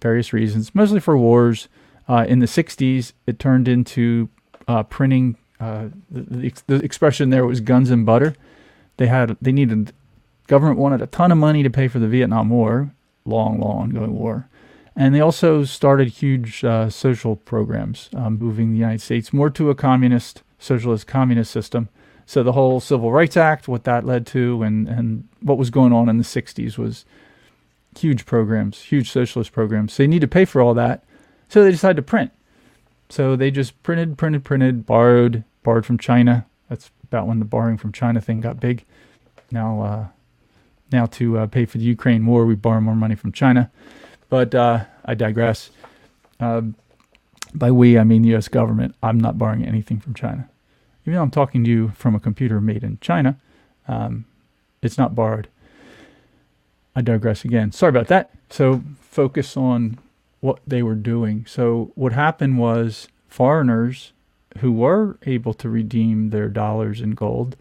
various 0.00 0.32
reasons, 0.32 0.74
mostly 0.74 1.00
for 1.00 1.16
wars. 1.16 1.68
Uh, 2.06 2.26
in 2.28 2.40
the 2.40 2.46
60s, 2.46 3.12
it 3.26 3.38
turned 3.38 3.68
into 3.68 4.28
uh, 4.66 4.82
printing. 4.82 5.36
Uh, 5.64 5.88
the, 6.10 6.52
the, 6.66 6.74
expression 6.84 7.30
there 7.30 7.46
was 7.46 7.60
guns 7.60 7.90
and 7.90 8.04
butter. 8.04 8.34
They 8.98 9.06
had 9.06 9.36
they 9.40 9.52
needed 9.52 9.92
government 10.46 10.78
wanted 10.78 11.00
a 11.00 11.06
ton 11.06 11.32
of 11.32 11.38
money 11.38 11.62
to 11.62 11.70
pay 11.70 11.88
for 11.88 11.98
the 11.98 12.06
Vietnam 12.06 12.50
War, 12.50 12.92
long, 13.24 13.58
long 13.60 13.84
ongoing 13.84 14.18
war, 14.18 14.46
and 14.94 15.14
they 15.14 15.20
also 15.20 15.64
started 15.64 16.08
huge 16.08 16.62
uh, 16.64 16.90
social 16.90 17.36
programs, 17.36 18.10
um, 18.14 18.38
moving 18.38 18.72
the 18.72 18.78
United 18.78 19.00
States 19.00 19.32
more 19.32 19.48
to 19.50 19.70
a 19.70 19.74
communist, 19.74 20.42
socialist, 20.58 21.06
communist 21.06 21.50
system. 21.50 21.88
So 22.26 22.42
the 22.42 22.52
whole 22.52 22.80
Civil 22.80 23.10
Rights 23.10 23.36
Act, 23.36 23.66
what 23.66 23.84
that 23.84 24.04
led 24.04 24.26
to, 24.28 24.62
and 24.62 24.86
and 24.86 25.26
what 25.40 25.56
was 25.56 25.70
going 25.70 25.94
on 25.94 26.10
in 26.10 26.18
the 26.18 26.24
60s 26.24 26.76
was 26.76 27.06
huge 27.98 28.26
programs, 28.26 28.82
huge 28.82 29.10
socialist 29.10 29.52
programs. 29.52 29.94
So 29.94 30.02
they 30.02 30.08
need 30.08 30.20
to 30.20 30.28
pay 30.28 30.44
for 30.44 30.60
all 30.60 30.74
that. 30.74 31.04
So 31.48 31.64
they 31.64 31.70
decided 31.70 31.96
to 31.96 32.02
print. 32.02 32.32
So 33.08 33.36
they 33.36 33.50
just 33.50 33.80
printed, 33.82 34.18
printed, 34.18 34.44
printed, 34.44 34.86
borrowed, 34.86 35.44
borrowed 35.64 35.84
from 35.84 35.98
China. 35.98 36.46
That's 36.68 36.92
about 37.02 37.26
when 37.26 37.40
the 37.40 37.44
borrowing 37.44 37.76
from 37.76 37.90
China 37.90 38.20
thing 38.20 38.40
got 38.40 38.60
big. 38.60 38.84
Now, 39.50 39.82
uh, 39.82 40.06
now 40.92 41.06
to 41.06 41.38
uh, 41.38 41.46
pay 41.48 41.64
for 41.64 41.78
the 41.78 41.84
Ukraine 41.84 42.24
war, 42.24 42.46
we 42.46 42.54
borrow 42.54 42.80
more 42.80 42.94
money 42.94 43.16
from 43.16 43.32
China. 43.32 43.72
But 44.28 44.54
uh, 44.54 44.84
I 45.04 45.14
digress. 45.14 45.70
Uh, 46.38 46.62
by 47.54 47.70
we, 47.70 47.98
I 47.98 48.04
mean 48.04 48.22
the 48.22 48.28
U.S. 48.30 48.48
government. 48.48 48.94
I'm 49.02 49.18
not 49.18 49.38
borrowing 49.38 49.64
anything 49.64 49.98
from 49.98 50.14
China. 50.14 50.48
Even 51.02 51.14
though 51.14 51.22
I'm 51.22 51.30
talking 51.30 51.64
to 51.64 51.70
you 51.70 51.88
from 51.90 52.14
a 52.14 52.20
computer 52.20 52.60
made 52.60 52.82
in 52.82 52.98
China, 53.00 53.38
um, 53.86 54.24
it's 54.82 54.98
not 54.98 55.14
borrowed. 55.14 55.48
I 56.96 57.02
digress 57.02 57.44
again. 57.44 57.72
Sorry 57.72 57.90
about 57.90 58.08
that. 58.08 58.30
So 58.50 58.82
focus 59.00 59.56
on 59.56 59.98
what 60.40 60.60
they 60.66 60.82
were 60.82 60.94
doing. 60.94 61.44
So 61.46 61.92
what 61.94 62.12
happened 62.12 62.58
was 62.58 63.08
foreigners 63.28 64.12
who 64.58 64.72
were 64.72 65.18
able 65.26 65.54
to 65.54 65.68
redeem 65.68 66.30
their 66.30 66.48
dollars 66.48 67.00
in 67.00 67.12
gold 67.12 67.56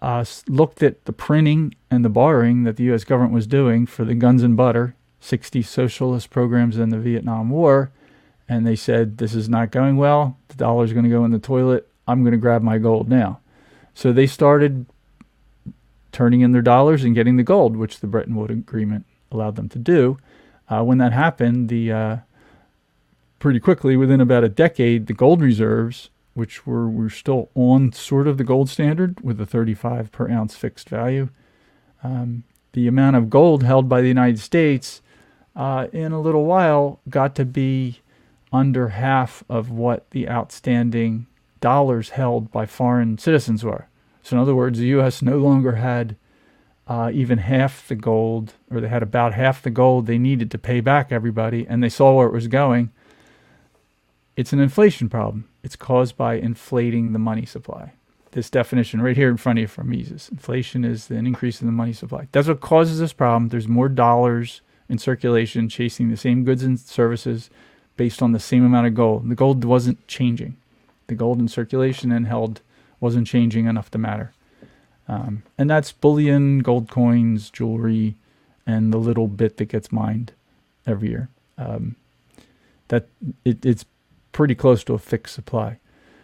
uh, 0.00 0.24
looked 0.46 0.82
at 0.82 1.04
the 1.04 1.12
printing 1.12 1.74
and 1.90 2.04
the 2.04 2.08
borrowing 2.08 2.64
that 2.64 2.76
the 2.76 2.84
U.S. 2.84 3.04
government 3.04 3.34
was 3.34 3.46
doing 3.46 3.86
for 3.86 4.04
the 4.04 4.14
guns 4.14 4.42
and 4.42 4.56
butter, 4.56 4.94
60 5.20 5.62
socialist 5.62 6.30
programs 6.30 6.78
in 6.78 6.90
the 6.90 6.98
Vietnam 6.98 7.50
War, 7.50 7.90
and 8.48 8.66
they 8.66 8.76
said, 8.76 9.18
This 9.18 9.34
is 9.34 9.48
not 9.48 9.70
going 9.70 9.96
well. 9.96 10.36
The 10.48 10.54
dollar's 10.54 10.92
going 10.92 11.04
to 11.04 11.10
go 11.10 11.24
in 11.24 11.32
the 11.32 11.38
toilet. 11.38 11.88
I'm 12.06 12.22
going 12.22 12.32
to 12.32 12.38
grab 12.38 12.62
my 12.62 12.78
gold 12.78 13.08
now. 13.08 13.40
So 13.92 14.12
they 14.12 14.26
started 14.26 14.86
turning 16.12 16.40
in 16.40 16.52
their 16.52 16.62
dollars 16.62 17.04
and 17.04 17.14
getting 17.14 17.36
the 17.36 17.42
gold, 17.42 17.76
which 17.76 18.00
the 18.00 18.06
Bretton 18.06 18.36
Woods 18.36 18.52
Agreement 18.52 19.04
allowed 19.30 19.56
them 19.56 19.68
to 19.70 19.78
do. 19.78 20.18
Uh, 20.70 20.82
when 20.84 20.98
that 20.98 21.12
happened, 21.12 21.68
the 21.68 21.92
uh, 21.92 22.16
pretty 23.38 23.60
quickly, 23.60 23.96
within 23.96 24.20
about 24.20 24.44
a 24.44 24.48
decade, 24.48 25.06
the 25.06 25.12
gold 25.12 25.40
reserves, 25.40 26.10
which 26.34 26.66
were 26.66 26.88
were 26.88 27.10
still 27.10 27.50
on 27.54 27.92
sort 27.92 28.26
of 28.26 28.38
the 28.38 28.44
gold 28.44 28.68
standard 28.68 29.20
with 29.20 29.40
a 29.40 29.46
35 29.46 30.12
per 30.12 30.30
ounce 30.30 30.56
fixed 30.56 30.88
value, 30.88 31.28
um, 32.02 32.44
the 32.72 32.86
amount 32.86 33.16
of 33.16 33.30
gold 33.30 33.62
held 33.62 33.88
by 33.88 34.00
the 34.00 34.08
United 34.08 34.38
States 34.38 35.02
uh, 35.56 35.88
in 35.92 36.12
a 36.12 36.20
little 36.20 36.44
while 36.44 37.00
got 37.08 37.34
to 37.34 37.44
be 37.44 38.00
under 38.52 38.88
half 38.88 39.44
of 39.48 39.70
what 39.70 40.08
the 40.10 40.28
outstanding 40.28 41.26
dollars 41.60 42.10
held 42.10 42.50
by 42.50 42.64
foreign 42.64 43.18
citizens 43.18 43.64
were. 43.64 43.88
So, 44.22 44.36
in 44.36 44.42
other 44.42 44.54
words, 44.54 44.78
the 44.78 44.86
U.S. 44.88 45.22
no 45.22 45.38
longer 45.38 45.76
had 45.76 46.16
uh, 46.86 47.10
even 47.12 47.38
half 47.38 47.86
the 47.88 47.94
gold, 47.94 48.54
or 48.70 48.80
they 48.80 48.88
had 48.88 49.02
about 49.02 49.34
half 49.34 49.62
the 49.62 49.70
gold 49.70 50.06
they 50.06 50.18
needed 50.18 50.50
to 50.50 50.58
pay 50.58 50.80
back 50.80 51.12
everybody, 51.12 51.66
and 51.68 51.82
they 51.82 51.88
saw 51.88 52.14
where 52.14 52.26
it 52.26 52.32
was 52.32 52.46
going. 52.46 52.90
It's 54.38 54.52
an 54.52 54.60
inflation 54.60 55.08
problem. 55.08 55.48
It's 55.64 55.74
caused 55.74 56.16
by 56.16 56.34
inflating 56.34 57.12
the 57.12 57.18
money 57.18 57.44
supply. 57.44 57.94
This 58.30 58.48
definition 58.48 59.00
right 59.00 59.16
here 59.16 59.30
in 59.30 59.36
front 59.36 59.58
of 59.58 59.62
you 59.62 59.66
from 59.66 59.90
Mises. 59.90 60.28
Inflation 60.30 60.84
is 60.84 61.10
an 61.10 61.26
increase 61.26 61.60
in 61.60 61.66
the 61.66 61.72
money 61.72 61.92
supply. 61.92 62.28
That's 62.30 62.46
what 62.46 62.60
causes 62.60 63.00
this 63.00 63.12
problem. 63.12 63.48
There's 63.48 63.66
more 63.66 63.88
dollars 63.88 64.60
in 64.88 64.98
circulation 64.98 65.68
chasing 65.68 66.08
the 66.08 66.16
same 66.16 66.44
goods 66.44 66.62
and 66.62 66.78
services 66.78 67.50
based 67.96 68.22
on 68.22 68.30
the 68.30 68.38
same 68.38 68.64
amount 68.64 68.86
of 68.86 68.94
gold. 68.94 69.28
The 69.28 69.34
gold 69.34 69.64
wasn't 69.64 70.06
changing. 70.06 70.56
The 71.08 71.16
gold 71.16 71.40
in 71.40 71.48
circulation 71.48 72.12
and 72.12 72.28
held 72.28 72.60
wasn't 73.00 73.26
changing 73.26 73.66
enough 73.66 73.90
to 73.90 73.98
matter. 73.98 74.34
Um, 75.08 75.42
and 75.58 75.68
that's 75.68 75.90
bullion, 75.90 76.60
gold 76.60 76.88
coins, 76.88 77.50
jewelry, 77.50 78.14
and 78.64 78.92
the 78.92 78.98
little 78.98 79.26
bit 79.26 79.56
that 79.56 79.66
gets 79.66 79.90
mined 79.90 80.30
every 80.86 81.08
year. 81.08 81.28
Um, 81.56 81.96
that 82.86 83.08
it, 83.44 83.66
it's 83.66 83.84
pretty 84.32 84.54
close 84.54 84.84
to 84.84 84.94
a 84.94 84.98
fixed 84.98 85.34
supply. 85.34 85.78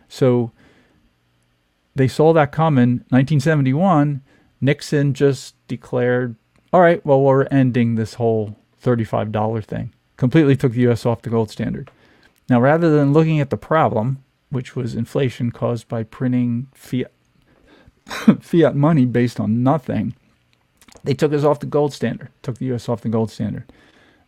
So 0.09 0.53
they 1.95 2.09
saw 2.09 2.33
that 2.33 2.53
coming. 2.53 3.05
1971, 3.11 4.23
Nixon 4.61 5.14
just 5.14 5.55
declared, 5.69 6.37
"All 6.73 6.81
right, 6.81 7.05
well, 7.05 7.21
we're 7.21 7.45
ending 7.45 7.95
this 7.95 8.14
whole 8.14 8.57
$35 8.81 9.64
thing." 9.64 9.93
Completely 10.17 10.57
took 10.57 10.73
the 10.73 10.83
U.S. 10.83 11.05
off 11.07 11.23
the 11.23 11.31
gold 11.31 11.51
standard. 11.51 11.90
Now, 12.49 12.61
rather 12.61 12.95
than 12.97 13.12
looking 13.12 13.40
at 13.40 13.51
the 13.51 13.57
problem, 13.57 14.23
which 14.51 14.77
was 14.77 14.95
inflation 14.95 15.51
caused 15.51 15.88
by 15.88 16.05
printing 16.05 16.69
fiat 16.75 17.11
fiat 18.40 18.77
money 18.77 19.05
based 19.05 19.40
on 19.40 19.62
nothing. 19.62 20.14
They 21.03 21.14
took 21.14 21.33
us 21.33 21.45
off 21.45 21.61
the 21.61 21.67
gold 21.67 21.93
standard, 21.93 22.29
took 22.43 22.59
the 22.59 22.73
US 22.75 22.88
off 22.88 23.03
the 23.03 23.09
gold 23.09 23.31
standard. 23.31 23.64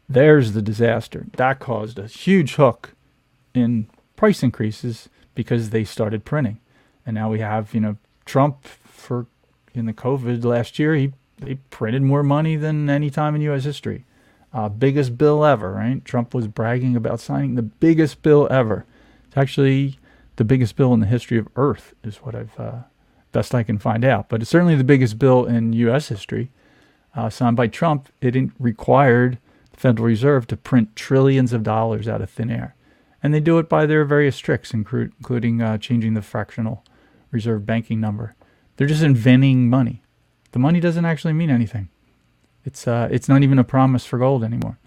There's 0.08 0.52
the 0.52 0.62
disaster. 0.62 1.26
That 1.36 1.58
caused 1.58 1.98
a 1.98 2.06
huge 2.06 2.54
hook 2.54 2.92
in 3.56 3.88
price 4.16 4.42
increases 4.42 5.08
because 5.34 5.70
they 5.70 5.84
started 5.84 6.24
printing. 6.24 6.60
And 7.04 7.14
now 7.14 7.30
we 7.30 7.40
have, 7.40 7.74
you 7.74 7.80
know, 7.80 7.96
Trump 8.24 8.64
for 8.64 9.26
in 9.74 9.86
the 9.86 9.92
COVID 9.92 10.44
last 10.44 10.78
year, 10.78 10.94
he 10.94 11.12
they 11.38 11.56
printed 11.70 12.02
more 12.02 12.22
money 12.22 12.56
than 12.56 12.88
any 12.88 13.10
time 13.10 13.34
in 13.34 13.42
US 13.42 13.64
history. 13.64 14.04
Uh, 14.52 14.68
biggest 14.70 15.18
bill 15.18 15.44
ever, 15.44 15.72
right? 15.72 16.02
Trump 16.04 16.34
was 16.34 16.48
bragging 16.48 16.96
about 16.96 17.20
signing 17.20 17.56
the 17.56 17.62
biggest 17.62 18.22
bill 18.22 18.48
ever. 18.50 18.86
It's 19.26 19.36
actually 19.36 19.98
the 20.36 20.44
biggest 20.44 20.76
bill 20.76 20.94
in 20.94 21.00
the 21.00 21.06
history 21.06 21.36
of 21.36 21.48
Earth, 21.56 21.94
is 22.02 22.16
what 22.18 22.34
I've 22.34 22.58
uh, 22.58 22.78
best 23.32 23.54
I 23.54 23.62
can 23.62 23.78
find 23.78 24.04
out. 24.04 24.30
But 24.30 24.40
it's 24.40 24.50
certainly 24.50 24.76
the 24.76 24.84
biggest 24.84 25.18
bill 25.18 25.44
in 25.44 25.74
U.S. 25.74 26.08
history, 26.08 26.50
uh, 27.14 27.28
signed 27.28 27.56
by 27.56 27.66
Trump. 27.66 28.08
It 28.22 28.34
required 28.58 29.38
the 29.72 29.76
Federal 29.76 30.06
Reserve 30.06 30.46
to 30.46 30.56
print 30.56 30.96
trillions 30.96 31.52
of 31.52 31.62
dollars 31.62 32.08
out 32.08 32.22
of 32.22 32.30
thin 32.30 32.50
air, 32.50 32.74
and 33.26 33.34
they 33.34 33.40
do 33.40 33.58
it 33.58 33.68
by 33.68 33.86
their 33.86 34.04
various 34.04 34.38
tricks, 34.38 34.72
including 34.72 35.60
uh, 35.60 35.78
changing 35.78 36.14
the 36.14 36.22
fractional 36.22 36.84
reserve 37.32 37.66
banking 37.66 38.00
number. 38.00 38.36
They're 38.76 38.86
just 38.86 39.02
inventing 39.02 39.68
money. 39.68 40.04
The 40.52 40.60
money 40.60 40.78
doesn't 40.78 41.04
actually 41.04 41.32
mean 41.32 41.50
anything. 41.50 41.88
It's 42.64 42.86
uh, 42.86 43.08
it's 43.10 43.28
not 43.28 43.42
even 43.42 43.58
a 43.58 43.64
promise 43.64 44.06
for 44.06 44.20
gold 44.20 44.44
anymore. 44.44 44.78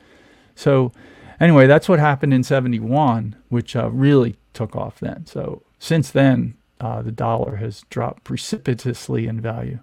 So 0.55 0.93
anyway, 1.37 1.67
that's 1.67 1.89
what 1.89 1.99
happened 1.99 2.33
in 2.33 2.45
71, 2.45 3.35
which 3.49 3.75
uh, 3.75 3.89
really 3.89 4.37
took 4.53 4.73
off 4.73 5.01
then. 5.01 5.25
So 5.25 5.63
since 5.77 6.09
then, 6.09 6.55
uh, 6.79 7.01
the 7.01 7.11
dollar 7.11 7.57
has 7.57 7.83
dropped 7.89 8.23
precipitously 8.23 9.27
in 9.27 9.41
value. 9.41 9.79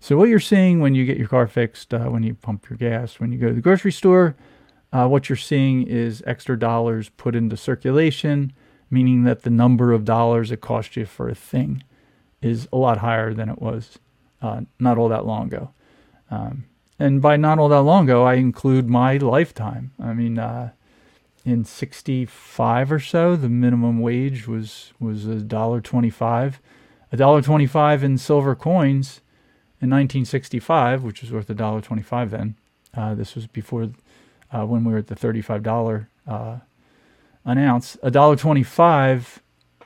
So 0.00 0.16
what 0.16 0.30
you're 0.30 0.40
seeing 0.40 0.80
when 0.80 0.94
you 0.94 1.04
get 1.04 1.18
your 1.18 1.28
car 1.28 1.46
fixed, 1.46 1.92
uh, 1.92 2.06
when 2.06 2.22
you 2.22 2.32
pump 2.32 2.70
your 2.70 2.78
gas, 2.78 3.20
when 3.20 3.32
you 3.32 3.38
go 3.38 3.48
to 3.48 3.54
the 3.54 3.60
grocery 3.60 3.92
store, 3.92 4.34
uh, 4.92 5.06
what 5.06 5.28
you're 5.28 5.36
seeing 5.36 5.86
is 5.86 6.22
extra 6.26 6.58
dollars 6.58 7.10
put 7.10 7.34
into 7.34 7.56
circulation, 7.56 8.52
meaning 8.90 9.24
that 9.24 9.42
the 9.42 9.50
number 9.50 9.92
of 9.92 10.04
dollars 10.04 10.50
it 10.50 10.60
cost 10.60 10.96
you 10.96 11.04
for 11.04 11.28
a 11.28 11.34
thing 11.34 11.82
is 12.40 12.68
a 12.72 12.76
lot 12.76 12.98
higher 12.98 13.34
than 13.34 13.48
it 13.48 13.60
was 13.60 13.98
uh, 14.40 14.62
not 14.78 14.96
all 14.96 15.08
that 15.08 15.26
long 15.26 15.48
ago. 15.48 15.70
Um, 16.30 16.64
and 16.98 17.22
by 17.22 17.36
not 17.36 17.58
all 17.58 17.68
that 17.68 17.82
long 17.82 18.04
ago, 18.04 18.24
I 18.24 18.34
include 18.34 18.88
my 18.88 19.16
lifetime. 19.18 19.92
I 20.00 20.14
mean, 20.14 20.38
uh, 20.38 20.70
in 21.44 21.64
'65 21.64 22.92
or 22.92 23.00
so, 23.00 23.36
the 23.36 23.48
minimum 23.48 24.00
wage 24.00 24.48
was 24.48 24.92
was 24.98 25.26
a 25.26 25.36
dollar 25.36 25.80
twenty-five, 25.80 26.60
a 27.12 27.16
dollar 27.16 27.42
twenty-five 27.42 28.02
in 28.02 28.18
silver 28.18 28.54
coins 28.54 29.20
in 29.80 29.90
1965, 29.90 31.04
which 31.04 31.22
was 31.22 31.30
worth 31.30 31.48
a 31.50 31.54
dollar 31.54 31.80
twenty-five 31.80 32.30
then. 32.30 32.56
Uh, 32.94 33.14
this 33.14 33.34
was 33.34 33.46
before 33.46 33.90
uh, 34.52 34.64
when 34.64 34.84
we 34.84 34.92
were 34.92 34.98
at 34.98 35.08
the 35.08 35.16
thirty-five 35.16 35.62
dollar 35.62 36.08
uh, 36.26 36.58
an 37.44 37.58
ounce. 37.58 37.96
A 38.02 38.10
dollar 38.10 38.36
twenty-five 38.36 39.42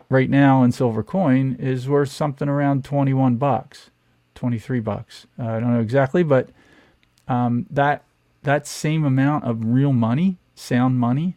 right 0.08 0.28
now 0.28 0.62
in 0.62 0.72
silver 0.72 1.02
coin 1.02 1.56
is 1.58 1.88
worth 1.88 2.10
something 2.10 2.48
around 2.48 2.84
twenty-one 2.84 3.36
bucks, 3.36 3.90
twenty-three 4.34 4.80
bucks. 4.80 5.26
Uh, 5.38 5.46
I 5.46 5.60
don't 5.60 5.72
know 5.72 5.80
exactly, 5.80 6.22
but 6.22 6.50
um, 7.28 7.66
that 7.70 8.04
that 8.42 8.66
same 8.66 9.04
amount 9.04 9.44
of 9.44 9.64
real 9.64 9.92
money, 9.92 10.38
sound 10.54 10.98
money, 10.98 11.36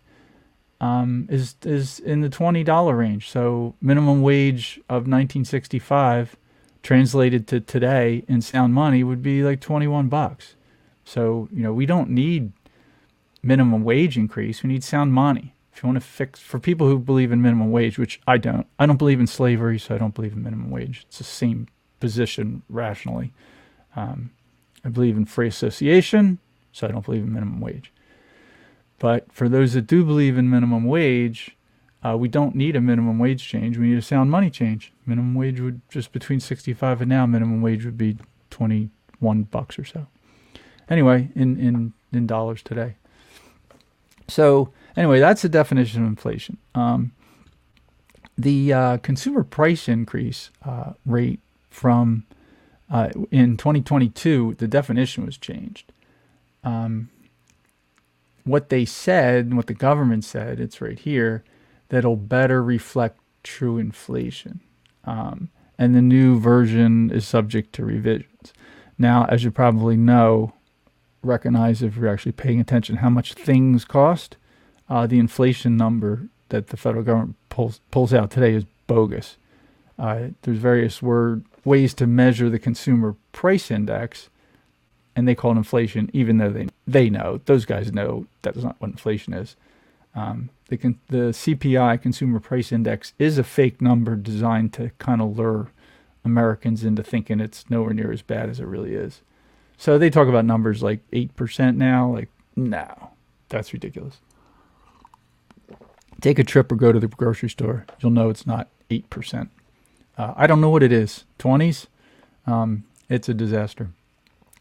um, 0.81 1.27
is 1.29 1.55
is 1.63 1.99
in 1.99 2.21
the 2.21 2.29
twenty 2.29 2.63
dollar 2.63 2.95
range. 2.95 3.29
So 3.29 3.75
minimum 3.81 4.21
wage 4.21 4.77
of 4.89 5.07
1965 5.07 6.35
translated 6.83 7.47
to 7.47 7.59
today 7.59 8.23
in 8.27 8.41
sound 8.41 8.73
money 8.73 9.03
would 9.03 9.23
be 9.23 9.41
like 9.41 9.59
21 9.59 10.07
bucks. 10.07 10.55
So 11.03 11.49
you 11.51 11.63
know 11.63 11.73
we 11.73 11.85
don't 11.85 12.09
need 12.09 12.51
minimum 13.45 13.83
wage 13.83 14.17
increase. 14.17 14.63
We 14.63 14.69
need 14.69 14.83
sound 14.83 15.13
money. 15.13 15.53
If 15.71 15.83
you 15.83 15.87
want 15.87 16.01
to 16.01 16.07
fix 16.07 16.39
for 16.39 16.59
people 16.59 16.87
who 16.87 16.97
believe 16.97 17.31
in 17.31 17.41
minimum 17.41 17.71
wage, 17.71 17.99
which 17.99 18.19
I 18.25 18.37
don't, 18.37 18.65
I 18.79 18.85
don't 18.85 18.97
believe 18.97 19.19
in 19.19 19.27
slavery, 19.27 19.77
so 19.77 19.93
I 19.93 19.97
don't 19.97 20.15
believe 20.15 20.33
in 20.33 20.41
minimum 20.41 20.71
wage. 20.71 21.05
It's 21.07 21.17
the 21.19 21.25
same 21.25 21.67
position 21.99 22.63
rationally. 22.69 23.33
Um, 23.95 24.31
I 24.83 24.89
believe 24.89 25.17
in 25.17 25.25
free 25.25 25.47
association, 25.47 26.39
so 26.71 26.87
I 26.87 26.91
don't 26.91 27.05
believe 27.05 27.23
in 27.23 27.33
minimum 27.33 27.59
wage. 27.61 27.91
But 28.99 29.31
for 29.31 29.49
those 29.49 29.73
that 29.73 29.87
do 29.87 30.05
believe 30.05 30.37
in 30.37 30.49
minimum 30.49 30.85
wage, 30.85 31.55
uh, 32.03 32.15
we 32.17 32.29
don't 32.29 32.55
need 32.55 32.75
a 32.75 32.81
minimum 32.81 33.19
wage 33.19 33.45
change. 33.45 33.77
We 33.77 33.89
need 33.89 33.97
a 33.97 34.01
sound 34.01 34.31
money 34.31 34.49
change. 34.49 34.93
Minimum 35.05 35.35
wage 35.35 35.59
would 35.59 35.81
just 35.89 36.11
between 36.11 36.39
65 36.39 37.01
and 37.01 37.09
now, 37.09 37.25
minimum 37.25 37.61
wage 37.61 37.83
would 37.83 37.97
be 37.97 38.17
21 38.49 39.43
bucks 39.43 39.77
or 39.77 39.83
so. 39.83 40.07
Anyway, 40.89 41.29
in, 41.35 41.59
in, 41.59 41.93
in 42.13 42.27
dollars 42.27 42.61
today. 42.61 42.95
So, 44.27 44.71
anyway, 44.97 45.19
that's 45.19 45.41
the 45.41 45.49
definition 45.49 46.01
of 46.01 46.07
inflation. 46.07 46.57
Um, 46.73 47.11
the 48.37 48.73
uh, 48.73 48.97
consumer 48.97 49.43
price 49.43 49.87
increase 49.87 50.49
uh, 50.63 50.93
rate 51.05 51.39
from 51.69 52.25
uh, 52.89 53.09
in 53.31 53.57
2022, 53.57 54.55
the 54.57 54.67
definition 54.67 55.25
was 55.25 55.37
changed. 55.37 55.91
Um, 56.63 57.09
what 58.43 58.69
they 58.69 58.85
said, 58.85 59.53
what 59.53 59.67
the 59.67 59.73
government 59.73 60.23
said, 60.23 60.59
it's 60.59 60.81
right 60.81 60.99
here, 60.99 61.43
that'll 61.89 62.15
better 62.15 62.63
reflect 62.63 63.19
true 63.43 63.77
inflation. 63.77 64.59
Um, 65.03 65.49
and 65.77 65.95
the 65.95 66.01
new 66.01 66.39
version 66.39 67.11
is 67.11 67.27
subject 67.27 67.73
to 67.73 67.85
revisions. 67.85 68.53
Now, 68.97 69.25
as 69.25 69.43
you 69.43 69.51
probably 69.51 69.97
know, 69.97 70.53
recognize 71.25 71.81
if 71.81 71.95
you're 71.95 72.07
actually 72.07 72.31
paying 72.31 72.59
attention 72.59 72.97
how 72.97 73.09
much 73.09 73.33
things 73.33 73.85
cost, 73.85 74.37
uh, 74.89 75.07
the 75.07 75.19
inflation 75.19 75.77
number 75.77 76.27
that 76.49 76.67
the 76.67 76.77
federal 76.77 77.03
government 77.03 77.35
pulls 77.49 77.79
pulls 77.91 78.13
out 78.13 78.31
today 78.31 78.53
is 78.53 78.65
bogus. 78.87 79.37
Uh, 79.97 80.27
there's 80.41 80.57
various 80.57 81.01
word 81.01 81.43
ways 81.63 81.93
to 81.95 82.05
measure 82.05 82.49
the 82.49 82.59
consumer 82.59 83.15
price 83.31 83.71
index, 83.71 84.29
and 85.15 85.27
they 85.27 85.35
call 85.35 85.51
it 85.51 85.57
inflation, 85.57 86.09
even 86.13 86.37
though 86.37 86.51
they 86.51 86.67
they 86.87 87.09
know 87.09 87.41
those 87.45 87.65
guys 87.65 87.91
know 87.91 88.27
that's 88.41 88.63
not 88.63 88.75
what 88.79 88.91
inflation 88.91 89.33
is. 89.33 89.55
Um, 90.15 90.49
the 90.69 90.77
the 91.09 91.31
CPI 91.31 92.01
Consumer 92.01 92.39
Price 92.39 92.71
Index 92.71 93.13
is 93.19 93.37
a 93.37 93.43
fake 93.43 93.81
number 93.81 94.15
designed 94.15 94.73
to 94.73 94.91
kind 94.97 95.21
of 95.21 95.37
lure 95.37 95.71
Americans 96.23 96.83
into 96.83 97.03
thinking 97.03 97.39
it's 97.39 97.69
nowhere 97.69 97.93
near 97.93 98.11
as 98.11 98.21
bad 98.21 98.49
as 98.49 98.59
it 98.59 98.65
really 98.65 98.95
is. 98.95 99.21
So 99.77 99.97
they 99.97 100.09
talk 100.09 100.27
about 100.27 100.45
numbers 100.45 100.81
like 100.81 100.99
eight 101.13 101.35
percent 101.35 101.77
now. 101.77 102.13
Like, 102.13 102.29
no, 102.55 103.11
that's 103.49 103.73
ridiculous. 103.73 104.17
Take 106.21 106.39
a 106.39 106.43
trip 106.43 106.71
or 106.71 106.75
go 106.75 106.91
to 106.91 106.99
the 106.99 107.07
grocery 107.07 107.49
store. 107.49 107.85
You'll 107.99 108.11
know 108.11 108.29
it's 108.29 108.47
not 108.47 108.69
eight 108.89 109.09
percent. 109.09 109.49
Uh, 110.17 110.33
I 110.35 110.47
don't 110.47 110.61
know 110.61 110.69
what 110.69 110.83
it 110.83 110.91
is. 110.91 111.25
Twenties. 111.37 111.87
Um, 112.47 112.85
it's 113.09 113.29
a 113.29 113.33
disaster. 113.33 113.89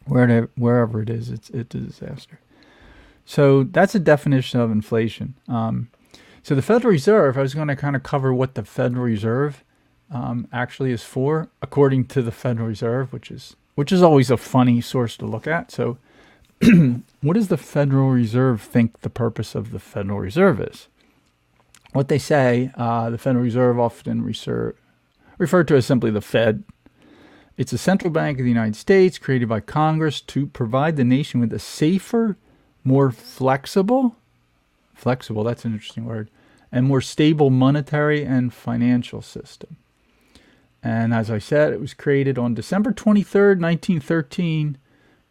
Wherever 0.07 0.51
wherever 0.57 1.01
it 1.01 1.09
is, 1.09 1.31
it's 1.31 1.49
it's 1.51 1.75
a 1.75 1.79
disaster. 1.79 2.41
So 3.25 3.65
that's 3.65 3.95
a 3.95 4.01
definition 4.01 4.61
of 4.61 4.71
inflation. 4.71 5.35
Um, 5.49 5.89
so 6.43 6.55
the 6.55 6.61
Federal 6.61 6.93
Reserve, 6.93 7.39
I 7.39 7.41
was 7.41 7.55
going 7.55 7.69
to 7.69 7.77
kind 7.77 7.97
of 7.97 8.03
cover 8.03 8.35
what 8.35 8.55
the 8.55 8.65
Federal 8.65 9.05
Reserve 9.05 9.65
um, 10.11 10.47
actually 10.53 10.93
is 10.93 11.03
for, 11.03 11.49
according 11.63 12.05
to 12.09 12.21
the 12.21 12.31
Federal 12.31 12.69
Reserve, 12.69 13.15
which 13.15 13.31
is 13.31 13.57
which 13.75 13.93
is 13.93 14.03
always 14.03 14.31
a 14.31 14.37
funny 14.37 14.81
source 14.81 15.17
to 15.17 15.27
look 15.27 15.47
at. 15.47 15.71
So, 15.71 15.99
what 17.21 17.35
does 17.35 17.49
the 17.49 17.57
Federal 17.57 18.11
Reserve 18.11 18.63
think 18.63 19.01
the 19.01 19.11
purpose 19.11 19.55
of 19.55 19.71
the 19.71 19.79
Federal 19.79 20.21
Reserve 20.21 20.61
is? 20.61 20.89
What 21.93 22.09
they 22.09 22.19
say, 22.19 22.71
uh, 22.77 23.11
the 23.11 23.19
Federal 23.19 23.45
Reserve 23.45 23.79
often 23.79 24.23
reserve, 24.23 24.77
referred 25.39 25.69
to 25.69 25.77
as 25.77 25.87
simply 25.87 26.11
the 26.11 26.21
Fed. 26.21 26.65
It's 27.57 27.73
a 27.73 27.79
central 27.79 28.11
bank 28.11 28.39
of 28.39 28.45
the 28.45 28.51
United 28.51 28.77
States 28.77 29.19
created 29.19 29.49
by 29.49 29.61
Congress 29.61 30.21
to 30.23 30.47
provide 30.47 30.97
the 30.97 31.05
nation 31.05 31.41
with 31.41 31.53
a 31.53 31.61
safer, 31.61 32.37
more 32.83 33.13
flexible, 33.13 34.17
flexible, 34.95 35.45
that's 35.45 35.65
an 35.65 35.73
interesting 35.73 36.05
word, 36.05 36.29
and 36.73 36.87
more 36.87 37.01
stable 37.01 37.51
monetary 37.51 38.25
and 38.25 38.53
financial 38.53 39.23
system. 39.23 39.77
And 40.85 41.15
as 41.15 41.31
I 41.31 41.39
said, 41.39 41.73
it 41.73 41.81
was 41.81 41.95
created 41.95 42.39
on 42.39 42.53
December 42.53 42.93
23rd, 42.93 43.59
1913. 43.59 44.77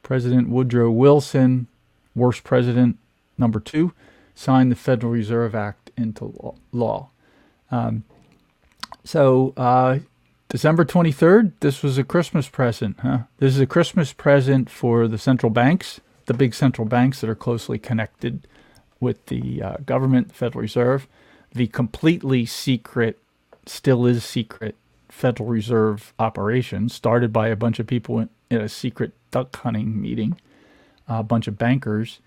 President 0.02 0.50
Woodrow 0.50 0.90
Wilson, 0.90 1.68
worst 2.16 2.44
president 2.44 2.98
number 3.38 3.60
two, 3.60 3.94
signed 4.34 4.72
the 4.72 4.76
Federal 4.76 5.14
Reserve 5.14 5.54
Act 5.54 5.92
into 5.96 6.56
law. 6.72 7.10
Um, 7.70 8.04
so, 9.06 9.54
uh, 9.56 10.00
December 10.50 10.86
23rd, 10.86 11.54
this 11.60 11.84
was 11.84 11.98
a 11.98 12.04
Christmas 12.04 12.50
present, 12.50 13.00
huh? 13.02 13.20
This 13.38 13.54
is 13.54 13.62
a 13.62 13.68
Christmas 13.68 14.12
present 14.12 14.70
for 14.70 15.08
the 15.08 15.18
central 15.18 15.52
banks, 15.52 16.02
the 16.26 16.34
big 16.34 16.54
central 16.54 16.88
banks 16.88 17.22
that 17.22 17.30
are 17.30 17.36
closely 17.36 17.78
connected 17.78 18.48
with 19.00 19.28
the 19.28 19.62
uh, 19.62 19.78
government, 19.86 20.30
the 20.30 20.34
Federal 20.34 20.62
Reserve, 20.62 21.08
the 21.54 21.68
completely 21.68 22.46
secret, 22.46 23.20
still 23.66 24.06
is 24.06 24.26
secret 24.26 24.76
Federal 25.14 25.48
Reserve 25.48 26.14
operation 26.18 26.90
started 26.90 27.32
by 27.32 27.48
a 27.48 27.56
bunch 27.56 27.80
of 27.80 27.86
people 27.86 28.20
in, 28.20 28.30
in 28.50 28.60
a 28.60 28.68
secret 28.68 29.14
duck 29.30 29.56
hunting 29.58 30.02
meeting, 30.02 30.40
a 31.08 31.22
bunch 31.24 31.48
of 31.48 31.58
bankers 31.58 32.20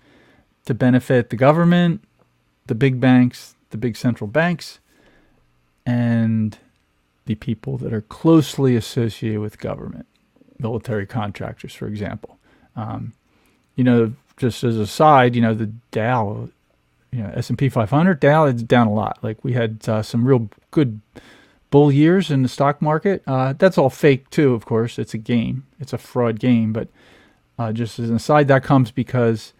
to 0.65 0.73
benefit 0.73 1.29
the 1.29 1.35
government, 1.35 2.01
the 2.67 2.75
big 2.75 2.99
banks, 2.99 3.55
the 3.71 3.77
big 3.77 3.97
central 3.97 4.27
banks, 4.27 4.79
and 5.85 6.57
the 7.25 7.35
people 7.35 7.77
that 7.77 7.93
are 7.93 8.01
closely 8.01 8.75
associated 8.75 9.41
with 9.41 9.59
government, 9.59 10.07
military 10.57 11.05
contractors, 11.05 11.73
for 11.73 11.87
example. 11.87 12.39
Um, 12.75 13.13
you 13.75 13.83
know, 13.83 14.13
just 14.37 14.63
as 14.63 14.77
a 14.77 14.87
side, 14.87 15.35
you 15.35 15.41
know, 15.41 15.53
the 15.53 15.71
Dow, 15.91 16.49
you 17.11 17.21
know, 17.21 17.31
S&P 17.35 17.67
500, 17.67 18.19
Dow 18.19 18.45
is 18.45 18.63
down 18.63 18.87
a 18.87 18.93
lot. 18.93 19.19
Like 19.21 19.43
we 19.43 19.53
had 19.53 19.87
uh, 19.89 20.01
some 20.01 20.25
real 20.25 20.49
good 20.71 21.01
bull 21.69 21.91
years 21.91 22.31
in 22.31 22.43
the 22.43 22.49
stock 22.49 22.81
market. 22.81 23.23
Uh, 23.27 23.53
that's 23.57 23.77
all 23.77 23.89
fake 23.89 24.29
too, 24.29 24.53
of 24.53 24.65
course. 24.65 24.97
It's 24.97 25.13
a 25.13 25.17
game. 25.17 25.65
It's 25.79 25.93
a 25.93 25.97
fraud 25.97 26.39
game. 26.39 26.73
But 26.73 26.89
uh, 27.59 27.71
just 27.71 27.99
as 27.99 28.09
an 28.09 28.15
aside, 28.15 28.47
that 28.47 28.63
comes 28.63 28.91
because 28.91 29.53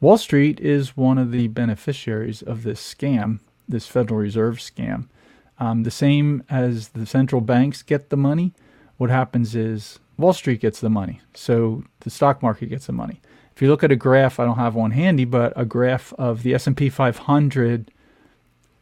Wall 0.00 0.18
Street 0.18 0.60
is 0.60 0.96
one 0.96 1.18
of 1.18 1.30
the 1.30 1.48
beneficiaries 1.48 2.42
of 2.42 2.62
this 2.62 2.80
scam, 2.80 3.40
this 3.68 3.86
Federal 3.86 4.20
Reserve 4.20 4.58
scam. 4.58 5.08
Um, 5.58 5.82
the 5.82 5.90
same 5.90 6.44
as 6.48 6.88
the 6.88 7.06
central 7.06 7.40
banks 7.40 7.82
get 7.82 8.10
the 8.10 8.16
money, 8.16 8.54
what 8.96 9.10
happens 9.10 9.54
is 9.54 9.98
Wall 10.16 10.32
Street 10.32 10.60
gets 10.60 10.80
the 10.80 10.90
money. 10.90 11.20
So 11.34 11.84
the 12.00 12.10
stock 12.10 12.42
market 12.42 12.66
gets 12.66 12.86
the 12.86 12.92
money. 12.92 13.20
If 13.54 13.62
you 13.62 13.68
look 13.68 13.82
at 13.82 13.90
a 13.90 13.96
graph, 13.96 14.38
I 14.38 14.44
don't 14.44 14.56
have 14.56 14.76
one 14.76 14.92
handy, 14.92 15.24
but 15.24 15.52
a 15.56 15.64
graph 15.64 16.12
of 16.14 16.44
the 16.44 16.54
S&P 16.54 16.88
500 16.88 17.90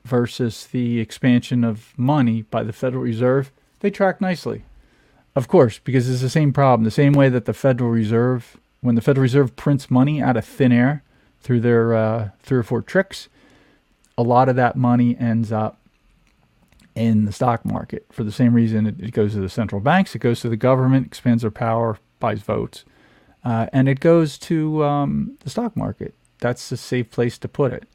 versus 0.07 0.67
the 0.67 1.01
expansion 1.01 1.65
of 1.65 1.93
money 1.97 2.43
by 2.43 2.63
the 2.63 2.73
Federal 2.73 3.03
Reserve, 3.03 3.51
they 3.81 3.91
track 3.91 4.21
nicely. 4.21 4.65
Of 5.35 5.49
course, 5.49 5.79
because 5.79 6.09
it's 6.09 6.23
the 6.23 6.31
same 6.31 6.53
problem. 6.53 6.85
The 6.85 6.91
same 6.91 7.13
way 7.13 7.29
that 7.29 7.45
the 7.45 7.53
Federal 7.53 7.91
Reserve, 7.91 8.57
when 8.81 8.95
the 8.95 9.03
Federal 9.03 9.23
Reserve 9.23 9.55
prints 9.57 9.91
money 9.91 10.23
out 10.23 10.37
of 10.37 10.45
thin 10.45 10.73
air 10.73 11.03
through 11.41 11.61
their 11.61 11.95
uh, 11.95 12.31
three 12.43 12.59
or 12.59 12.63
four 12.63 12.81
tricks, 12.81 13.29
a 14.17 14.23
lot 14.23 14.49
of 14.49 14.57
that 14.57 14.77
money 14.77 15.17
ends 15.19 15.53
up 15.53 15.79
in 16.95 17.27
the 17.27 17.33
stock 17.33 17.65
market 17.65 18.07
for 18.11 18.25
the 18.25 18.33
same 18.33 18.55
reason 18.55 18.87
it, 18.87 18.99
it 18.99 19.11
goes 19.13 19.35
to 19.35 19.41
the 19.41 19.51
central 19.51 19.81
banks, 19.81 20.15
it 20.15 20.21
goes 20.21 20.41
to 20.41 20.49
the 20.49 20.57
government, 20.57 21.07
expands 21.07 21.43
their 21.43 21.51
power, 21.51 21.99
buys 22.19 22.41
votes, 22.41 22.85
uh, 23.45 23.67
and 23.73 23.89
it 23.89 24.01
goes 24.01 24.39
to 24.39 24.83
um, 24.83 25.37
the 25.41 25.51
stock 25.51 25.77
market. 25.77 26.15
That's 26.41 26.73
a 26.73 26.77
safe 26.77 27.11
place 27.11 27.37
to 27.39 27.49
put 27.49 27.73
it. 27.73 27.87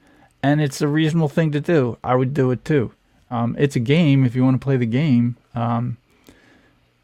And 0.43 0.61
it's 0.61 0.81
a 0.81 0.87
reasonable 0.87 1.29
thing 1.29 1.51
to 1.51 1.61
do. 1.61 1.97
I 2.03 2.15
would 2.15 2.33
do 2.33 2.51
it 2.51 2.65
too. 2.65 2.91
Um, 3.29 3.55
it's 3.57 3.75
a 3.75 3.79
game 3.79 4.25
if 4.25 4.35
you 4.35 4.43
want 4.43 4.59
to 4.59 4.63
play 4.63 4.77
the 4.77 4.85
game 4.85 5.37
um, 5.55 5.97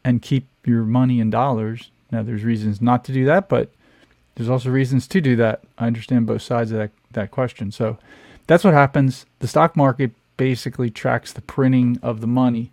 and 0.04 0.20
keep 0.20 0.46
your 0.64 0.82
money 0.82 1.20
in 1.20 1.30
dollars. 1.30 1.90
Now, 2.10 2.22
there's 2.22 2.44
reasons 2.44 2.82
not 2.82 3.04
to 3.04 3.12
do 3.12 3.24
that, 3.26 3.48
but 3.48 3.70
there's 4.34 4.48
also 4.48 4.70
reasons 4.70 5.06
to 5.08 5.20
do 5.20 5.36
that. 5.36 5.62
I 5.78 5.86
understand 5.86 6.26
both 6.26 6.42
sides 6.42 6.70
of 6.70 6.78
that, 6.78 6.90
that 7.12 7.30
question. 7.30 7.72
So 7.72 7.98
that's 8.46 8.64
what 8.64 8.74
happens. 8.74 9.26
The 9.38 9.48
stock 9.48 9.76
market 9.76 10.12
basically 10.36 10.90
tracks 10.90 11.32
the 11.32 11.42
printing 11.42 11.98
of 12.02 12.20
the 12.20 12.26
money 12.26 12.72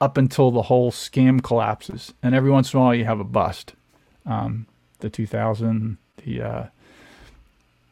up 0.00 0.18
until 0.18 0.50
the 0.50 0.62
whole 0.62 0.90
scam 0.90 1.42
collapses. 1.42 2.12
And 2.22 2.34
every 2.34 2.50
once 2.50 2.72
in 2.72 2.78
a 2.78 2.82
while, 2.82 2.94
you 2.94 3.04
have 3.04 3.20
a 3.20 3.24
bust. 3.24 3.74
Um, 4.24 4.66
the 4.98 5.08
2000, 5.08 5.96
the 6.24 6.42
uh, 6.42 6.66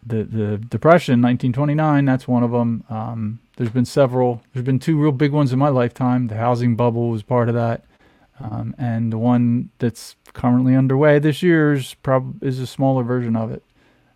the 0.06 0.24
the 0.24 0.58
depression, 0.58 1.22
1929. 1.22 2.04
That's 2.04 2.28
one 2.28 2.42
of 2.42 2.50
them. 2.50 2.84
Um, 2.88 3.40
there's 3.56 3.70
been 3.70 3.84
several. 3.84 4.42
There's 4.52 4.64
been 4.64 4.78
two 4.78 4.98
real 4.98 5.12
big 5.12 5.32
ones 5.32 5.52
in 5.52 5.58
my 5.58 5.68
lifetime. 5.68 6.28
The 6.28 6.36
housing 6.36 6.76
bubble 6.76 7.08
was 7.08 7.22
part 7.22 7.48
of 7.48 7.54
that, 7.54 7.84
um, 8.40 8.74
and 8.78 9.12
the 9.12 9.18
one 9.18 9.70
that's 9.78 10.16
currently 10.32 10.74
underway 10.74 11.18
this 11.18 11.42
year 11.42 11.72
is 11.72 11.94
probably 11.94 12.48
is 12.48 12.58
a 12.58 12.66
smaller 12.66 13.02
version 13.02 13.36
of 13.36 13.50
it. 13.50 13.62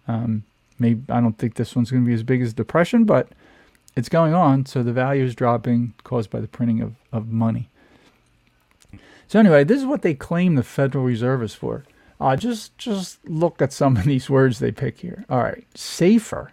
Um, 0.06 0.44
maybe 0.78 1.02
I 1.10 1.20
don't 1.20 1.38
think 1.38 1.54
this 1.54 1.76
one's 1.76 1.90
going 1.90 2.04
to 2.04 2.08
be 2.08 2.14
as 2.14 2.22
big 2.22 2.42
as 2.42 2.52
depression, 2.52 3.04
but 3.04 3.28
it's 3.96 4.08
going 4.08 4.34
on. 4.34 4.66
So 4.66 4.82
the 4.82 4.92
value 4.92 5.24
is 5.24 5.34
dropping, 5.34 5.94
caused 6.04 6.30
by 6.30 6.40
the 6.40 6.48
printing 6.48 6.80
of, 6.80 6.94
of 7.12 7.28
money. 7.28 7.68
So 9.26 9.38
anyway, 9.38 9.64
this 9.64 9.78
is 9.78 9.86
what 9.86 10.02
they 10.02 10.14
claim 10.14 10.54
the 10.54 10.62
Federal 10.62 11.04
Reserve 11.04 11.42
is 11.42 11.54
for. 11.54 11.84
Uh, 12.20 12.36
just 12.36 12.76
just 12.78 13.24
look 13.28 13.62
at 13.62 13.72
some 13.72 13.96
of 13.96 14.04
these 14.04 14.28
words 14.28 14.58
they 14.58 14.72
pick 14.72 14.98
here. 14.98 15.24
All 15.30 15.42
right, 15.42 15.64
safer. 15.74 16.52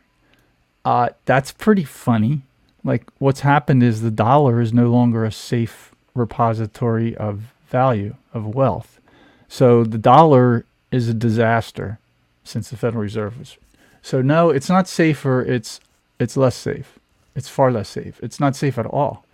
Uh, 0.84 1.10
that's 1.26 1.52
pretty 1.52 1.84
funny. 1.84 2.44
Like 2.84 3.04
what's 3.18 3.40
happened 3.40 3.82
is 3.82 4.02
the 4.02 4.12
dollar 4.12 4.62
is 4.62 4.72
no 4.72 4.92
longer 4.92 5.26
a 5.26 5.32
safe 5.32 5.96
repository 6.14 7.18
of 7.18 7.54
value 7.68 8.16
of 8.34 8.54
wealth. 8.54 9.00
So 9.48 9.84
the 9.84 9.98
dollar 9.98 10.66
is 10.92 11.10
a 11.10 11.14
disaster 11.14 11.98
since 12.44 12.70
the 12.70 12.78
Federal 12.78 13.02
Reserve 13.02 13.40
was. 13.40 13.58
So 14.04 14.22
no, 14.22 14.52
it's 14.52 14.70
not 14.70 14.88
safer. 14.88 15.42
It's 15.42 15.80
it's 16.20 16.38
less 16.38 16.56
safe. 16.56 17.00
It's 17.36 17.50
far 17.50 17.72
less 17.72 17.90
safe. 17.90 18.20
It's 18.22 18.40
not 18.40 18.56
safe 18.56 18.78
at 18.78 18.86
all. 18.86 19.26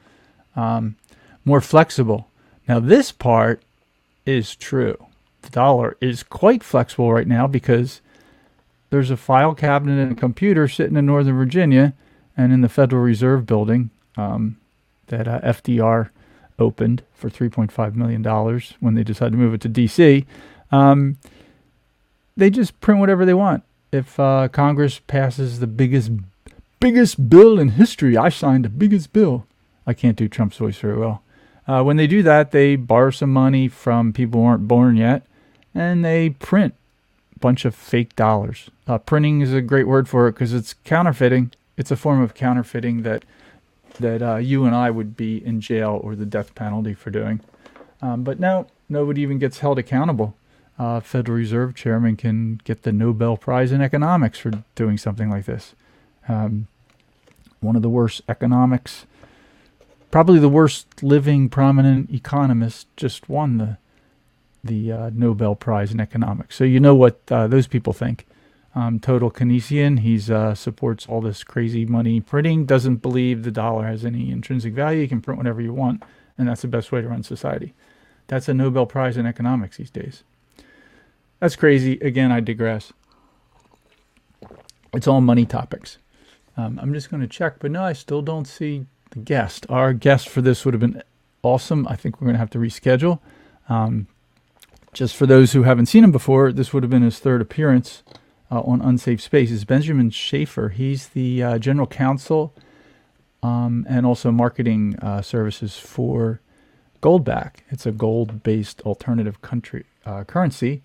Um, 0.56 0.96
more 1.44 1.60
flexible. 1.60 2.28
Now 2.70 2.80
this 2.80 3.12
part 3.12 3.62
is 4.26 4.56
true 4.56 5.08
the 5.42 5.50
dollar 5.50 5.98
is 6.02 6.24
quite 6.24 6.64
flexible 6.64 7.12
right 7.12 7.28
now 7.28 7.48
because 7.48 8.02
there's 8.90 9.12
a 9.12 9.18
file 9.18 9.56
cabinet 9.56 10.02
and 10.02 10.12
a 10.12 10.16
computer 10.16 10.68
sitting 10.68 10.98
in 10.98 11.06
Northern 11.06 11.36
Virginia 11.36 11.94
and 12.38 12.52
in 12.52 12.62
the 12.62 12.70
Federal 12.70 13.02
Reserve 13.02 13.46
building 13.46 13.90
um, 14.18 14.58
that 15.08 15.28
uh, 15.28 15.40
FDR 15.42 16.10
opened 16.60 17.04
for 17.14 17.30
$3.5 17.30 17.96
million 17.96 18.24
when 18.80 18.96
they 18.96 19.04
decided 19.04 19.32
to 19.32 19.38
move 19.38 19.54
it 19.54 19.62
to 19.62 19.70
D.C. 19.70 20.26
Um, 20.72 21.18
they 22.38 22.50
just 22.50 22.80
print 22.82 23.00
whatever 23.00 23.26
they 23.26 23.34
want. 23.34 23.64
If 23.92 24.20
uh, 24.20 24.48
Congress 24.50 25.00
passes 25.00 25.60
the 25.60 25.68
biggest 25.68 26.12
biggest 26.80 27.30
bill 27.30 27.60
in 27.60 27.70
history, 27.70 28.18
I 28.18 28.30
signed 28.30 28.66
the 28.66 28.70
biggest 28.70 29.14
bill. 29.14 29.46
I 29.86 29.94
can't 29.94 30.18
do 30.18 30.28
Trump's 30.28 30.58
voice 30.58 30.78
very 30.78 30.98
well. 30.98 31.22
Uh, 31.68 31.84
when 31.84 31.98
they 31.98 32.08
do 32.08 32.24
that, 32.24 32.52
they 32.52 32.76
borrow 32.76 33.12
some 33.12 33.32
money 33.32 33.68
from 33.68 34.14
people 34.14 34.42
who 34.42 34.48
aren't 34.48 34.68
born 34.68 34.98
yet, 34.98 35.26
and 35.74 36.04
they 36.04 36.32
print 36.32 36.74
a 37.36 37.40
bunch 37.40 37.66
of 37.66 37.76
fake 37.76 38.16
dollars. 38.16 38.70
Uh, 38.88 38.98
printing 38.98 39.42
is 39.42 39.54
a 39.54 39.62
great 39.62 39.88
word 39.88 40.08
for 40.10 40.28
it 40.28 40.34
because 40.34 40.54
it's 40.54 40.76
counterfeiting. 40.84 41.52
It's 41.78 41.92
a 41.92 41.96
form 41.96 42.22
of 42.22 42.34
counterfeiting 42.34 43.04
that 43.04 43.26
that 44.00 44.22
uh, 44.22 44.36
you 44.38 44.66
and 44.66 44.76
I 44.76 44.90
would 44.90 45.18
be 45.18 45.46
in 45.46 45.62
jail 45.62 46.00
or 46.02 46.16
the 46.16 46.26
death 46.26 46.56
penalty 46.56 46.94
for 46.94 47.10
doing. 47.10 47.42
Um, 48.02 48.24
but 48.24 48.40
now 48.40 48.68
nobody 48.90 49.22
even 49.22 49.38
gets 49.38 49.60
held 49.60 49.78
accountable. 49.78 50.36
Uh, 50.80 51.00
Federal 51.00 51.38
Reserve 51.38 51.76
Chairman 51.76 52.16
can 52.16 52.60
get 52.64 52.84
the 52.84 52.92
Nobel 52.92 53.38
Prize 53.38 53.72
in 53.72 53.82
economics 53.82 54.40
for 54.40 54.52
doing 54.76 54.98
something 54.98 55.30
like 55.30 55.46
this. 55.46 55.76
Um, 56.28 56.68
one 57.60 57.76
of 57.76 57.82
the 57.82 57.90
worst 57.90 58.22
economics, 58.28 59.06
probably 60.10 60.40
the 60.40 60.50
worst 60.50 61.04
living 61.04 61.50
prominent 61.50 62.12
economist, 62.12 62.88
just 62.98 63.30
won 63.30 63.58
the 63.58 63.78
the 64.64 64.92
uh, 64.92 65.10
Nobel 65.14 65.56
Prize 65.56 65.92
in 65.92 66.00
economics. 66.00 66.56
So 66.56 66.64
you 66.64 66.80
know 66.80 66.96
what 66.96 67.20
uh, 67.30 67.48
those 67.48 67.68
people 67.68 67.94
think. 67.94 68.26
Um, 68.74 69.00
total 69.00 69.30
Keynesian. 69.30 70.00
He 70.00 70.34
uh, 70.34 70.54
supports 70.54 71.06
all 71.08 71.20
this 71.20 71.44
crazy 71.44 71.86
money 71.86 72.22
printing. 72.22 72.66
Doesn't 72.66 72.98
believe 72.98 73.44
the 73.44 73.52
dollar 73.52 73.86
has 73.88 74.06
any 74.06 74.32
intrinsic 74.32 74.74
value. 74.74 75.02
You 75.02 75.08
can 75.10 75.22
print 75.22 75.38
whatever 75.38 75.62
you 75.62 75.74
want, 75.74 76.04
and 76.38 76.48
that's 76.48 76.62
the 76.62 76.68
best 76.68 76.92
way 76.92 77.02
to 77.02 77.08
run 77.08 77.24
society. 77.24 77.74
That's 78.28 78.48
a 78.48 78.54
Nobel 78.54 78.86
Prize 78.86 79.18
in 79.18 79.26
economics 79.26 79.78
these 79.78 79.92
days. 79.92 80.24
That's 81.40 81.56
crazy. 81.56 82.00
Again, 82.00 82.32
I 82.32 82.40
digress. 82.40 82.94
It's 84.94 85.08
all 85.08 85.22
money 85.22 85.46
topics. 85.46 85.98
Um, 86.56 86.80
I'm 86.82 86.94
just 86.94 87.10
going 87.10 87.22
to 87.22 87.28
check, 87.28 87.56
but 87.60 87.72
no, 87.72 87.84
I 87.84 87.94
still 87.94 88.22
don't 88.22 88.46
see 88.46 88.86
the 89.12 89.20
guest. 89.20 89.66
Our 89.70 89.94
guest 89.94 90.30
for 90.30 90.42
this 90.42 90.64
would 90.64 90.74
have 90.74 90.82
been 90.82 91.02
awesome. 91.44 91.88
I 91.88 91.96
think 91.96 92.22
we're 92.22 92.26
going 92.26 92.36
to 92.36 92.40
have 92.40 92.50
to 92.52 92.58
reschedule. 92.58 93.20
Um, 93.70 94.08
just 94.94 95.16
for 95.16 95.26
those 95.26 95.54
who 95.54 95.64
haven't 95.64 95.86
seen 95.86 96.04
him 96.04 96.12
before, 96.12 96.52
this 96.52 96.74
would 96.74 96.84
have 96.84 96.90
been 96.90 97.02
his 97.02 97.20
third 97.20 97.42
appearance 97.42 98.04
uh, 98.52 98.62
on 98.62 98.82
Unsafe 98.82 99.22
Spaces. 99.22 99.64
Benjamin 99.64 100.10
Schaefer, 100.10 100.70
he's 100.70 101.10
the 101.10 101.42
uh, 101.42 101.58
general 101.58 101.88
counsel 101.88 102.54
um, 103.42 103.86
and 103.90 104.06
also 104.06 104.32
marketing 104.32 104.98
uh, 105.02 105.22
services 105.22 105.78
for 105.78 106.42
Goldback. 107.02 107.56
It's 107.70 107.86
a 107.86 107.92
gold-based 107.92 108.82
alternative 108.82 109.42
country 109.42 109.86
uh, 110.06 110.24
currency. 110.24 110.84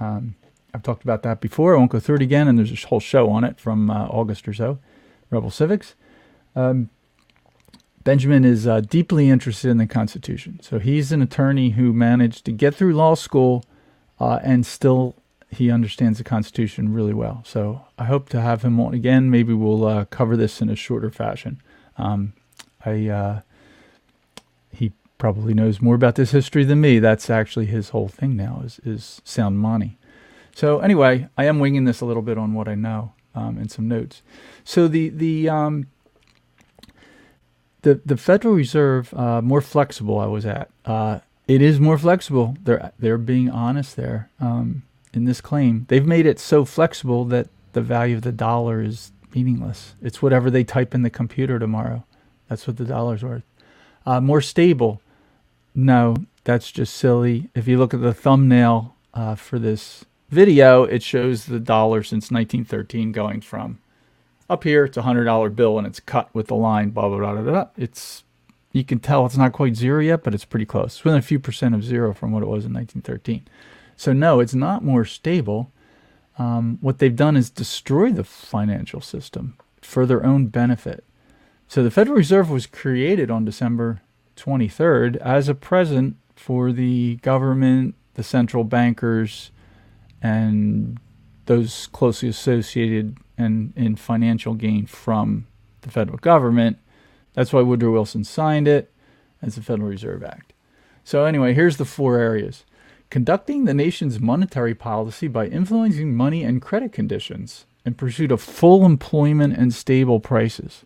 Um, 0.00 0.36
I've 0.72 0.82
talked 0.82 1.02
about 1.02 1.22
that 1.24 1.40
before. 1.40 1.74
I 1.74 1.78
won't 1.78 1.90
go 1.90 2.00
through 2.00 2.16
it 2.16 2.22
again, 2.22 2.46
and 2.46 2.58
there's 2.58 2.72
a 2.72 2.86
whole 2.86 3.00
show 3.00 3.28
on 3.30 3.44
it 3.44 3.58
from 3.58 3.90
uh, 3.90 4.06
August 4.06 4.46
or 4.46 4.54
so. 4.54 4.78
Rebel 5.30 5.50
Civics. 5.50 5.94
Um, 6.54 6.90
Benjamin 8.08 8.42
is 8.42 8.66
uh, 8.66 8.80
deeply 8.80 9.28
interested 9.28 9.70
in 9.70 9.76
the 9.76 9.86
Constitution. 9.86 10.60
So 10.62 10.78
he's 10.78 11.12
an 11.12 11.20
attorney 11.20 11.72
who 11.72 11.92
managed 11.92 12.46
to 12.46 12.52
get 12.52 12.74
through 12.74 12.94
law 12.94 13.14
school 13.14 13.66
uh, 14.18 14.38
and 14.42 14.64
still 14.64 15.14
he 15.50 15.70
understands 15.70 16.16
the 16.16 16.24
Constitution 16.24 16.94
really 16.94 17.12
well. 17.12 17.42
So 17.44 17.82
I 17.98 18.04
hope 18.04 18.30
to 18.30 18.40
have 18.40 18.62
him 18.62 18.80
on 18.80 18.94
again. 18.94 19.30
Maybe 19.30 19.52
we'll 19.52 19.84
uh, 19.84 20.06
cover 20.06 20.38
this 20.38 20.62
in 20.62 20.70
a 20.70 20.74
shorter 20.74 21.10
fashion. 21.10 21.60
Um, 21.98 22.32
I 22.82 23.08
uh, 23.08 23.40
he 24.72 24.92
probably 25.18 25.52
knows 25.52 25.82
more 25.82 25.94
about 25.94 26.14
this 26.14 26.30
history 26.30 26.64
than 26.64 26.80
me. 26.80 27.00
That's 27.00 27.28
actually 27.28 27.66
his 27.66 27.90
whole 27.90 28.08
thing 28.08 28.34
now 28.36 28.62
is 28.64 28.80
is 28.86 29.20
sound 29.22 29.58
money. 29.58 29.98
So 30.54 30.78
anyway, 30.78 31.28
I 31.36 31.44
am 31.44 31.58
winging 31.58 31.84
this 31.84 32.00
a 32.00 32.06
little 32.06 32.22
bit 32.22 32.38
on 32.38 32.54
what 32.54 32.68
I 32.68 32.74
know 32.74 33.12
um, 33.34 33.58
and 33.58 33.70
some 33.70 33.86
notes. 33.86 34.22
So 34.64 34.88
the 34.88 35.10
the 35.10 35.50
um, 35.50 35.88
the 37.82 38.00
the 38.04 38.16
Federal 38.16 38.54
Reserve 38.54 39.12
uh, 39.14 39.40
more 39.42 39.60
flexible. 39.60 40.18
I 40.18 40.26
was 40.26 40.46
at. 40.46 40.70
Uh, 40.84 41.20
it 41.46 41.62
is 41.62 41.80
more 41.80 41.98
flexible. 41.98 42.56
They're 42.62 42.92
they're 42.98 43.18
being 43.18 43.50
honest 43.50 43.96
there 43.96 44.30
um, 44.40 44.82
in 45.12 45.24
this 45.24 45.40
claim. 45.40 45.86
They've 45.88 46.06
made 46.06 46.26
it 46.26 46.38
so 46.38 46.64
flexible 46.64 47.24
that 47.26 47.48
the 47.72 47.80
value 47.80 48.16
of 48.16 48.22
the 48.22 48.32
dollar 48.32 48.82
is 48.82 49.12
meaningless. 49.34 49.94
It's 50.02 50.22
whatever 50.22 50.50
they 50.50 50.64
type 50.64 50.94
in 50.94 51.02
the 51.02 51.10
computer 51.10 51.58
tomorrow. 51.58 52.04
That's 52.48 52.66
what 52.66 52.76
the 52.76 52.84
dollar's 52.84 53.22
worth. 53.22 53.42
Uh, 54.06 54.20
more 54.20 54.40
stable. 54.40 55.02
No, 55.74 56.16
that's 56.44 56.72
just 56.72 56.94
silly. 56.94 57.50
If 57.54 57.68
you 57.68 57.78
look 57.78 57.92
at 57.94 58.00
the 58.00 58.14
thumbnail 58.14 58.96
uh, 59.12 59.34
for 59.34 59.58
this 59.58 60.04
video, 60.30 60.84
it 60.84 61.02
shows 61.02 61.46
the 61.46 61.60
dollar 61.60 62.02
since 62.02 62.30
1913 62.30 63.12
going 63.12 63.40
from 63.42 63.78
up 64.48 64.64
here, 64.64 64.84
it's 64.84 64.96
a 64.96 65.02
hundred 65.02 65.24
dollar 65.24 65.50
bill 65.50 65.78
and 65.78 65.86
it's 65.86 66.00
cut 66.00 66.34
with 66.34 66.46
the 66.48 66.54
line, 66.54 66.90
blah 66.90 67.08
blah 67.08 67.18
blah 67.18 67.32
blah 67.34 67.42
blah. 67.42 67.66
It's 67.76 68.24
you 68.72 68.84
can 68.84 68.98
tell 68.98 69.26
it's 69.26 69.36
not 69.36 69.52
quite 69.52 69.76
zero 69.76 70.00
yet, 70.00 70.22
but 70.22 70.34
it's 70.34 70.44
pretty 70.44 70.66
close. 70.66 70.96
It's 70.96 71.04
within 71.04 71.18
a 71.18 71.22
few 71.22 71.38
percent 71.38 71.74
of 71.74 71.84
zero 71.84 72.14
from 72.14 72.32
what 72.32 72.42
it 72.42 72.46
was 72.46 72.64
in 72.64 72.72
1913. 72.72 73.46
So 73.96 74.12
no, 74.12 74.40
it's 74.40 74.54
not 74.54 74.84
more 74.84 75.04
stable. 75.04 75.72
Um, 76.38 76.78
what 76.80 76.98
they've 76.98 77.14
done 77.14 77.36
is 77.36 77.50
destroy 77.50 78.12
the 78.12 78.24
financial 78.24 79.00
system 79.00 79.56
for 79.82 80.06
their 80.06 80.24
own 80.24 80.46
benefit. 80.46 81.04
So 81.66 81.82
the 81.82 81.90
Federal 81.90 82.16
Reserve 82.16 82.48
was 82.48 82.66
created 82.66 83.30
on 83.30 83.44
December 83.44 84.00
23rd 84.36 85.16
as 85.16 85.48
a 85.48 85.54
present 85.54 86.16
for 86.36 86.72
the 86.72 87.16
government, 87.16 87.94
the 88.14 88.22
central 88.22 88.64
bankers, 88.64 89.50
and 90.22 90.98
those 91.46 91.88
closely 91.88 92.28
associated 92.28 93.16
and 93.38 93.72
in 93.76 93.96
financial 93.96 94.54
gain 94.54 94.86
from 94.86 95.46
the 95.82 95.90
federal 95.90 96.18
government. 96.18 96.78
That's 97.34 97.52
why 97.52 97.62
Woodrow 97.62 97.92
Wilson 97.92 98.24
signed 98.24 98.68
it 98.68 98.92
as 99.40 99.54
the 99.54 99.62
Federal 99.62 99.88
Reserve 99.88 100.24
Act. 100.24 100.52
So, 101.04 101.24
anyway, 101.24 101.54
here's 101.54 101.76
the 101.76 101.84
four 101.84 102.18
areas 102.18 102.64
conducting 103.10 103.64
the 103.64 103.72
nation's 103.72 104.20
monetary 104.20 104.74
policy 104.74 105.28
by 105.28 105.46
influencing 105.46 106.14
money 106.14 106.42
and 106.44 106.60
credit 106.60 106.92
conditions 106.92 107.64
in 107.86 107.94
pursuit 107.94 108.30
of 108.30 108.42
full 108.42 108.84
employment 108.84 109.56
and 109.56 109.72
stable 109.72 110.20
prices. 110.20 110.84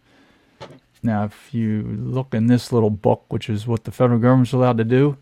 Now, 1.02 1.24
if 1.24 1.52
you 1.52 1.82
look 1.82 2.32
in 2.32 2.46
this 2.46 2.70
little 2.70 2.90
book, 2.90 3.24
which 3.28 3.50
is 3.50 3.66
what 3.66 3.84
the 3.84 3.90
federal 3.90 4.20
government's 4.20 4.52
allowed 4.52 4.78
to 4.78 4.84
do, 4.84 5.16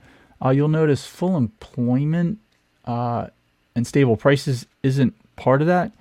uh, 0.45 0.51
you'll 0.51 0.69
notice 0.69 1.07
full 1.07 1.37
employment 1.37 2.39
uh, 2.85 3.29
and 3.75 3.87
stable 3.87 4.17
prices 4.17 4.67
isn't 4.83 5.15
part 5.37 5.63
of 5.63 5.67
that. 5.69 5.93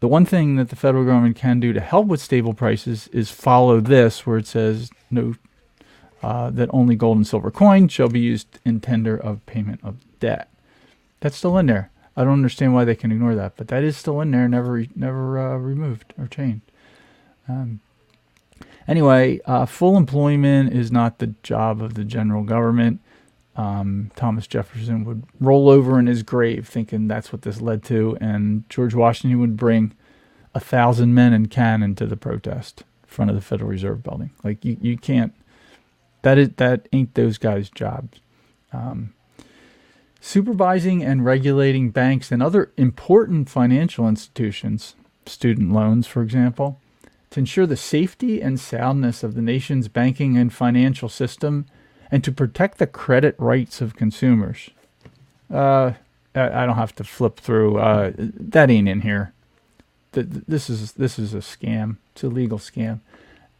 The 0.00 0.08
one 0.08 0.24
thing 0.24 0.56
that 0.56 0.68
the 0.68 0.76
federal 0.76 1.04
government 1.04 1.36
can 1.36 1.58
do 1.58 1.72
to 1.72 1.80
help 1.80 2.06
with 2.06 2.20
stable 2.20 2.54
prices 2.54 3.08
is 3.08 3.30
follow 3.30 3.80
this, 3.80 4.26
where 4.26 4.38
it 4.38 4.46
says 4.46 4.90
no, 5.10 5.34
uh, 6.22 6.50
that 6.50 6.70
only 6.72 6.94
gold 6.94 7.16
and 7.16 7.26
silver 7.26 7.50
coin 7.50 7.88
shall 7.88 8.08
be 8.08 8.20
used 8.20 8.58
in 8.64 8.80
tender 8.80 9.16
of 9.16 9.44
payment 9.46 9.80
of 9.82 9.96
debt. 10.20 10.48
That's 11.20 11.36
still 11.36 11.58
in 11.58 11.66
there. 11.66 11.90
I 12.16 12.24
don't 12.24 12.32
understand 12.32 12.74
why 12.74 12.84
they 12.84 12.96
can 12.96 13.12
ignore 13.12 13.34
that, 13.34 13.54
but 13.56 13.68
that 13.68 13.84
is 13.84 13.96
still 13.96 14.20
in 14.20 14.30
there, 14.30 14.48
never 14.48 14.84
never 14.96 15.38
uh, 15.38 15.56
removed 15.56 16.14
or 16.18 16.26
changed. 16.26 16.62
Um, 17.48 17.80
anyway, 18.86 19.40
uh, 19.46 19.66
full 19.66 19.96
employment 19.96 20.72
is 20.72 20.90
not 20.90 21.18
the 21.18 21.28
job 21.42 21.80
of 21.80 21.94
the 21.94 22.04
general 22.04 22.42
government. 22.42 23.00
Um, 23.58 24.12
Thomas 24.14 24.46
Jefferson 24.46 25.04
would 25.04 25.24
roll 25.40 25.68
over 25.68 25.98
in 25.98 26.06
his 26.06 26.22
grave 26.22 26.68
thinking 26.68 27.08
that's 27.08 27.32
what 27.32 27.42
this 27.42 27.60
led 27.60 27.82
to, 27.84 28.16
and 28.20 28.62
George 28.70 28.94
Washington 28.94 29.40
would 29.40 29.56
bring 29.56 29.94
a 30.54 30.60
thousand 30.60 31.12
men 31.12 31.32
and 31.32 31.50
cannon 31.50 31.96
to 31.96 32.06
the 32.06 32.16
protest 32.16 32.84
in 33.02 33.08
front 33.08 33.30
of 33.32 33.34
the 33.34 33.42
Federal 33.42 33.68
Reserve 33.68 34.04
Building. 34.04 34.30
Like 34.44 34.64
you, 34.64 34.76
you 34.80 34.96
can't. 34.96 35.34
That 36.22 36.38
is 36.38 36.50
that 36.56 36.88
ain't 36.92 37.14
those 37.14 37.36
guys' 37.36 37.68
jobs. 37.68 38.20
Um, 38.72 39.12
supervising 40.20 41.02
and 41.02 41.24
regulating 41.24 41.90
banks 41.90 42.30
and 42.30 42.40
other 42.40 42.70
important 42.76 43.50
financial 43.50 44.08
institutions, 44.08 44.94
student 45.26 45.72
loans, 45.72 46.06
for 46.06 46.22
example, 46.22 46.80
to 47.30 47.40
ensure 47.40 47.66
the 47.66 47.76
safety 47.76 48.40
and 48.40 48.60
soundness 48.60 49.24
of 49.24 49.34
the 49.34 49.42
nation's 49.42 49.88
banking 49.88 50.36
and 50.38 50.52
financial 50.52 51.08
system 51.08 51.66
and 52.10 52.24
to 52.24 52.32
protect 52.32 52.78
the 52.78 52.86
credit 52.86 53.34
rights 53.38 53.80
of 53.80 53.96
consumers. 53.96 54.70
Uh, 55.52 55.92
I, 56.34 56.66
don't 56.66 56.76
have 56.76 56.94
to 56.96 57.04
flip 57.04 57.38
through. 57.38 57.78
Uh, 57.78 58.12
that 58.16 58.70
ain't 58.70 58.88
in 58.88 59.00
here. 59.00 59.32
This 60.12 60.70
is 60.70 60.92
this 60.92 61.18
is 61.18 61.34
a 61.34 61.38
scam. 61.38 61.96
It's 62.12 62.24
a 62.24 62.28
legal 62.28 62.58
scam, 62.58 63.00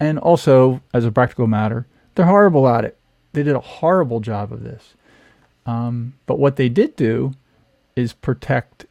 and 0.01 0.18
also 0.18 0.80
as 0.92 1.05
a 1.05 1.12
practical 1.12 1.46
matter, 1.46 1.86
they're 2.14 2.26
horrible 2.26 2.68
at 2.68 2.84
it. 2.84 2.96
They 3.32 3.42
did 3.42 3.55
a 3.55 3.61
horrible 3.61 4.20
job 4.20 4.53
of 4.53 4.64
this. 4.64 4.94
Um, 5.66 6.14
but 6.26 6.38
what 6.38 6.57
they 6.57 6.68
did 6.68 6.96
do 6.96 7.34
is 7.94 8.12
protect 8.12 8.86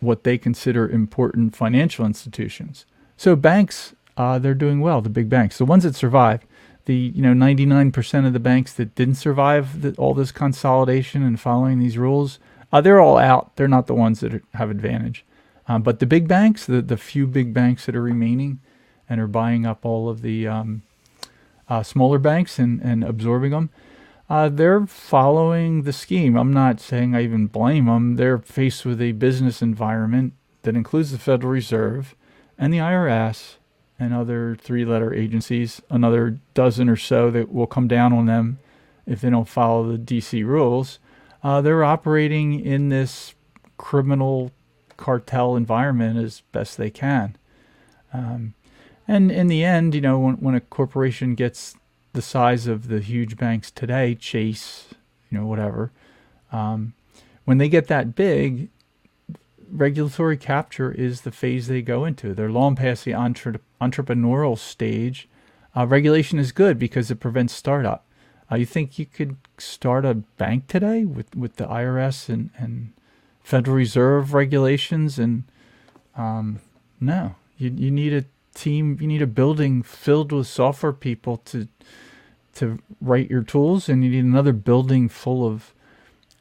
what 0.00 0.22
they 0.24 0.38
consider 0.38 0.88
important 0.88 1.56
financial 1.56 2.06
institutions. 2.06 2.86
So 3.16 3.34
banks, 3.34 3.94
uh, 4.16 4.38
they're 4.38 4.54
doing 4.54 4.80
well. 4.80 5.00
The 5.00 5.08
big 5.08 5.28
banks, 5.28 5.58
the 5.58 5.64
ones 5.64 5.84
that 5.84 5.96
survive, 5.96 6.46
the 6.86 7.12
you 7.14 7.22
know 7.22 7.32
99% 7.32 8.26
of 8.26 8.32
the 8.32 8.40
banks 8.40 8.72
that 8.72 8.94
didn't 8.94 9.16
survive 9.16 9.82
the, 9.82 9.94
all 9.96 10.14
this 10.14 10.32
consolidation 10.32 11.22
and 11.22 11.38
following 11.38 11.78
these 11.78 11.98
rules, 11.98 12.38
uh, 12.72 12.80
they're 12.80 13.00
all 13.00 13.18
out. 13.18 13.54
They're 13.56 13.68
not 13.68 13.86
the 13.86 13.94
ones 13.94 14.20
that 14.20 14.34
are, 14.34 14.42
have 14.54 14.70
advantage. 14.70 15.24
Um, 15.68 15.82
but 15.82 15.98
the 15.98 16.06
big 16.06 16.26
banks, 16.26 16.64
the 16.64 16.80
the 16.80 16.96
few 16.96 17.26
big 17.26 17.52
banks 17.52 17.86
that 17.86 17.96
are 17.96 18.02
remaining, 18.02 18.60
and 19.08 19.20
are 19.20 19.26
buying 19.26 19.66
up 19.66 19.84
all 19.84 20.08
of 20.08 20.22
the 20.22 20.46
um, 20.46 20.82
uh, 21.68 21.82
smaller 21.82 22.18
banks 22.18 22.58
and 22.58 22.80
and 22.80 23.04
absorbing 23.04 23.50
them, 23.50 23.70
uh, 24.30 24.48
they're 24.48 24.86
following 24.86 25.82
the 25.82 25.92
scheme. 25.92 26.36
I'm 26.36 26.52
not 26.52 26.80
saying 26.80 27.14
I 27.14 27.22
even 27.22 27.48
blame 27.48 27.86
them. 27.86 28.16
They're 28.16 28.38
faced 28.38 28.84
with 28.84 29.00
a 29.00 29.12
business 29.12 29.60
environment 29.60 30.34
that 30.62 30.76
includes 30.76 31.12
the 31.12 31.18
Federal 31.18 31.52
Reserve 31.52 32.14
and 32.58 32.72
the 32.72 32.78
IRS 32.78 33.56
and 33.98 34.12
other 34.12 34.56
three 34.60 34.84
letter 34.84 35.12
agencies, 35.12 35.80
another 35.90 36.38
dozen 36.54 36.88
or 36.88 36.96
so 36.96 37.30
that 37.30 37.52
will 37.52 37.66
come 37.66 37.88
down 37.88 38.12
on 38.12 38.26
them 38.26 38.58
if 39.06 39.20
they 39.20 39.30
don't 39.30 39.48
follow 39.48 39.90
the 39.90 39.98
DC 39.98 40.44
rules. 40.44 40.98
Uh, 41.42 41.60
they're 41.60 41.84
operating 41.84 42.60
in 42.60 42.88
this 42.88 43.34
criminal 43.78 44.50
cartel 44.96 45.56
environment 45.56 46.18
as 46.18 46.42
best 46.52 46.76
they 46.76 46.90
can. 46.90 47.36
Um, 48.12 48.54
and 49.06 49.30
in 49.30 49.46
the 49.46 49.64
end, 49.64 49.94
you 49.94 50.00
know, 50.00 50.18
when, 50.18 50.34
when 50.36 50.54
a 50.54 50.60
corporation 50.60 51.34
gets 51.34 51.76
the 52.12 52.22
size 52.22 52.66
of 52.66 52.88
the 52.88 53.00
huge 53.00 53.36
banks 53.36 53.70
today, 53.70 54.14
Chase, 54.14 54.88
you 55.30 55.38
know, 55.38 55.46
whatever, 55.46 55.92
um, 56.50 56.94
when 57.44 57.58
they 57.58 57.68
get 57.68 57.86
that 57.88 58.14
big, 58.14 58.70
regulatory 59.70 60.36
capture 60.36 60.90
is 60.90 61.22
the 61.22 61.30
phase 61.30 61.68
they 61.68 61.82
go 61.82 62.04
into. 62.04 62.34
They're 62.34 62.50
long 62.50 62.76
past 62.76 63.04
the 63.04 63.14
entre- 63.14 63.60
entrepreneurial 63.80 64.58
stage. 64.58 65.28
Uh, 65.76 65.86
regulation 65.86 66.38
is 66.38 66.52
good 66.52 66.78
because 66.78 67.10
it 67.10 67.20
prevents 67.20 67.54
startup. 67.54 68.04
Uh, 68.50 68.56
you 68.56 68.66
think 68.66 68.98
you 68.98 69.06
could 69.06 69.36
start 69.58 70.04
a 70.04 70.14
bank 70.14 70.68
today 70.68 71.04
with, 71.04 71.34
with 71.34 71.56
the 71.56 71.66
IRS 71.66 72.28
and, 72.28 72.50
and 72.56 72.92
Federal 73.42 73.76
Reserve 73.76 74.34
regulations? 74.34 75.18
And 75.18 75.44
um, 76.16 76.60
no, 77.00 77.34
you, 77.58 77.70
you 77.70 77.90
need 77.90 78.12
a 78.12 78.24
team, 78.54 78.98
you 79.00 79.06
need 79.06 79.22
a 79.22 79.26
building 79.26 79.82
filled 79.82 80.32
with 80.32 80.46
software 80.46 80.92
people 80.92 81.38
to 81.38 81.68
to 82.54 82.78
write 83.02 83.30
your 83.30 83.42
tools, 83.42 83.86
and 83.86 84.02
you 84.02 84.08
need 84.08 84.24
another 84.24 84.54
building 84.54 85.08
full 85.08 85.46
of 85.46 85.74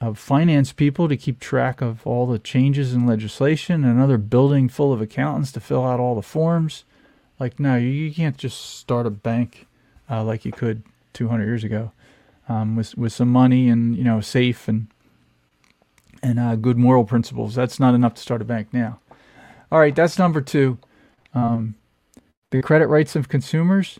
of 0.01 0.17
finance 0.19 0.73
people 0.73 1.07
to 1.07 1.15
keep 1.15 1.39
track 1.39 1.81
of 1.81 2.05
all 2.05 2.25
the 2.25 2.39
changes 2.39 2.93
in 2.93 3.05
legislation, 3.05 3.83
another 3.83 4.17
building 4.17 4.67
full 4.67 4.91
of 4.91 5.01
accountants 5.01 5.51
to 5.53 5.59
fill 5.59 5.85
out 5.85 5.99
all 5.99 6.15
the 6.15 6.21
forms. 6.21 6.83
Like, 7.39 7.59
no, 7.59 7.75
you, 7.75 7.87
you 7.87 8.13
can't 8.13 8.37
just 8.37 8.77
start 8.77 9.05
a 9.05 9.09
bank 9.09 9.67
uh, 10.09 10.23
like 10.23 10.45
you 10.45 10.51
could 10.51 10.83
200 11.13 11.45
years 11.45 11.63
ago 11.63 11.91
um, 12.47 12.75
with 12.75 12.97
with 12.97 13.13
some 13.13 13.31
money 13.31 13.69
and 13.69 13.95
you 13.95 14.03
know 14.03 14.21
safe 14.21 14.67
and 14.67 14.87
and 16.21 16.39
uh, 16.39 16.55
good 16.55 16.77
moral 16.77 17.03
principles. 17.03 17.55
That's 17.55 17.79
not 17.79 17.93
enough 17.93 18.15
to 18.15 18.21
start 18.21 18.41
a 18.41 18.45
bank 18.45 18.69
now. 18.71 18.99
All 19.71 19.79
right, 19.79 19.95
that's 19.95 20.17
number 20.17 20.41
two. 20.41 20.77
Um, 21.33 21.75
the 22.51 22.61
credit 22.61 22.87
rights 22.87 23.15
of 23.15 23.29
consumers. 23.29 23.99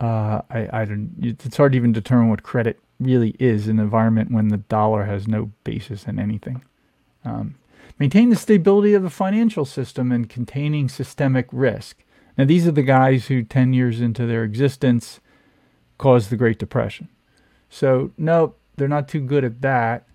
Uh, 0.00 0.42
I, 0.50 0.68
I 0.72 0.84
don't. 0.84 1.14
It's 1.20 1.56
hard 1.56 1.72
to 1.72 1.76
even 1.76 1.92
determine 1.92 2.28
what 2.28 2.42
credit 2.42 2.80
really 2.98 3.36
is 3.38 3.68
in 3.68 3.78
an 3.78 3.84
environment 3.84 4.30
when 4.30 4.48
the 4.48 4.56
dollar 4.56 5.04
has 5.04 5.28
no 5.28 5.50
basis 5.64 6.06
in 6.06 6.18
anything. 6.18 6.62
Um, 7.24 7.56
maintain 7.98 8.30
the 8.30 8.36
stability 8.36 8.94
of 8.94 9.02
the 9.02 9.10
financial 9.10 9.64
system 9.64 10.10
and 10.10 10.28
containing 10.28 10.88
systemic 10.88 11.46
risk. 11.52 12.02
Now, 12.36 12.44
these 12.44 12.66
are 12.66 12.72
the 12.72 12.82
guys 12.82 13.26
who, 13.26 13.42
10 13.42 13.72
years 13.72 14.00
into 14.00 14.26
their 14.26 14.44
existence, 14.44 15.20
caused 15.98 16.30
the 16.30 16.36
Great 16.36 16.58
Depression. 16.58 17.08
So, 17.68 18.12
no, 18.16 18.54
they're 18.76 18.88
not 18.88 19.08
too 19.08 19.20
good 19.20 19.44
at 19.44 19.60
that. 19.62 20.06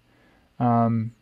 Um, 0.59 1.13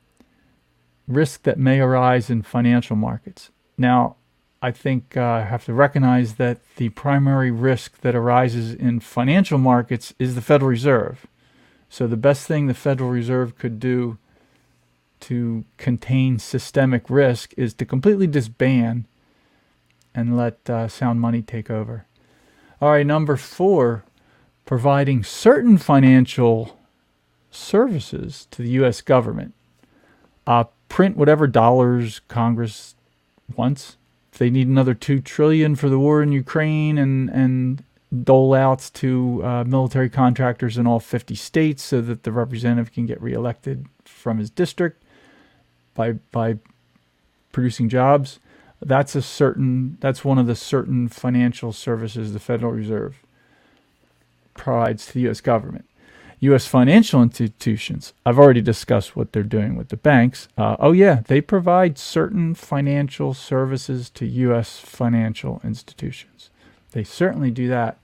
risk 1.07 1.43
that 1.43 1.59
may 1.59 1.79
arise 1.79 2.29
in 2.29 2.41
financial 2.41 2.95
markets. 2.95 3.51
Now, 3.77 4.15
I 4.61 4.71
think 4.71 5.15
uh, 5.15 5.23
I 5.23 5.41
have 5.41 5.65
to 5.65 5.73
recognize 5.73 6.35
that 6.35 6.59
the 6.77 6.89
primary 6.89 7.51
risk 7.51 8.01
that 8.01 8.15
arises 8.15 8.73
in 8.73 8.99
financial 8.99 9.57
markets 9.57 10.13
is 10.17 10.33
the 10.33 10.41
Federal 10.41 10.69
Reserve. 10.69 11.27
So 11.89 12.07
the 12.07 12.17
best 12.17 12.47
thing 12.47 12.67
the 12.67 12.73
Federal 12.73 13.09
Reserve 13.09 13.57
could 13.57 13.79
do 13.79 14.17
to 15.21 15.65
contain 15.77 16.39
systemic 16.39 17.09
risk 17.09 17.53
is 17.57 17.73
to 17.75 17.85
completely 17.85 18.27
disband 18.27 19.05
and 20.15 20.37
let 20.37 20.69
uh, 20.69 20.87
sound 20.87 21.19
money 21.19 21.41
take 21.41 21.69
over. 21.69 22.05
All 22.81 22.91
right, 22.91 23.05
number 23.05 23.35
four, 23.35 24.03
providing 24.65 25.23
certain 25.23 25.77
financial 25.77 26.79
services 27.51 28.47
to 28.51 28.61
the 28.61 28.69
U.S. 28.71 29.01
government. 29.01 29.53
Uh, 30.47 30.65
print 30.89 31.17
whatever 31.17 31.47
dollars 31.47 32.21
Congress 32.27 32.95
wants. 33.55 33.97
If 34.31 34.39
they 34.39 34.49
need 34.49 34.67
another 34.67 34.93
two 34.93 35.19
trillion 35.19 35.75
for 35.75 35.89
the 35.89 35.99
war 35.99 36.21
in 36.21 36.31
Ukraine 36.31 36.97
and 36.97 37.29
and 37.29 37.83
dole 38.23 38.53
outs 38.53 38.89
to 38.89 39.41
uh, 39.43 39.63
military 39.65 40.09
contractors 40.09 40.77
in 40.77 40.87
all 40.87 40.99
50 40.99 41.35
states 41.35 41.83
so 41.83 42.01
that 42.01 42.23
the 42.23 42.31
representative 42.31 42.93
can 42.93 43.05
get 43.05 43.21
reelected 43.21 43.87
from 44.05 44.37
his 44.37 44.49
district 44.49 45.03
by 45.95 46.13
by 46.31 46.57
producing 47.51 47.89
jobs. 47.89 48.39
That's 48.85 49.15
a 49.15 49.21
certain 49.21 49.97
that's 49.99 50.23
one 50.23 50.37
of 50.37 50.47
the 50.47 50.55
certain 50.55 51.07
financial 51.09 51.73
services 51.73 52.33
the 52.33 52.39
Federal 52.39 52.71
Reserve 52.71 53.17
provides 54.53 55.07
to 55.07 55.13
the 55.15 55.29
US 55.29 55.41
government. 55.41 55.85
U.S. 56.41 56.67
financial 56.67 57.23
institutions. 57.23 58.13
I've 58.25 58.37
already 58.37 58.61
discussed 58.61 59.15
what 59.15 59.31
they're 59.31 59.43
doing 59.43 59.75
with 59.75 59.89
the 59.89 59.97
banks. 59.97 60.47
Uh, 60.57 60.75
oh, 60.79 60.91
yeah, 60.91 61.21
they 61.25 61.41
provide 61.41 61.97
certain 61.97 62.53
financial 62.53 63.33
services 63.33 64.09
to 64.11 64.25
U.S. 64.25 64.79
financial 64.79 65.61
institutions. 65.63 66.49
They 66.91 67.03
certainly 67.03 67.51
do 67.51 67.67
that. 67.69 67.97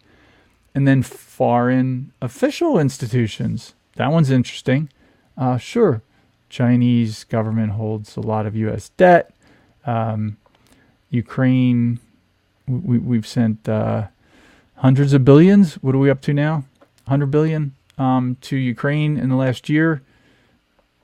And 0.74 0.88
then 0.88 1.04
foreign 1.04 2.14
official 2.22 2.80
institutions. 2.80 3.74
That 3.98 4.12
one's 4.12 4.32
interesting. 4.32 4.90
Uh, 5.38 5.58
sure, 5.58 6.02
Chinese 6.50 7.26
government 7.26 7.74
holds 7.74 8.16
a 8.16 8.22
lot 8.22 8.46
of 8.46 8.56
U.S. 8.56 8.90
debt. 8.90 9.34
Um, 9.86 10.38
Ukraine, 11.12 12.00
we, 12.68 12.98
we've 12.98 13.28
sent 13.28 13.70
uh, 13.70 14.08
hundreds 14.78 15.14
of 15.14 15.24
billions. 15.24 15.76
What 15.76 15.94
are 15.94 16.00
we 16.00 16.10
up 16.10 16.22
to 16.22 16.34
now? 16.34 16.64
100 17.06 17.28
billion 17.28 17.76
um, 17.98 18.38
to 18.42 18.56
Ukraine 18.56 19.18
in 19.18 19.30
the 19.30 19.36
last 19.36 19.70
year. 19.70 20.02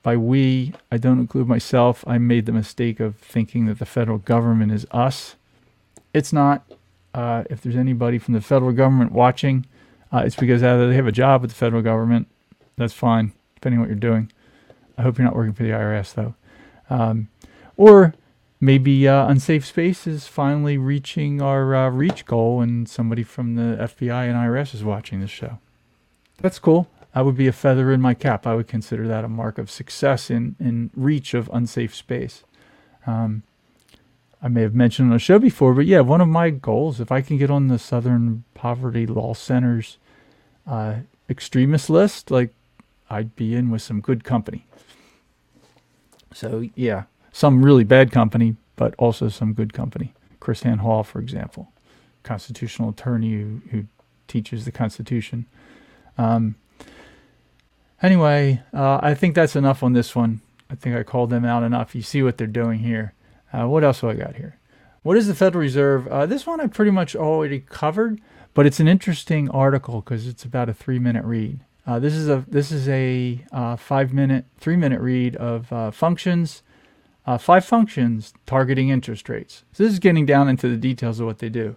By 0.02 0.16
we, 0.16 0.72
I 0.90 0.96
don't 0.96 1.18
include 1.18 1.46
myself. 1.46 2.02
I 2.06 2.18
made 2.18 2.46
the 2.46 2.52
mistake 2.52 2.98
of 3.00 3.16
thinking 3.16 3.66
that 3.66 3.78
the 3.78 3.86
federal 3.86 4.18
government 4.18 4.72
is 4.72 4.86
us. 4.90 5.36
It's 6.14 6.32
not. 6.32 6.64
Uh, 7.12 7.44
if 7.50 7.60
there's 7.60 7.76
anybody 7.76 8.18
from 8.18 8.34
the 8.34 8.40
federal 8.40 8.72
government 8.72 9.12
watching, 9.12 9.66
uh, 10.12 10.22
it's 10.24 10.36
because 10.36 10.62
either 10.62 10.88
they 10.88 10.94
have 10.94 11.06
a 11.06 11.12
job 11.12 11.42
with 11.42 11.50
the 11.50 11.56
federal 11.56 11.82
government. 11.82 12.28
That's 12.76 12.94
fine, 12.94 13.32
depending 13.54 13.78
on 13.78 13.82
what 13.82 13.88
you're 13.88 13.98
doing. 13.98 14.30
I 14.96 15.02
hope 15.02 15.18
you're 15.18 15.24
not 15.24 15.36
working 15.36 15.52
for 15.52 15.64
the 15.64 15.70
IRS, 15.70 16.14
though. 16.14 16.34
Um, 16.88 17.28
or 17.76 18.14
maybe 18.60 19.06
uh, 19.06 19.28
Unsafe 19.28 19.64
Space 19.64 20.06
is 20.06 20.26
finally 20.26 20.78
reaching 20.78 21.40
our 21.40 21.74
uh, 21.74 21.90
reach 21.90 22.26
goal, 22.26 22.60
and 22.60 22.88
somebody 22.88 23.22
from 23.22 23.54
the 23.54 23.76
FBI 23.76 24.28
and 24.28 24.34
IRS 24.34 24.74
is 24.74 24.84
watching 24.84 25.20
this 25.20 25.30
show. 25.30 25.58
That's 26.38 26.58
cool. 26.58 26.88
I 27.14 27.22
would 27.22 27.36
be 27.36 27.48
a 27.48 27.52
feather 27.52 27.92
in 27.92 28.00
my 28.00 28.14
cap. 28.14 28.46
I 28.46 28.54
would 28.54 28.68
consider 28.68 29.08
that 29.08 29.24
a 29.24 29.28
mark 29.28 29.58
of 29.58 29.70
success 29.70 30.30
in, 30.30 30.56
in 30.60 30.90
reach 30.94 31.34
of 31.34 31.50
unsafe 31.52 31.94
space. 31.94 32.44
Um, 33.06 33.42
I 34.40 34.48
may 34.48 34.62
have 34.62 34.74
mentioned 34.74 35.08
on 35.08 35.14
the 35.14 35.18
show 35.18 35.38
before, 35.38 35.74
but 35.74 35.86
yeah, 35.86 36.00
one 36.00 36.20
of 36.20 36.28
my 36.28 36.50
goals, 36.50 37.00
if 37.00 37.10
I 37.10 37.22
can 37.22 37.38
get 37.38 37.50
on 37.50 37.68
the 37.68 37.78
Southern 37.78 38.44
Poverty 38.54 39.06
Law 39.06 39.34
Center's 39.34 39.98
uh, 40.66 40.96
extremist 41.28 41.90
list, 41.90 42.30
like 42.30 42.54
I'd 43.10 43.34
be 43.34 43.54
in 43.54 43.70
with 43.70 43.82
some 43.82 44.00
good 44.00 44.22
company. 44.22 44.66
So 46.32 46.68
yeah, 46.76 47.04
some 47.32 47.64
really 47.64 47.84
bad 47.84 48.10
company, 48.10 48.56
but 48.76 48.94
also 48.98 49.28
some 49.28 49.52
good 49.52 49.72
company. 49.72 50.14
KrisAnne 50.40 50.78
Hall, 50.78 51.02
for 51.02 51.20
example, 51.20 51.72
constitutional 52.22 52.90
attorney 52.90 53.32
who, 53.32 53.60
who 53.70 53.84
teaches 54.26 54.64
the 54.64 54.72
Constitution. 54.72 55.46
Um, 56.16 56.56
anyway, 58.02 58.62
uh, 58.72 59.00
I 59.02 59.14
think 59.14 59.34
that's 59.34 59.56
enough 59.56 59.82
on 59.82 59.92
this 59.92 60.14
one. 60.14 60.40
I 60.70 60.74
think 60.74 60.96
I 60.96 61.02
called 61.02 61.30
them 61.30 61.44
out 61.44 61.62
enough. 61.62 61.94
You 61.94 62.02
see 62.02 62.22
what 62.22 62.38
they're 62.38 62.46
doing 62.46 62.80
here. 62.80 63.14
Uh, 63.52 63.66
what 63.66 63.84
else 63.84 64.00
do 64.00 64.10
I 64.10 64.14
got 64.14 64.36
here? 64.36 64.58
What 65.02 65.16
is 65.16 65.26
the 65.26 65.34
Federal 65.34 65.62
Reserve? 65.62 66.06
Uh, 66.08 66.26
this 66.26 66.46
one 66.46 66.60
I 66.60 66.66
pretty 66.66 66.90
much 66.90 67.16
already 67.16 67.60
covered, 67.60 68.20
but 68.52 68.66
it's 68.66 68.80
an 68.80 68.88
interesting 68.88 69.48
article 69.50 70.00
because 70.00 70.26
it's 70.26 70.44
about 70.44 70.68
a 70.68 70.74
three-minute 70.74 71.24
read. 71.24 71.60
Uh, 71.86 71.98
this 71.98 72.12
is 72.12 72.28
a 72.28 72.44
this 72.46 72.70
is 72.70 72.86
a 72.88 73.42
uh, 73.50 73.76
five-minute, 73.76 74.44
three-minute 74.58 75.00
read 75.00 75.36
of 75.36 75.72
uh, 77.28 77.36
five 77.36 77.62
functions 77.62 78.32
targeting 78.46 78.88
interest 78.88 79.28
rates. 79.28 79.62
So 79.74 79.84
this 79.84 79.92
is 79.92 79.98
getting 79.98 80.24
down 80.24 80.48
into 80.48 80.66
the 80.66 80.78
details 80.78 81.20
of 81.20 81.26
what 81.26 81.40
they 81.40 81.50
do. 81.50 81.76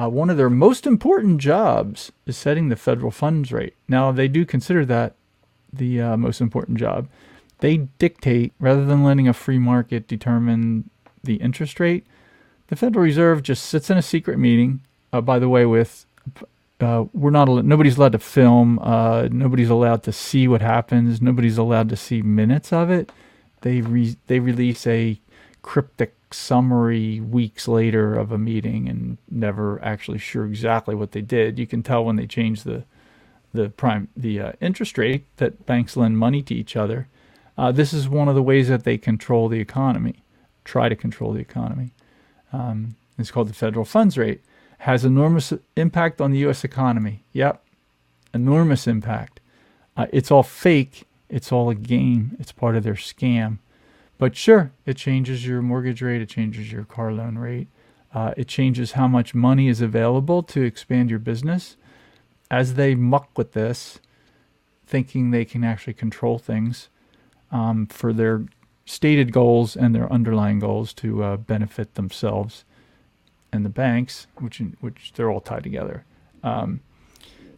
Uh, 0.00 0.08
one 0.08 0.30
of 0.30 0.38
their 0.38 0.48
most 0.48 0.86
important 0.86 1.38
jobs 1.38 2.10
is 2.24 2.38
setting 2.38 2.70
the 2.70 2.76
federal 2.76 3.10
funds 3.10 3.52
rate. 3.52 3.74
Now, 3.88 4.10
they 4.10 4.26
do 4.26 4.46
consider 4.46 4.86
that 4.86 5.16
the 5.70 6.00
uh, 6.00 6.16
most 6.16 6.40
important 6.40 6.78
job. 6.78 7.08
They 7.58 7.76
dictate, 7.98 8.54
rather 8.58 8.86
than 8.86 9.04
letting 9.04 9.28
a 9.28 9.34
free 9.34 9.58
market 9.58 10.08
determine 10.08 10.88
the 11.22 11.34
interest 11.34 11.78
rate, 11.78 12.06
the 12.68 12.76
Federal 12.76 13.04
Reserve 13.04 13.42
just 13.42 13.66
sits 13.66 13.90
in 13.90 13.98
a 13.98 14.02
secret 14.02 14.38
meeting, 14.38 14.80
uh, 15.12 15.20
by 15.20 15.38
the 15.38 15.50
way, 15.50 15.66
with 15.66 16.06
uh, 16.80 17.04
we're 17.12 17.28
not 17.28 17.48
nobody's 17.66 17.98
allowed 17.98 18.12
to 18.12 18.18
film 18.18 18.78
uh, 18.78 19.28
nobody's 19.30 19.68
allowed 19.68 20.02
to 20.04 20.12
see 20.12 20.48
what 20.48 20.62
happens 20.62 21.20
nobody's 21.20 21.58
allowed 21.58 21.90
to 21.90 21.96
see 21.96 22.22
minutes 22.22 22.72
of 22.72 22.88
it 22.88 23.12
they 23.62 23.80
re- 23.80 24.16
they 24.26 24.40
release 24.40 24.86
a 24.86 25.20
cryptic 25.62 26.14
summary 26.32 27.20
weeks 27.20 27.66
later 27.68 28.14
of 28.14 28.32
a 28.32 28.38
meeting 28.38 28.88
and 28.88 29.18
never 29.30 29.82
actually 29.84 30.18
sure 30.18 30.46
exactly 30.46 30.94
what 30.94 31.12
they 31.12 31.20
did. 31.20 31.58
You 31.58 31.66
can 31.66 31.82
tell 31.82 32.04
when 32.04 32.16
they 32.16 32.26
changed 32.26 32.64
the 32.64 32.84
the 33.52 33.68
prime 33.68 34.08
the 34.16 34.40
uh, 34.40 34.52
interest 34.60 34.96
rate 34.96 35.24
that 35.38 35.66
banks 35.66 35.96
lend 35.96 36.18
money 36.18 36.42
to 36.42 36.54
each 36.54 36.76
other. 36.76 37.08
Uh, 37.58 37.72
this 37.72 37.92
is 37.92 38.08
one 38.08 38.28
of 38.28 38.34
the 38.34 38.42
ways 38.42 38.68
that 38.68 38.84
they 38.84 38.96
control 38.96 39.48
the 39.48 39.60
economy, 39.60 40.22
try 40.64 40.88
to 40.88 40.96
control 40.96 41.32
the 41.32 41.40
economy. 41.40 41.90
Um, 42.52 42.96
it's 43.18 43.30
called 43.30 43.48
the 43.48 43.54
federal 43.54 43.84
funds 43.84 44.16
rate. 44.16 44.40
Has 44.78 45.04
enormous 45.04 45.52
impact 45.76 46.22
on 46.22 46.30
the 46.30 46.38
U.S. 46.38 46.64
economy. 46.64 47.22
Yep, 47.34 47.62
enormous 48.32 48.86
impact. 48.86 49.40
Uh, 49.94 50.06
it's 50.10 50.30
all 50.30 50.42
fake. 50.42 51.06
It's 51.30 51.52
all 51.52 51.70
a 51.70 51.74
game. 51.74 52.36
It's 52.38 52.52
part 52.52 52.76
of 52.76 52.82
their 52.82 52.94
scam. 52.94 53.58
But 54.18 54.36
sure, 54.36 54.72
it 54.84 54.98
changes 54.98 55.46
your 55.46 55.62
mortgage 55.62 56.02
rate, 56.02 56.20
it 56.20 56.28
changes 56.28 56.70
your 56.70 56.84
car 56.84 57.10
loan 57.10 57.38
rate, 57.38 57.68
uh, 58.12 58.34
it 58.36 58.48
changes 58.48 58.92
how 58.92 59.08
much 59.08 59.34
money 59.34 59.68
is 59.68 59.80
available 59.80 60.42
to 60.42 60.62
expand 60.62 61.08
your 61.08 61.18
business. 61.18 61.78
As 62.50 62.74
they 62.74 62.94
muck 62.94 63.30
with 63.38 63.52
this, 63.52 63.98
thinking 64.86 65.30
they 65.30 65.46
can 65.46 65.64
actually 65.64 65.94
control 65.94 66.38
things 66.38 66.90
um, 67.50 67.86
for 67.86 68.12
their 68.12 68.44
stated 68.84 69.32
goals 69.32 69.76
and 69.76 69.94
their 69.94 70.12
underlying 70.12 70.58
goals 70.58 70.92
to 70.94 71.22
uh, 71.22 71.36
benefit 71.38 71.94
themselves 71.94 72.64
and 73.52 73.64
the 73.64 73.70
banks, 73.70 74.26
which 74.38 74.60
which 74.80 75.12
they're 75.14 75.30
all 75.30 75.40
tied 75.40 75.62
together. 75.62 76.04
Um, 76.42 76.80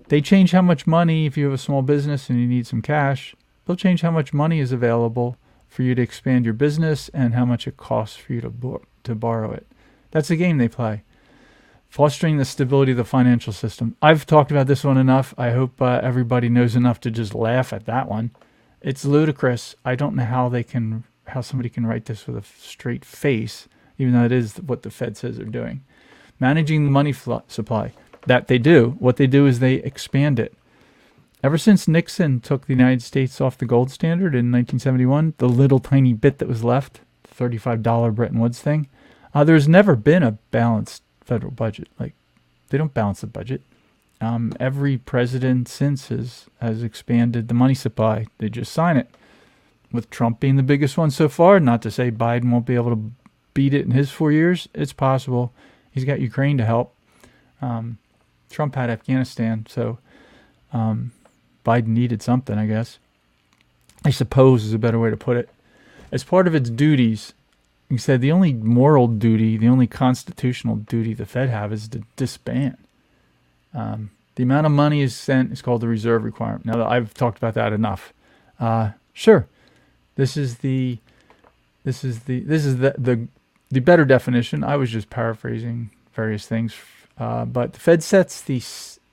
they 0.09 0.21
change 0.21 0.53
how 0.53 0.63
much 0.63 0.87
money 0.87 1.27
if 1.27 1.37
you 1.37 1.47
have 1.47 1.55
a 1.55 1.59
small 1.59 1.83
business 1.83 2.29
and 2.29 2.39
you 2.39 2.47
need 2.47 2.67
some 2.67 2.83
cash. 2.83 3.35
They'll 3.65 3.77
change 3.77 4.03
how 4.03 4.11
much 4.11 4.33
money 4.33 4.61
is 4.61 4.73
available 4.73 5.37
for 5.69 5.83
you 5.83 5.95
to 5.95 6.03
expand 6.03 6.45
your 6.45 6.55
business 6.55 7.09
and 7.15 7.35
how 7.35 7.45
much 7.45 7.67
it 7.67 7.77
costs 7.77 8.17
for 8.17 8.33
you 8.33 8.41
to, 8.43 8.51
bo- 8.51 8.83
to 9.05 9.15
borrow 9.15 9.53
it. 9.53 9.67
That's 10.11 10.29
the 10.29 10.37
game 10.37 10.59
they 10.59 10.69
play. 10.69 11.03
Fostering 11.89 12.39
the 12.39 12.45
stability 12.45 12.93
of 12.93 12.99
the 12.99 13.05
financial 13.05 13.53
system. 13.53 13.97
I've 14.01 14.27
talked 14.27 14.51
about 14.51 14.67
this 14.67 14.85
one 14.85 14.97
enough. 14.99 15.35
I 15.37 15.51
hope 15.51 15.81
uh, 15.81 16.01
everybody 16.03 16.49
knows 16.49 16.75
enough 16.75 17.01
to 17.01 17.11
just 17.11 17.35
laugh 17.35 17.73
at 17.73 17.87
that 17.87 18.09
one. 18.09 18.31
It's 18.81 19.05
ludicrous. 19.05 19.75
I 19.85 19.95
don't 19.95 20.17
know 20.17 20.25
how 20.25 20.49
they 20.49 20.63
can, 20.63 21.05
how 21.29 21.41
somebody 21.43 21.69
can 21.69 21.87
write 21.87 22.07
this 22.07 22.27
with 22.27 22.37
a 22.37 22.43
straight 22.59 23.05
face, 23.05 23.69
even 23.99 24.13
though 24.15 24.25
it 24.25 24.33
is 24.33 24.57
what 24.57 24.83
the 24.83 24.91
Fed 24.91 25.17
says 25.17 25.37
they're 25.37 25.47
doing. 25.47 25.85
Managing 26.41 26.85
the 26.85 26.91
money 26.91 27.13
fl- 27.13 27.39
supply. 27.47 27.93
That 28.27 28.49
they 28.49 28.59
do. 28.59 28.97
What 28.99 29.17
they 29.17 29.27
do 29.27 29.47
is 29.47 29.59
they 29.59 29.75
expand 29.75 30.39
it. 30.39 30.55
Ever 31.43 31.59
since 31.59 31.89
Nixon 31.89 32.39
took 32.39 32.67
the 32.67 32.73
United 32.73 33.03
States 33.03 33.41
off 33.41 33.59
the 33.59 33.67
gold 33.67 33.91
standard 33.91 34.35
in 34.35 34.53
1971, 34.53 35.35
the 35.39 35.49
little 35.49 35.81
tiny 35.81 36.13
bit 36.13 36.39
that 36.39 36.47
was 36.47 36.63
left, 36.63 37.01
the 37.25 37.45
$35 37.45 38.15
Bretton 38.15 38.39
Woods 38.39 38.61
thing, 38.61 38.89
uh, 39.35 39.43
there's 39.43 39.67
never 39.67 39.97
been 39.97 40.23
a 40.23 40.39
balanced 40.53 41.03
federal 41.21 41.51
budget. 41.51 41.89
Like, 41.99 42.15
they 42.69 42.79
don't 42.79 42.95
balance 42.95 43.23
the 43.23 43.27
budget. 43.27 43.63
Um, 44.21 44.53
every 44.61 44.99
president 44.99 45.69
since 45.69 46.09
has, 46.09 46.47
has 46.61 46.85
expanded 46.85 47.49
the 47.49 47.55
money 47.55 47.75
supply. 47.75 48.27
They 48.39 48.49
just 48.49 48.73
sign 48.73 48.97
it. 48.97 49.09
With 49.91 50.11
Trump 50.11 50.39
being 50.39 50.57
the 50.57 50.63
biggest 50.63 50.97
one 50.97 51.11
so 51.11 51.29
far, 51.29 51.59
not 51.59 51.83
to 51.83 51.91
say 51.91 52.11
Biden 52.11 52.51
won't 52.51 52.67
be 52.67 52.77
able 52.77 52.91
to 52.91 53.11
beat 53.53 53.75
it 53.75 53.85
in 53.85 53.91
his 53.91 54.11
four 54.11 54.31
years. 54.31 54.69
It's 54.75 54.93
possible. 54.93 55.53
He's 55.91 56.05
got 56.05 56.21
Ukraine 56.21 56.57
to 56.59 56.65
help. 56.65 56.95
Um, 57.61 57.99
Trump 58.49 58.75
had 58.77 58.89
Afghanistan, 58.89 59.67
so 59.69 59.99
um, 60.73 61.13
Biden 61.65 61.89
needed 61.89 62.23
something, 62.23 62.59
I 62.59 62.67
guess. 62.67 62.99
I 64.05 64.11
suppose 64.11 64.65
is 64.65 64.73
a 64.73 64.79
better 64.79 64.99
way 64.99 65.11
to 65.11 65.17
put 65.17 65.37
it. 65.37 65.49
As 66.11 66.25
part 66.25 66.47
of 66.47 66.55
its 66.55 66.69
duties, 66.69 67.35
he 67.89 67.97
said 67.99 68.21
the 68.21 68.33
only 68.33 68.53
moral 68.53 69.07
duty, 69.07 69.57
the 69.57 69.69
only 69.69 69.87
constitutional 69.87 70.77
duty 70.77 71.15
the 71.15 71.27
Fed 71.27 71.49
have 71.51 71.73
is 71.73 71.89
to 71.89 72.03
disband. 72.17 72.79
Um, 73.75 74.11
the 74.35 74.43
amount 74.43 74.67
of 74.67 74.73
money 74.73 75.03
is 75.03 75.15
sent 75.15 75.53
is 75.53 75.63
called 75.63 75.83
the 75.83 75.89
reserve 75.89 76.25
requirement. 76.25 76.65
Now 76.65 76.87
I've 76.87 77.15
talked 77.15 77.39
about 77.39 77.55
that 77.55 77.73
enough. 77.73 78.13
Uh, 78.59 78.91
sure, 79.13 79.47
this 80.17 80.37
is 80.37 80.59
the 80.59 80.99
this 81.85 82.05
is 82.05 82.21
the 82.21 82.41
this 82.41 82.65
is 82.65 82.79
the 82.79 82.95
the 82.99 83.27
the 83.71 83.81
better 83.81 84.05
definition. 84.05 84.65
I 84.65 84.77
was 84.77 84.91
just 84.91 85.11
paraphrasing 85.11 85.91
various 86.15 86.47
things, 86.47 86.75
uh, 87.19 87.45
but 87.45 87.75
the 87.75 87.81
Fed 87.81 88.03
sets 88.03 88.41
the 88.41 88.61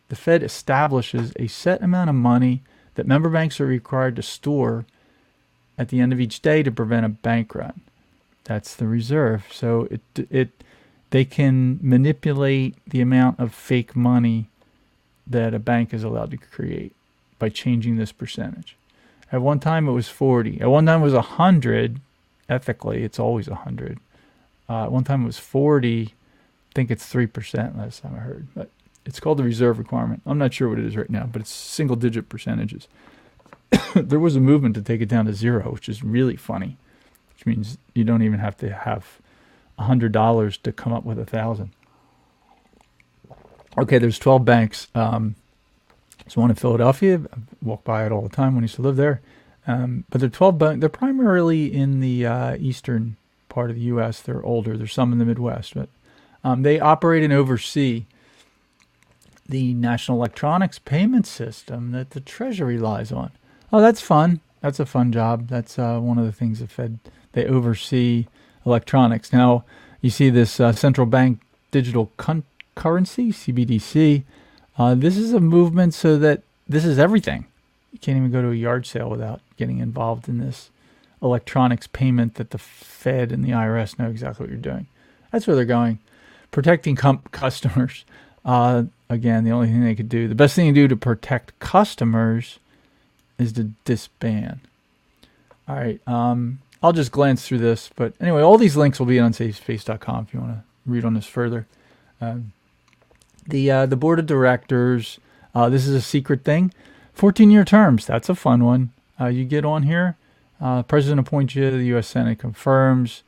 the 0.09 0.15
Fed 0.15 0.43
establishes 0.43 1.33
a 1.37 1.47
set 1.47 1.81
amount 1.81 2.09
of 2.09 2.15
money 2.15 2.61
that 2.95 3.07
member 3.07 3.29
banks 3.29 3.61
are 3.61 3.65
required 3.65 4.15
to 4.17 4.21
store 4.21 4.85
at 5.77 5.89
the 5.89 6.01
end 6.01 6.11
of 6.11 6.19
each 6.19 6.41
day 6.41 6.61
to 6.63 6.71
prevent 6.71 7.05
a 7.05 7.09
bank 7.09 7.55
run. 7.55 7.81
That's 8.43 8.75
the 8.75 8.87
reserve. 8.87 9.45
So 9.51 9.87
it 9.89 10.01
it 10.29 10.49
they 11.11 11.25
can 11.25 11.79
manipulate 11.81 12.75
the 12.87 13.01
amount 13.01 13.39
of 13.39 13.53
fake 13.53 13.95
money 13.95 14.47
that 15.25 15.53
a 15.53 15.59
bank 15.59 15.93
is 15.93 16.03
allowed 16.03 16.31
to 16.31 16.37
create. 16.37 16.93
by 17.37 17.47
changing 17.49 17.95
this 17.95 18.11
percentage. 18.11 18.75
At 19.31 19.41
one 19.41 19.59
time 19.61 19.87
it 19.87 19.93
was 19.93 20.09
40. 20.09 20.59
At 20.59 20.69
one 20.69 20.85
time 20.85 20.99
it 21.01 21.05
was 21.05 21.13
100. 21.13 22.01
Ethically, 22.49 23.03
it's 23.03 23.19
always 23.19 23.47
100. 23.47 23.99
Uh, 24.67 24.83
at 24.83 24.91
one 24.91 25.05
time 25.05 25.23
it 25.23 25.27
was 25.27 25.39
40. 25.39 26.07
I 26.07 26.11
think 26.75 26.91
it's 26.91 27.11
3% 27.11 27.77
last 27.77 28.01
time 28.01 28.15
I 28.15 28.19
heard. 28.19 28.47
But 28.53 28.69
it's 29.09 29.19
called 29.19 29.39
the 29.39 29.43
reserve 29.43 29.79
requirement. 29.79 30.21
I'm 30.27 30.37
not 30.37 30.53
sure 30.53 30.69
what 30.69 30.77
it 30.77 30.85
is 30.85 30.95
right 30.95 31.09
now, 31.09 31.25
but 31.25 31.41
it's 31.41 31.49
single 31.49 31.95
digit 31.95 32.29
percentages. 32.29 32.87
there 33.95 34.19
was 34.19 34.35
a 34.35 34.39
movement 34.39 34.75
to 34.75 34.83
take 34.83 35.01
it 35.01 35.07
down 35.07 35.25
to 35.25 35.33
zero, 35.33 35.71
which 35.71 35.89
is 35.89 36.03
really 36.03 36.35
funny, 36.35 36.77
which 37.33 37.47
means 37.47 37.79
you 37.95 38.03
don't 38.03 38.21
even 38.21 38.37
have 38.37 38.55
to 38.57 38.71
have 38.71 39.19
$100 39.79 40.61
to 40.61 40.71
come 40.71 40.93
up 40.93 41.03
with 41.05 41.17
a 41.17 41.25
thousand. 41.25 41.71
Okay, 43.79 43.97
there's 43.97 44.19
12 44.19 44.45
banks. 44.45 44.87
Um, 44.93 45.35
there's 46.19 46.37
one 46.37 46.51
in 46.51 46.55
Philadelphia. 46.55 47.21
I 47.33 47.37
walk 47.63 47.83
by 47.83 48.05
it 48.05 48.11
all 48.11 48.21
the 48.21 48.29
time 48.29 48.53
when 48.53 48.63
I 48.63 48.65
used 48.65 48.75
to 48.75 48.83
live 48.83 48.95
there. 48.95 49.21
Um, 49.65 50.03
but 50.11 50.21
they're 50.21 50.29
12 50.29 50.57
banks. 50.59 50.81
They're 50.81 50.89
primarily 50.89 51.73
in 51.73 51.99
the 51.99 52.27
uh, 52.27 52.57
eastern 52.59 53.17
part 53.47 53.71
of 53.71 53.75
the 53.75 53.83
U.S. 53.83 54.21
They're 54.21 54.45
older. 54.45 54.77
There's 54.77 54.93
some 54.93 55.11
in 55.11 55.17
the 55.17 55.25
Midwest, 55.25 55.73
but 55.73 55.89
um, 56.43 56.61
they 56.61 56.79
operate 56.79 57.23
and 57.23 57.33
oversee 57.33 58.05
the 59.49 59.73
national 59.73 60.17
electronics 60.19 60.79
payment 60.79 61.25
system 61.25 61.91
that 61.91 62.11
the 62.11 62.21
Treasury 62.21 62.75
relies 62.75 63.11
on. 63.11 63.31
Oh, 63.73 63.81
that's 63.81 64.01
fun. 64.01 64.41
That's 64.61 64.79
a 64.79 64.85
fun 64.85 65.11
job. 65.11 65.47
That's 65.47 65.79
uh, 65.79 65.99
one 65.99 66.17
of 66.17 66.25
the 66.25 66.31
things 66.31 66.59
the 66.59 66.67
Fed 66.67 66.99
they 67.33 67.45
oversee 67.45 68.27
electronics. 68.65 69.33
Now 69.33 69.63
you 70.01 70.09
see 70.09 70.29
this 70.29 70.59
uh, 70.59 70.71
central 70.71 71.07
bank 71.07 71.41
digital 71.71 72.11
con- 72.17 72.43
currency 72.75 73.31
(CBDC). 73.31 74.23
Uh, 74.77 74.95
this 74.95 75.17
is 75.17 75.33
a 75.33 75.39
movement 75.39 75.93
so 75.93 76.17
that 76.17 76.43
this 76.67 76.85
is 76.85 76.99
everything. 76.99 77.45
You 77.91 77.99
can't 77.99 78.17
even 78.17 78.31
go 78.31 78.41
to 78.41 78.51
a 78.51 78.55
yard 78.55 78.85
sale 78.85 79.09
without 79.09 79.41
getting 79.57 79.79
involved 79.79 80.29
in 80.29 80.37
this 80.37 80.69
electronics 81.21 81.87
payment 81.87 82.35
that 82.35 82.51
the 82.51 82.57
Fed 82.57 83.31
and 83.31 83.43
the 83.43 83.49
IRS 83.49 83.97
know 83.99 84.09
exactly 84.09 84.43
what 84.43 84.51
you're 84.51 84.59
doing. 84.59 84.87
That's 85.31 85.47
where 85.47 85.55
they're 85.55 85.65
going. 85.65 85.99
Protecting 86.51 86.95
com- 86.95 87.23
customers. 87.31 88.05
Uh, 88.45 88.83
again, 89.09 89.43
the 89.43 89.51
only 89.51 89.67
thing 89.67 89.83
they 89.83 89.95
could 89.95 90.09
do, 90.09 90.27
the 90.27 90.35
best 90.35 90.55
thing 90.55 90.73
to 90.73 90.81
do 90.81 90.87
to 90.87 90.95
protect 90.95 91.57
customers 91.59 92.59
is 93.37 93.53
to 93.53 93.71
disband. 93.85 94.59
All 95.67 95.75
right. 95.75 95.99
Um, 96.07 96.59
I'll 96.81 96.93
just 96.93 97.11
glance 97.11 97.47
through 97.47 97.59
this. 97.59 97.89
But 97.95 98.13
anyway, 98.19 98.41
all 98.41 98.57
these 98.57 98.77
links 98.77 98.99
will 98.99 99.05
be 99.05 99.19
on 99.19 99.31
unsafespace.com 99.31 100.25
if 100.27 100.33
you 100.33 100.39
want 100.39 100.53
to 100.53 100.63
read 100.85 101.05
on 101.05 101.13
this 101.13 101.25
further. 101.25 101.67
Um, 102.21 102.53
the, 103.47 103.69
uh, 103.71 103.85
the 103.85 103.95
board 103.95 104.19
of 104.19 104.25
directors, 104.25 105.19
uh, 105.55 105.69
this 105.69 105.87
is 105.87 105.95
a 105.95 106.01
secret 106.01 106.43
thing. 106.43 106.73
14 107.13 107.51
year 107.51 107.65
terms. 107.65 108.05
That's 108.05 108.29
a 108.29 108.35
fun 108.35 108.63
one. 108.63 108.91
Uh, 109.19 109.27
you 109.27 109.45
get 109.45 109.65
on 109.65 109.83
here. 109.83 110.15
Uh, 110.61 110.83
president 110.83 111.19
appoints 111.19 111.55
you. 111.55 111.69
The 111.69 111.85
U.S. 111.85 112.07
Senate 112.07 112.39
confirms. 112.39 113.23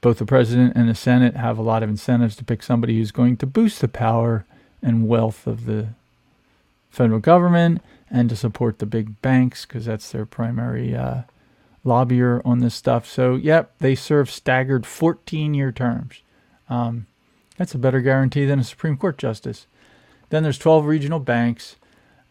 Both 0.00 0.18
the 0.18 0.26
president 0.26 0.74
and 0.74 0.88
the 0.88 0.94
Senate 0.94 1.36
have 1.36 1.58
a 1.58 1.62
lot 1.62 1.82
of 1.82 1.88
incentives 1.88 2.36
to 2.36 2.44
pick 2.44 2.62
somebody 2.62 2.96
who's 2.96 3.12
going 3.12 3.36
to 3.38 3.46
boost 3.46 3.80
the 3.80 3.88
power 3.88 4.44
and 4.82 5.08
wealth 5.08 5.46
of 5.46 5.66
the 5.66 5.88
federal 6.90 7.20
government 7.20 7.82
and 8.10 8.28
to 8.28 8.36
support 8.36 8.78
the 8.78 8.86
big 8.86 9.20
banks 9.22 9.64
because 9.64 9.86
that's 9.86 10.10
their 10.12 10.26
primary 10.26 10.94
uh, 10.94 11.22
lobbyer 11.84 12.42
on 12.44 12.58
this 12.58 12.74
stuff. 12.74 13.06
So, 13.06 13.36
yep, 13.36 13.72
they 13.78 13.94
serve 13.94 14.30
staggered 14.30 14.84
14 14.86 15.54
year 15.54 15.72
terms. 15.72 16.20
Um, 16.68 17.06
that's 17.56 17.74
a 17.74 17.78
better 17.78 18.00
guarantee 18.00 18.44
than 18.44 18.58
a 18.58 18.64
Supreme 18.64 18.96
Court 18.96 19.18
justice. 19.18 19.66
Then 20.30 20.42
there's 20.42 20.58
12 20.58 20.86
regional 20.86 21.20
banks. 21.20 21.76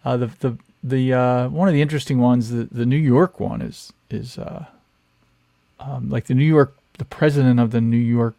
Uh, 0.04 0.18
the 0.18 0.28
the 0.40 0.58
the 0.84 1.14
uh, 1.14 1.50
one 1.50 1.68
of 1.68 1.74
the 1.74 1.82
interesting 1.82 2.20
ones, 2.20 2.50
the, 2.50 2.68
the 2.72 2.86
New 2.86 2.98
York 2.98 3.40
one 3.40 3.62
is 3.62 3.94
is 4.10 4.38
uh, 4.38 4.66
um, 5.80 6.10
like 6.10 6.26
the 6.26 6.34
New 6.34 6.46
York, 6.46 6.76
the 6.98 7.06
president 7.06 7.60
of 7.60 7.72
the 7.72 7.82
New 7.82 7.98
York 7.98 8.36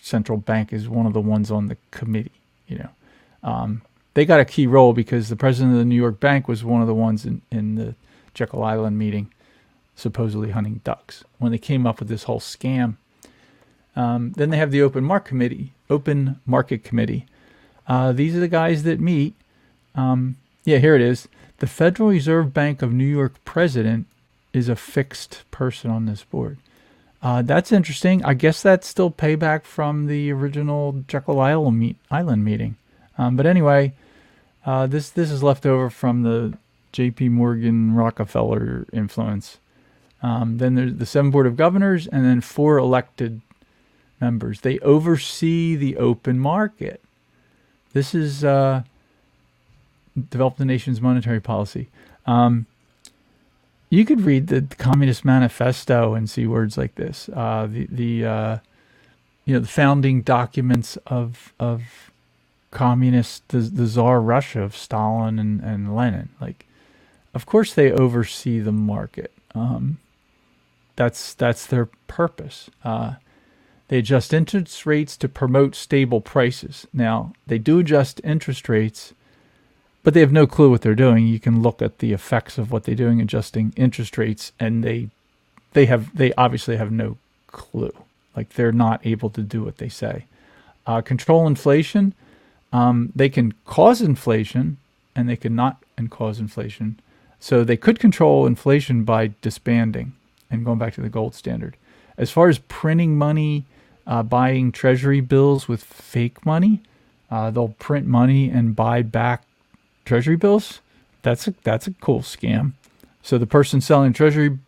Central 0.00 0.38
Bank 0.38 0.72
is 0.72 0.88
one 0.88 1.06
of 1.06 1.12
the 1.12 1.20
ones 1.20 1.50
on 1.50 1.66
the 1.66 1.76
committee. 1.90 2.32
You 2.66 2.78
know, 2.78 2.88
um, 3.46 3.80
they 4.12 4.26
got 4.26 4.40
a 4.40 4.44
key 4.44 4.66
role 4.66 4.92
because 4.92 5.28
the 5.28 5.36
president 5.36 5.72
of 5.72 5.78
the 5.78 5.84
New 5.84 5.96
York 5.96 6.20
Bank 6.20 6.48
was 6.48 6.64
one 6.64 6.82
of 6.82 6.86
the 6.86 6.94
ones 6.94 7.24
in 7.24 7.40
in 7.50 7.76
the 7.76 7.94
Jekyll 8.34 8.62
Island 8.62 8.98
meeting, 8.98 9.32
supposedly 9.94 10.50
hunting 10.50 10.82
ducks 10.84 11.24
when 11.38 11.52
they 11.52 11.58
came 11.58 11.86
up 11.86 12.00
with 12.00 12.08
this 12.08 12.24
whole 12.24 12.40
scam. 12.40 12.96
Um, 13.94 14.32
then 14.32 14.50
they 14.50 14.58
have 14.58 14.72
the 14.72 14.82
Open 14.82 15.04
Market 15.04 15.28
Committee. 15.28 15.72
Open 15.88 16.40
Market 16.44 16.84
Committee. 16.84 17.24
Uh, 17.86 18.12
these 18.12 18.36
are 18.36 18.40
the 18.40 18.48
guys 18.48 18.82
that 18.82 19.00
meet. 19.00 19.34
Um, 19.94 20.36
yeah, 20.64 20.78
here 20.78 20.94
it 20.94 21.00
is. 21.00 21.28
The 21.58 21.66
Federal 21.66 22.10
Reserve 22.10 22.52
Bank 22.52 22.82
of 22.82 22.92
New 22.92 23.06
York 23.06 23.42
president 23.46 24.06
is 24.52 24.68
a 24.68 24.76
fixed 24.76 25.44
person 25.50 25.90
on 25.90 26.04
this 26.04 26.24
board. 26.24 26.58
Uh, 27.22 27.42
that's 27.42 27.72
interesting. 27.72 28.22
I 28.24 28.34
guess 28.34 28.60
that's 28.60 28.86
still 28.86 29.10
payback 29.10 29.64
from 29.64 30.06
the 30.06 30.30
original 30.32 31.04
Jekyll 31.08 31.40
Island, 31.40 31.78
meet, 31.78 31.96
Island 32.10 32.44
meeting. 32.44 32.76
Um, 33.18 33.36
but 33.36 33.46
anyway, 33.46 33.94
uh, 34.64 34.86
this 34.86 35.10
this 35.10 35.30
is 35.30 35.42
left 35.42 35.66
over 35.66 35.90
from 35.90 36.22
the 36.22 36.56
J.P. 36.92 37.28
Morgan 37.28 37.94
Rockefeller 37.94 38.86
influence. 38.92 39.58
Um, 40.22 40.58
then 40.58 40.74
there's 40.74 40.94
the 40.94 41.06
seven 41.06 41.30
board 41.30 41.46
of 41.46 41.56
governors, 41.56 42.06
and 42.06 42.24
then 42.24 42.40
four 42.40 42.78
elected 42.78 43.40
members. 44.20 44.62
They 44.62 44.78
oversee 44.80 45.76
the 45.76 45.96
open 45.96 46.38
market. 46.38 47.00
This 47.92 48.14
is 48.14 48.44
uh, 48.44 48.82
develop 50.30 50.56
the 50.56 50.64
nation's 50.64 51.00
monetary 51.00 51.40
policy. 51.40 51.88
Um, 52.26 52.66
you 53.88 54.04
could 54.04 54.22
read 54.22 54.48
the 54.48 54.62
Communist 54.78 55.24
Manifesto 55.24 56.14
and 56.14 56.28
see 56.28 56.46
words 56.46 56.76
like 56.76 56.96
this. 56.96 57.30
Uh, 57.32 57.68
the 57.70 57.86
the 57.90 58.24
uh, 58.24 58.58
you 59.44 59.54
know 59.54 59.60
the 59.60 59.68
founding 59.68 60.22
documents 60.22 60.96
of 61.06 61.52
of 61.60 62.10
communist 62.76 63.48
the, 63.48 63.58
the 63.58 64.02
Russia 64.02 64.62
of 64.62 64.76
Stalin 64.76 65.38
and, 65.38 65.60
and 65.60 65.96
Lenin. 65.96 66.28
Like, 66.40 66.66
of 67.34 67.46
course 67.46 67.72
they 67.72 67.90
oversee 67.90 68.60
the 68.60 68.72
market. 68.72 69.32
Um, 69.54 69.98
that's 70.96 71.34
that's 71.34 71.66
their 71.66 71.86
purpose. 72.06 72.70
Uh, 72.84 73.14
they 73.88 73.98
adjust 73.98 74.34
interest 74.34 74.84
rates 74.84 75.16
to 75.18 75.28
promote 75.28 75.74
stable 75.74 76.20
prices. 76.20 76.86
Now 76.92 77.32
they 77.46 77.58
do 77.58 77.78
adjust 77.78 78.20
interest 78.24 78.68
rates 78.68 79.12
but 80.06 80.14
they 80.14 80.20
have 80.20 80.30
no 80.30 80.46
clue 80.46 80.70
what 80.70 80.82
they're 80.82 80.94
doing. 80.94 81.26
You 81.26 81.40
can 81.40 81.62
look 81.62 81.82
at 81.82 81.98
the 81.98 82.12
effects 82.12 82.58
of 82.58 82.70
what 82.70 82.84
they're 82.84 82.94
doing, 82.94 83.20
adjusting 83.20 83.72
interest 83.74 84.16
rates, 84.16 84.52
and 84.60 84.84
they 84.84 85.08
they 85.72 85.86
have 85.86 86.16
they 86.16 86.32
obviously 86.34 86.76
have 86.76 86.92
no 86.92 87.18
clue. 87.48 87.92
Like 88.36 88.50
they're 88.50 88.70
not 88.70 89.04
able 89.04 89.30
to 89.30 89.42
do 89.42 89.64
what 89.64 89.78
they 89.78 89.88
say. 89.88 90.26
Uh, 90.86 91.00
control 91.00 91.48
inflation. 91.48 92.14
Um, 92.72 93.12
they 93.14 93.28
can 93.28 93.54
cause 93.64 94.02
inflation, 94.02 94.78
and 95.14 95.28
they 95.28 95.36
can 95.36 95.54
not 95.54 95.82
and 95.96 96.10
cause 96.10 96.38
inflation. 96.38 97.00
So 97.38 97.64
they 97.64 97.76
could 97.76 97.98
control 97.98 98.46
inflation 98.46 99.04
by 99.04 99.32
disbanding 99.40 100.12
and 100.50 100.64
going 100.64 100.78
back 100.78 100.94
to 100.94 101.00
the 101.00 101.08
gold 101.08 101.34
standard. 101.34 101.76
As 102.16 102.30
far 102.30 102.48
as 102.48 102.58
printing 102.58 103.18
money, 103.18 103.64
uh, 104.06 104.22
buying 104.22 104.72
treasury 104.72 105.20
bills 105.20 105.68
with 105.68 105.82
fake 105.82 106.44
money, 106.46 106.82
uh, 107.30 107.50
they'll 107.50 107.68
print 107.68 108.06
money 108.06 108.48
and 108.48 108.76
buy 108.76 109.02
back 109.02 109.44
treasury 110.04 110.36
bills. 110.36 110.80
That's 111.22 111.48
a, 111.48 111.54
that's 111.64 111.86
a 111.86 111.92
cool 112.00 112.20
scam. 112.20 112.72
So 113.22 113.38
the 113.38 113.46
person 113.46 113.80
selling 113.80 114.12
treasury 114.12 114.58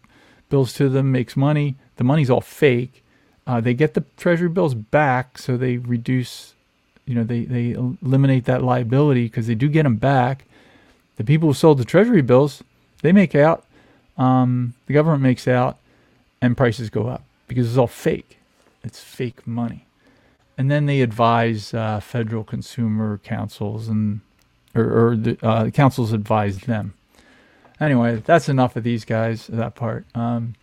bills 0.49 0.73
to 0.75 0.89
them 0.89 1.13
makes 1.13 1.37
money. 1.37 1.77
The 1.97 2.05
money's 2.05 2.31
all 2.31 2.41
fake. 2.41 3.05
Uh, 3.47 3.61
they 3.61 3.75
get 3.75 3.95
the 3.95 4.05
treasury 4.17 4.49
bills 4.49 4.75
back, 4.75 5.39
so 5.39 5.57
they 5.57 5.79
reduce, 5.79 6.55
you 7.09 7.15
know, 7.15 7.25
they, 7.25 7.45
they 7.45 7.71
eliminate 7.71 8.45
that 8.45 8.63
liability 8.63 9.25
because 9.25 9.47
they 9.47 9.55
do 9.55 9.69
get 9.69 9.85
them 9.85 9.97
back. 9.97 10.45
The 11.17 11.25
people 11.25 11.49
who 11.49 11.55
sold 11.55 11.79
the 11.79 11.85
treasury 11.85 12.21
bills, 12.21 12.63
they 13.01 13.13
make 13.13 13.35
out. 13.35 13.65
Um, 14.19 14.75
the 14.87 14.93
government 14.93 15.23
makes 15.23 15.49
out, 15.49 15.79
and 16.43 16.57
prices 16.57 16.91
go 16.91 17.09
up 17.09 17.23
because 17.47 17.67
it's 17.67 17.79
all 17.79 17.87
fake. 17.87 18.37
It's 18.85 19.01
fake 19.01 19.47
money. 19.47 19.87
And 20.59 20.71
then 20.71 20.85
they 20.87 21.01
advise 21.01 21.73
uh, 21.73 22.01
federal 22.01 22.45
consumer 22.45 23.19
councils 23.25 23.89
and 23.89 24.21
or, 24.75 25.11
or 25.11 25.17
the 25.17 25.39
uh, 25.43 25.71
councils 25.71 26.13
advise 26.13 26.59
them. 26.59 26.95
Anyway, 27.81 28.17
that's 28.17 28.49
enough 28.49 28.77
of 28.77 28.83
these 28.85 29.05
guys. 29.05 29.47
That 29.47 29.75
part. 29.75 30.05
Um, 30.15 30.57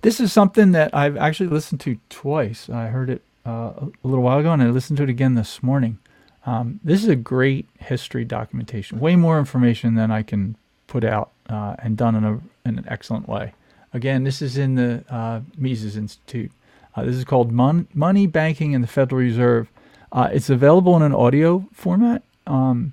this 0.00 0.18
is 0.18 0.32
something 0.32 0.72
that 0.72 0.94
I've 0.94 1.16
actually 1.16 1.48
listened 1.48 1.80
to 1.82 1.98
twice. 2.08 2.70
I 2.70 2.86
heard 2.86 3.10
it 3.10 3.22
uh, 3.46 3.72
a 3.80 4.06
little 4.06 4.24
while 4.24 4.38
ago, 4.38 4.52
and 4.52 4.62
I 4.62 4.66
listened 4.66 4.96
to 4.98 5.04
it 5.04 5.08
again 5.08 5.34
this 5.34 5.62
morning. 5.62 5.98
Um, 6.44 6.80
this 6.82 7.02
is 7.02 7.08
a 7.08 7.16
great 7.16 7.68
history 7.78 8.24
documentation. 8.24 9.00
Way 9.00 9.16
more 9.16 9.38
information 9.38 9.94
than 9.94 10.10
I 10.10 10.22
can 10.22 10.56
put 10.86 11.04
out, 11.04 11.30
uh, 11.48 11.76
and 11.78 11.96
done 11.96 12.14
in, 12.14 12.24
a, 12.24 12.40
in 12.68 12.78
an 12.78 12.84
excellent 12.88 13.28
way. 13.28 13.52
Again, 13.92 14.24
this 14.24 14.42
is 14.42 14.56
in 14.56 14.74
the 14.74 15.04
uh, 15.08 15.40
Mises 15.56 15.96
Institute. 15.96 16.50
Uh, 16.94 17.04
this 17.04 17.16
is 17.16 17.24
called 17.24 17.52
Mon- 17.52 17.88
Money, 17.94 18.26
Banking, 18.26 18.74
and 18.74 18.82
the 18.82 18.88
Federal 18.88 19.20
Reserve. 19.20 19.68
Uh, 20.12 20.28
it's 20.32 20.50
available 20.50 20.96
in 20.96 21.02
an 21.02 21.14
audio 21.14 21.68
format, 21.72 22.22
um, 22.46 22.92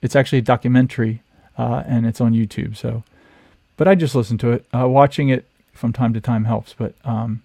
it's 0.00 0.16
actually 0.16 0.38
a 0.38 0.42
documentary 0.42 1.22
uh, 1.58 1.82
and 1.86 2.06
it's 2.06 2.20
on 2.20 2.32
YouTube. 2.32 2.76
So, 2.76 3.04
but 3.76 3.88
I 3.88 3.94
just 3.94 4.14
listen 4.14 4.38
to 4.38 4.52
it. 4.52 4.66
Watching 4.72 5.28
it 5.28 5.46
from 5.72 5.92
time 5.92 6.12
to 6.14 6.20
time 6.20 6.44
helps. 6.44 6.74
But 6.74 6.94
um, 7.04 7.42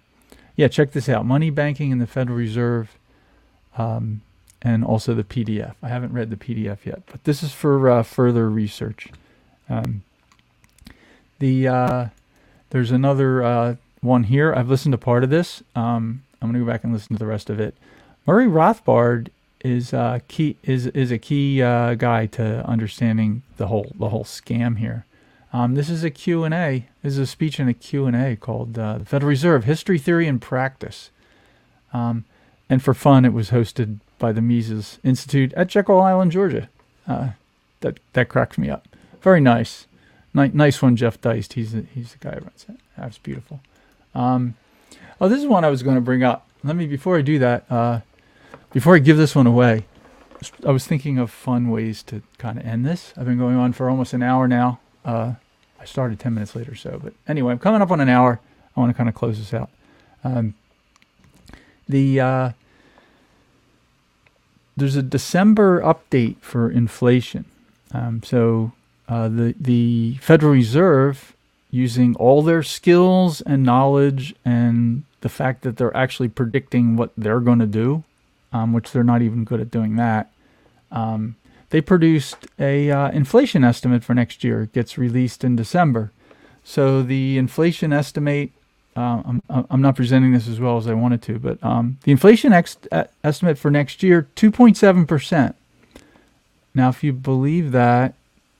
yeah, 0.58 0.66
check 0.66 0.90
this 0.90 1.08
out: 1.08 1.24
Money 1.24 1.50
Banking 1.50 1.92
in 1.92 1.98
the 2.00 2.06
Federal 2.06 2.36
Reserve, 2.36 2.98
um, 3.78 4.22
and 4.60 4.84
also 4.84 5.14
the 5.14 5.22
PDF. 5.22 5.76
I 5.80 5.88
haven't 5.88 6.12
read 6.12 6.30
the 6.30 6.36
PDF 6.36 6.84
yet, 6.84 7.02
but 7.06 7.22
this 7.22 7.44
is 7.44 7.52
for 7.52 7.88
uh, 7.88 8.02
further 8.02 8.50
research. 8.50 9.06
Um, 9.70 10.02
the 11.38 11.68
uh, 11.68 12.06
there's 12.70 12.90
another 12.90 13.40
uh, 13.44 13.76
one 14.00 14.24
here. 14.24 14.52
I've 14.52 14.68
listened 14.68 14.92
to 14.94 14.98
part 14.98 15.22
of 15.22 15.30
this. 15.30 15.62
Um, 15.76 16.24
I'm 16.42 16.48
gonna 16.48 16.64
go 16.64 16.68
back 16.68 16.82
and 16.82 16.92
listen 16.92 17.14
to 17.14 17.20
the 17.20 17.26
rest 17.26 17.50
of 17.50 17.60
it. 17.60 17.76
Murray 18.26 18.48
Rothbard 18.48 19.28
is 19.60 19.94
uh, 19.94 20.18
key 20.26 20.56
is 20.64 20.88
is 20.88 21.12
a 21.12 21.18
key 21.18 21.62
uh, 21.62 21.94
guy 21.94 22.26
to 22.26 22.66
understanding 22.68 23.42
the 23.58 23.68
whole 23.68 23.92
the 23.96 24.08
whole 24.08 24.24
scam 24.24 24.78
here. 24.78 25.04
Um, 25.52 25.74
this 25.74 25.88
is 25.88 26.04
a 26.04 26.10
Q&A. 26.10 26.86
This 27.02 27.14
is 27.14 27.18
a 27.18 27.26
speech 27.26 27.58
in 27.58 27.68
a 27.68 27.74
Q&A 27.74 28.36
called 28.36 28.78
uh, 28.78 28.98
The 28.98 29.04
Federal 29.04 29.30
Reserve, 29.30 29.64
History, 29.64 29.98
Theory, 29.98 30.26
and 30.28 30.40
Practice. 30.40 31.10
Um, 31.92 32.24
and 32.68 32.82
for 32.82 32.92
fun, 32.92 33.24
it 33.24 33.32
was 33.32 33.50
hosted 33.50 34.00
by 34.18 34.32
the 34.32 34.42
Mises 34.42 34.98
Institute 35.02 35.52
at 35.54 35.68
Jekyll 35.68 36.00
Island, 36.00 36.32
Georgia. 36.32 36.68
Uh, 37.06 37.30
that, 37.80 37.98
that 38.12 38.28
cracks 38.28 38.58
me 38.58 38.68
up. 38.68 38.86
Very 39.22 39.40
nice. 39.40 39.86
Ni- 40.34 40.50
nice 40.52 40.82
one, 40.82 40.96
Jeff 40.96 41.20
Deist. 41.20 41.54
He's 41.54 41.72
the, 41.72 41.86
he's 41.94 42.12
the 42.12 42.18
guy 42.18 42.34
who 42.34 42.40
runs 42.40 42.66
it. 42.68 42.76
That's 42.96 43.18
beautiful. 43.18 43.60
Um, 44.14 44.54
oh, 45.20 45.28
this 45.28 45.40
is 45.40 45.46
one 45.46 45.64
I 45.64 45.70
was 45.70 45.82
going 45.82 45.96
to 45.96 46.02
bring 46.02 46.22
up. 46.22 46.46
Let 46.62 46.76
me, 46.76 46.86
before 46.86 47.16
I 47.16 47.22
do 47.22 47.38
that, 47.38 47.70
uh, 47.70 48.00
before 48.72 48.96
I 48.96 48.98
give 48.98 49.16
this 49.16 49.34
one 49.34 49.46
away, 49.46 49.86
I 50.66 50.70
was 50.70 50.86
thinking 50.86 51.18
of 51.18 51.30
fun 51.30 51.70
ways 51.70 52.02
to 52.04 52.22
kind 52.36 52.58
of 52.58 52.66
end 52.66 52.84
this. 52.84 53.14
I've 53.16 53.24
been 53.24 53.38
going 53.38 53.56
on 53.56 53.72
for 53.72 53.88
almost 53.88 54.12
an 54.12 54.22
hour 54.22 54.46
now. 54.46 54.78
Uh, 55.08 55.34
I 55.80 55.86
started 55.86 56.20
10 56.20 56.34
minutes 56.34 56.54
later, 56.54 56.74
so, 56.74 57.00
but 57.02 57.14
anyway, 57.26 57.52
I'm 57.52 57.58
coming 57.58 57.80
up 57.80 57.90
on 57.90 57.98
an 58.00 58.10
hour. 58.10 58.40
I 58.76 58.80
want 58.80 58.90
to 58.90 58.94
kind 58.94 59.08
of 59.08 59.14
close 59.14 59.38
this 59.38 59.54
out. 59.54 59.70
Um, 60.22 60.54
the 61.88 62.20
uh, 62.20 62.50
there's 64.76 64.96
a 64.96 65.02
December 65.02 65.80
update 65.80 66.36
for 66.40 66.70
inflation. 66.70 67.46
Um, 67.92 68.22
so 68.22 68.72
uh, 69.08 69.28
the 69.28 69.54
the 69.58 70.18
Federal 70.20 70.52
Reserve, 70.52 71.32
using 71.70 72.14
all 72.16 72.42
their 72.42 72.62
skills 72.62 73.40
and 73.40 73.62
knowledge 73.62 74.34
and 74.44 75.04
the 75.22 75.30
fact 75.30 75.62
that 75.62 75.78
they're 75.78 75.96
actually 75.96 76.28
predicting 76.28 76.96
what 76.96 77.12
they're 77.16 77.40
going 77.40 77.60
to 77.60 77.66
do, 77.66 78.04
um, 78.52 78.74
which 78.74 78.92
they're 78.92 79.02
not 79.02 79.22
even 79.22 79.44
good 79.44 79.60
at 79.60 79.70
doing 79.70 79.96
that. 79.96 80.30
Um, 80.92 81.36
they 81.70 81.80
produced 81.80 82.46
a 82.58 82.90
uh, 82.90 83.10
inflation 83.10 83.64
estimate 83.64 84.02
for 84.02 84.14
next 84.14 84.42
year. 84.42 84.62
It 84.62 84.72
gets 84.72 84.96
released 84.96 85.44
in 85.44 85.56
December. 85.56 86.12
So 86.64 87.02
the 87.02 87.38
inflation 87.38 87.92
estimate, 87.92 88.52
uh, 88.96 89.22
I'm, 89.24 89.42
I'm 89.48 89.80
not 89.82 89.96
presenting 89.96 90.32
this 90.32 90.48
as 90.48 90.60
well 90.60 90.76
as 90.76 90.86
I 90.86 90.94
wanted 90.94 91.22
to, 91.22 91.38
but 91.38 91.62
um, 91.62 91.98
the 92.02 92.12
inflation 92.12 92.52
ex- 92.52 92.78
estimate 93.22 93.58
for 93.58 93.70
next 93.70 94.02
year, 94.02 94.28
2.7%. 94.36 95.54
Now, 96.74 96.88
if 96.88 97.02
you 97.02 97.12
believe 97.12 97.72
that, 97.72 98.14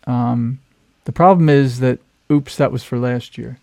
um, 0.07 0.61
the 1.05 1.13
problem 1.13 1.49
is 1.49 1.81
that, 1.81 2.01
oops, 2.31 2.57
that 2.57 2.73
was 2.73 2.83
for 2.83 2.99
last 2.99 3.39
year. 3.39 3.59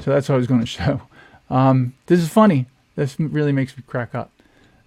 So 0.00 0.10
that's 0.10 0.28
what 0.28 0.34
I 0.34 0.38
was 0.38 0.46
going 0.46 0.60
to 0.62 0.66
show. 0.66 1.02
Um, 1.48 1.94
this 2.06 2.20
is 2.20 2.28
funny. 2.28 2.66
This 2.96 3.18
really 3.18 3.52
makes 3.52 3.76
me 3.76 3.82
crack 3.86 4.14
up. 4.14 4.30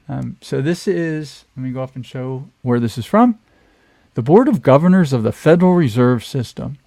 Um, 0.08 0.38
so 0.42 0.62
this 0.62 0.88
is, 0.88 1.46
let 1.56 1.64
me 1.64 1.72
go 1.72 1.82
up 1.82 1.96
and 1.96 2.06
show 2.06 2.46
where 2.62 2.80
this 2.80 2.98
is 2.98 3.06
from. 3.06 3.40
The 4.16 4.22
Board 4.22 4.48
of 4.48 4.62
Governors 4.62 5.12
of 5.12 5.24
the 5.24 5.34
Federal 5.34 5.74
Reserve 5.74 6.24
System, 6.24 6.78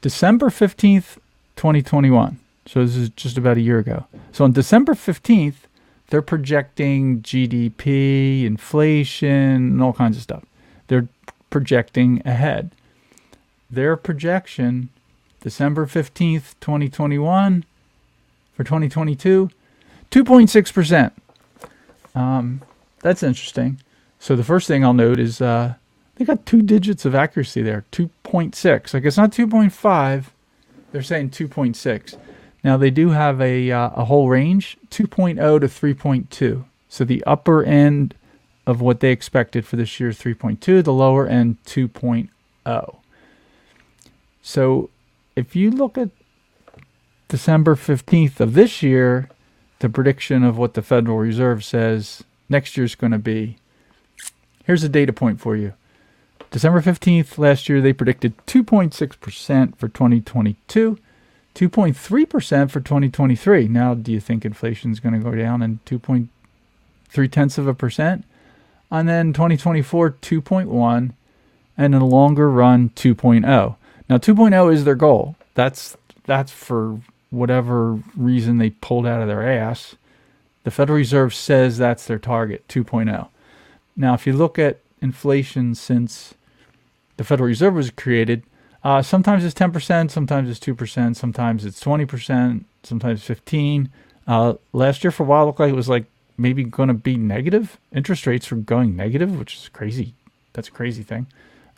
December 0.00 0.46
15th, 0.50 1.18
2021. 1.54 2.40
So 2.66 2.84
this 2.84 2.96
is 2.96 3.08
just 3.10 3.38
about 3.38 3.56
a 3.56 3.60
year 3.60 3.78
ago. 3.78 4.06
So 4.32 4.42
on 4.42 4.50
December 4.50 4.94
15th, 4.94 5.54
they're 6.08 6.22
projecting 6.22 7.22
GDP, 7.22 8.44
inflation, 8.44 9.28
and 9.28 9.80
all 9.80 9.92
kinds 9.92 10.16
of 10.16 10.24
stuff. 10.24 10.44
They're 10.88 11.06
projecting 11.50 12.20
ahead. 12.24 12.72
Their 13.70 13.96
projection, 13.96 14.88
December 15.40 15.86
15th, 15.86 16.54
2021, 16.60 17.64
for 18.54 18.64
2022, 18.64 19.50
2.6%. 20.10 21.12
Um, 22.16 22.62
that's 23.02 23.22
interesting. 23.22 23.80
So 24.18 24.34
the 24.34 24.42
first 24.42 24.66
thing 24.66 24.84
I'll 24.84 24.92
note 24.92 25.20
is 25.20 25.40
uh, 25.40 25.74
they 26.16 26.24
got 26.24 26.44
two 26.44 26.62
digits 26.62 27.04
of 27.04 27.14
accuracy 27.14 27.62
there 27.62 27.84
2.6 27.92 28.94
like 28.94 29.04
it's 29.04 29.16
not 29.16 29.30
2.5 29.30 30.24
they're 30.92 31.02
saying 31.02 31.30
2.6 31.30 32.18
now 32.64 32.76
they 32.76 32.90
do 32.90 33.10
have 33.10 33.40
a, 33.40 33.70
uh, 33.70 33.90
a 33.90 34.04
whole 34.06 34.28
range 34.28 34.76
2.0 34.90 35.36
to 35.60 35.66
3.2 35.66 36.64
so 36.88 37.04
the 37.04 37.22
upper 37.24 37.62
end 37.62 38.14
of 38.66 38.80
what 38.80 39.00
they 39.00 39.12
expected 39.12 39.64
for 39.64 39.76
this 39.76 40.00
year 40.00 40.08
is 40.08 40.18
3.2 40.18 40.82
the 40.82 40.92
lower 40.92 41.26
end 41.26 41.56
2.0 41.64 42.96
so 44.42 44.90
if 45.34 45.54
you 45.54 45.70
look 45.70 45.96
at 45.96 46.10
december 47.28 47.76
15th 47.76 48.40
of 48.40 48.54
this 48.54 48.82
year 48.82 49.28
the 49.80 49.88
prediction 49.88 50.42
of 50.42 50.56
what 50.56 50.74
the 50.74 50.82
federal 50.82 51.18
reserve 51.18 51.62
says 51.62 52.24
next 52.48 52.76
year's 52.76 52.94
going 52.94 53.12
to 53.12 53.18
be 53.18 53.58
here's 54.64 54.82
a 54.82 54.88
data 54.88 55.12
point 55.12 55.40
for 55.40 55.54
you 55.54 55.74
December 56.50 56.80
15th 56.80 57.38
last 57.38 57.68
year, 57.68 57.80
they 57.80 57.92
predicted 57.92 58.34
2.6% 58.46 59.76
for 59.76 59.88
2022, 59.88 60.98
2.3% 61.54 62.70
for 62.70 62.80
2023. 62.80 63.68
Now, 63.68 63.94
do 63.94 64.12
you 64.12 64.20
think 64.20 64.44
inflation 64.44 64.92
is 64.92 65.00
going 65.00 65.14
to 65.14 65.20
go 65.20 65.34
down 65.34 65.62
in 65.62 65.80
2.3 65.86 67.30
tenths 67.30 67.58
of 67.58 67.66
a 67.66 67.74
percent? 67.74 68.24
And 68.90 69.08
then 69.08 69.32
2024, 69.32 70.12
2.1, 70.12 71.12
and 71.76 71.94
in 71.94 72.00
the 72.00 72.06
longer 72.06 72.50
run, 72.50 72.90
2.0. 72.90 73.76
Now, 74.08 74.18
2.0 74.18 74.72
is 74.72 74.84
their 74.84 74.94
goal. 74.94 75.36
That's 75.54 75.96
that's 76.24 76.52
for 76.52 77.00
whatever 77.30 78.00
reason 78.16 78.58
they 78.58 78.70
pulled 78.70 79.06
out 79.06 79.20
of 79.20 79.28
their 79.28 79.48
ass. 79.48 79.96
The 80.64 80.70
Federal 80.70 80.98
Reserve 80.98 81.34
says 81.34 81.78
that's 81.78 82.06
their 82.06 82.18
target, 82.18 82.66
2.0. 82.68 83.28
Now, 83.96 84.14
if 84.14 84.26
you 84.26 84.32
look 84.32 84.58
at 84.58 84.80
inflation 85.06 85.74
since 85.74 86.34
the 87.16 87.24
Federal 87.24 87.48
Reserve 87.48 87.74
was 87.74 87.90
created, 87.90 88.42
uh, 88.84 89.02
sometimes 89.02 89.44
it's 89.44 89.54
10%, 89.54 90.10
sometimes 90.10 90.48
it's 90.48 90.60
2%, 90.60 91.16
sometimes 91.16 91.64
it's 91.64 91.82
20%, 91.82 92.64
sometimes 92.82 93.22
15. 93.22 93.90
Uh, 94.26 94.54
last 94.72 95.02
year 95.02 95.10
for 95.10 95.22
a 95.22 95.26
while 95.26 95.46
looked 95.46 95.60
like 95.60 95.72
it 95.72 95.76
was 95.76 95.88
like 95.88 96.04
maybe 96.38 96.62
going 96.62 96.88
to 96.88 96.94
be 96.94 97.16
negative. 97.16 97.78
Interest 97.92 98.26
rates 98.26 98.50
were 98.50 98.58
going 98.58 98.94
negative, 98.94 99.38
which 99.38 99.54
is 99.56 99.68
crazy. 99.70 100.14
That's 100.52 100.68
a 100.68 100.72
crazy 100.72 101.02
thing. 101.02 101.26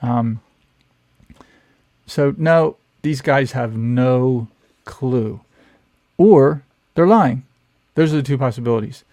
Um, 0.03 0.41
so 2.07 2.35
no, 2.37 2.77
these 3.03 3.21
guys 3.21 3.53
have 3.53 3.77
no 3.77 4.49
clue, 4.85 5.41
or 6.17 6.63
they're 6.95 7.07
lying. 7.07 7.45
Those 7.95 8.13
are 8.13 8.17
the 8.17 8.23
two 8.23 8.39
possibilities. 8.39 9.05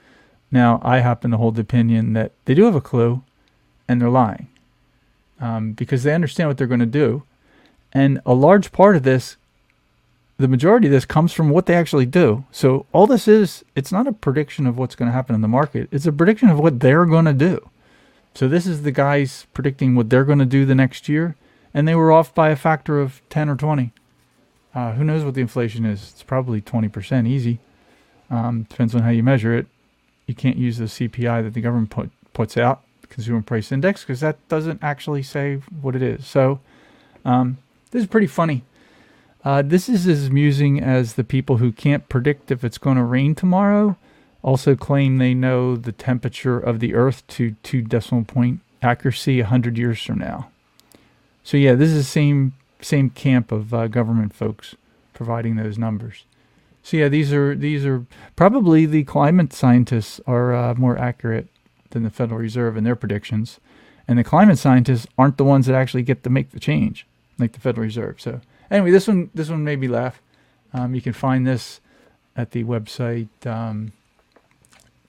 Now, 0.52 0.80
I 0.84 1.00
happen 1.00 1.32
to 1.32 1.38
hold 1.38 1.56
the 1.56 1.62
opinion 1.62 2.14
that 2.14 2.32
they 2.46 2.54
do 2.54 2.66
have 2.66 2.76
a 2.76 2.82
clue, 2.82 3.24
and 3.88 4.02
they're 4.02 4.10
lying 4.10 4.48
um, 5.40 5.74
because 5.74 6.04
they 6.04 6.14
understand 6.14 6.50
what 6.50 6.58
they're 6.58 6.68
going 6.68 6.80
to 6.80 6.86
do. 6.86 7.24
And 7.94 8.22
a 8.26 8.34
large 8.34 8.72
part 8.72 8.96
of 8.96 9.04
this, 9.04 9.38
the 10.38 10.48
majority 10.48 10.88
of 10.88 10.92
this 10.92 11.06
comes 11.06 11.32
from 11.32 11.50
what 11.50 11.66
they 11.66 11.76
actually 11.76 12.06
do. 12.06 12.46
So 12.52 12.86
all 12.92 13.08
this 13.08 13.28
is, 13.28 13.64
it's 13.76 13.92
not 13.92 14.08
a 14.08 14.12
prediction 14.12 14.68
of 14.68 14.78
what's 14.78 14.96
going 14.96 15.08
to 15.08 15.14
happen 15.14 15.36
in 15.36 15.42
the 15.42 15.48
market. 15.48 15.88
It's 15.92 16.06
a 16.06 16.12
prediction 16.12 16.50
of 16.50 16.60
what 16.60 16.80
they're 16.80 17.06
going 17.06 17.26
to 17.26 17.34
do. 17.34 17.70
So 18.34 18.50
this 18.50 18.66
is 18.66 18.82
the 18.82 18.92
guys 18.92 19.48
predicting 19.54 19.96
what 19.96 20.10
they're 20.10 20.26
going 20.26 20.40
to 20.40 20.46
do 20.46 20.66
the 20.66 20.76
next 20.76 21.08
year. 21.08 21.36
And 21.74 21.88
they 21.88 21.96
were 21.96 22.12
off 22.12 22.34
by 22.34 22.50
a 22.50 22.56
factor 22.56 23.00
of 23.00 23.22
10 23.30 23.50
or 23.50 23.56
20. 23.56 23.92
Uh, 24.74 24.92
who 24.94 25.06
knows 25.06 25.24
what 25.24 25.36
the 25.36 25.42
inflation 25.42 25.86
is? 25.86 26.12
It's 26.12 26.24
probably 26.24 26.62
20% 26.62 27.28
easy. 27.28 27.60
Um, 28.30 28.64
depends 28.64 28.94
on 28.94 29.04
how 29.04 29.10
you 29.10 29.24
measure 29.24 29.54
it. 29.54 29.68
You 30.28 30.36
can't 30.36 30.58
use 30.58 30.78
the 30.78 30.86
CPI 30.86 31.44
that 31.44 31.54
the 31.54 31.62
government 31.62 31.92
put, 31.92 32.10
puts 32.34 32.58
out 32.58 32.85
consumer 33.16 33.42
price 33.42 33.72
index 33.72 34.02
because 34.02 34.20
that 34.20 34.46
doesn't 34.48 34.84
actually 34.84 35.24
say 35.24 35.56
what 35.82 35.96
it 35.96 36.04
is. 36.04 36.28
So 36.28 36.60
um, 37.24 37.58
this 37.92 38.04
is 38.04 38.08
pretty 38.08 38.28
funny. 38.28 38.64
Uh, 39.44 39.62
this 39.62 39.90
is 39.90 40.08
as 40.08 40.28
amusing 40.28 40.82
as 40.82 41.14
the 41.14 41.24
people 41.24 41.58
who 41.58 41.72
can't 41.72 42.08
predict 42.10 42.52
if 42.52 42.64
it's 42.64 42.78
going 42.78 42.98
to 42.98 43.04
rain 43.04 43.34
tomorrow 43.36 43.98
also 44.46 44.76
claim 44.76 45.18
they 45.18 45.34
know 45.34 45.76
the 45.76 45.92
temperature 45.92 46.60
of 46.60 46.80
the 46.80 46.94
Earth 46.94 47.26
to 47.26 47.56
two 47.64 47.82
decimal 47.82 48.24
point 48.24 48.60
accuracy 48.82 49.42
100 49.42 49.76
years 49.76 50.02
from 50.04 50.20
now. 50.20 50.50
So 51.44 51.58
yeah, 51.58 51.74
this 51.74 51.90
is 51.90 51.98
the 51.98 52.04
same 52.04 52.54
same 52.80 53.10
camp 53.10 53.52
of 53.52 53.74
uh, 53.74 53.88
government 53.88 54.36
folks 54.36 54.76
providing 55.14 55.56
those 55.56 55.80
numbers. 55.80 56.26
So 56.84 56.98
yeah, 56.98 57.10
these 57.10 57.34
are 57.34 57.56
these 57.56 57.86
are 57.86 58.06
probably 58.36 58.86
the 58.86 59.04
climate 59.04 59.52
scientists 59.52 60.22
are 60.28 60.54
uh, 60.54 60.76
more 60.76 60.96
accurate 60.96 61.48
than 61.96 62.04
the 62.04 62.12
Federal 62.12 62.40
Reserve 62.40 62.78
and 62.78 62.86
their 62.86 62.96
predictions. 62.96 63.60
And 64.08 64.20
the 64.20 64.24
climate 64.24 64.60
scientists 64.60 65.08
aren't 65.18 65.38
the 65.38 65.44
ones 65.44 65.66
that 65.66 65.76
actually 65.76 66.04
get 66.04 66.24
to 66.24 66.30
make 66.30 66.52
the 66.52 66.60
change. 66.60 67.08
like 67.40 67.54
the 67.54 67.60
Federal 67.60 67.84
Reserve. 67.84 68.22
So 68.22 68.42
anyway, 68.70 68.92
this 68.92 69.08
one 69.08 69.32
this 69.34 69.50
one 69.50 69.64
made 69.64 69.80
me 69.80 69.88
laugh. 69.88 70.22
Um, 70.74 70.94
you 70.94 71.02
can 71.02 71.14
find 71.14 71.48
this 71.48 71.82
at 72.36 72.52
the 72.52 72.64
website. 72.64 73.30
Um, 73.48 73.94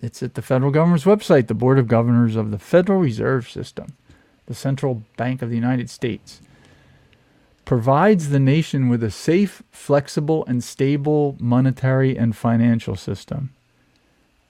it's 0.01 0.22
at 0.22 0.34
the 0.34 0.43
federal 0.43 0.70
government's 0.70 1.05
website, 1.05 1.49
the 1.49 1.55
Board 1.55 1.78
of 1.78 1.89
Governors 1.89 2.37
of 2.37 2.51
the 2.51 2.59
Federal 2.59 3.01
Reserve 3.01 3.49
System, 3.51 3.95
the 4.47 4.55
central 4.55 5.03
bank 5.16 5.43
of 5.43 5.51
the 5.51 5.57
United 5.57 5.91
States 5.91 6.41
provides 7.66 8.28
the 8.30 8.39
nation 8.39 8.89
with 8.89 9.03
a 9.03 9.11
safe, 9.11 9.62
flexible, 9.72 10.45
and 10.47 10.64
stable 10.64 11.37
monetary 11.39 12.16
and 12.16 12.34
financial 12.34 12.97
system. 12.97 13.51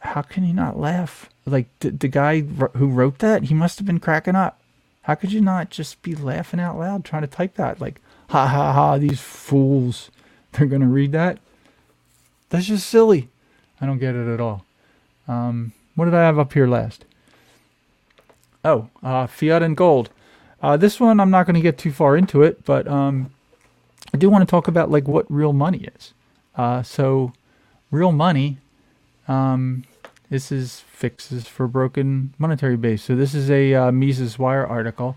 How 0.06 0.22
can 0.22 0.44
you 0.44 0.54
not 0.54 0.78
laugh? 0.78 1.28
Like 1.44 1.66
the, 1.80 1.90
the 1.90 2.08
guy 2.08 2.40
who 2.40 2.88
wrote 2.88 3.18
that, 3.18 3.44
he 3.44 3.54
must 3.54 3.78
have 3.78 3.86
been 3.86 4.00
cracking 4.00 4.36
up. 4.36 4.60
How 5.02 5.14
could 5.14 5.32
you 5.32 5.40
not 5.40 5.70
just 5.70 6.02
be 6.02 6.14
laughing 6.14 6.60
out 6.60 6.78
loud 6.78 7.04
trying 7.04 7.22
to 7.22 7.28
type 7.28 7.54
that? 7.54 7.80
Like, 7.80 8.00
ha 8.30 8.46
ha 8.46 8.72
ha, 8.72 8.98
these 8.98 9.20
fools, 9.20 10.10
they're 10.52 10.66
going 10.66 10.82
to 10.82 10.88
read 10.88 11.12
that? 11.12 11.38
That's 12.50 12.66
just 12.66 12.88
silly. 12.88 13.28
I 13.80 13.86
don't 13.86 13.98
get 13.98 14.14
it 14.14 14.32
at 14.32 14.40
all. 14.40 14.64
Um, 15.28 15.72
what 15.94 16.06
did 16.06 16.14
I 16.14 16.22
have 16.22 16.38
up 16.38 16.52
here 16.52 16.66
last? 16.66 17.04
Oh, 18.64 18.88
uh, 19.02 19.26
fiat 19.26 19.62
and 19.62 19.76
gold. 19.76 20.10
Uh, 20.62 20.76
this 20.76 20.98
one, 20.98 21.20
I'm 21.20 21.30
not 21.30 21.46
going 21.46 21.54
to 21.54 21.60
get 21.60 21.78
too 21.78 21.92
far 21.92 22.16
into 22.16 22.42
it, 22.42 22.64
but 22.64 22.88
um, 22.88 23.30
I 24.12 24.16
do 24.16 24.28
want 24.28 24.42
to 24.42 24.50
talk 24.50 24.66
about 24.66 24.90
like 24.90 25.06
what 25.06 25.30
real 25.30 25.52
money 25.52 25.88
is. 25.96 26.14
Uh, 26.56 26.82
so, 26.82 27.32
real 27.90 28.12
money, 28.12 28.58
um, 29.28 29.84
this 30.30 30.50
is 30.50 30.80
fixes 30.80 31.46
for 31.46 31.66
broken 31.66 32.34
monetary 32.38 32.76
base. 32.76 33.02
So 33.02 33.14
this 33.14 33.34
is 33.34 33.50
a 33.50 33.74
uh, 33.74 33.92
Mises 33.92 34.38
Wire 34.38 34.66
article. 34.66 35.16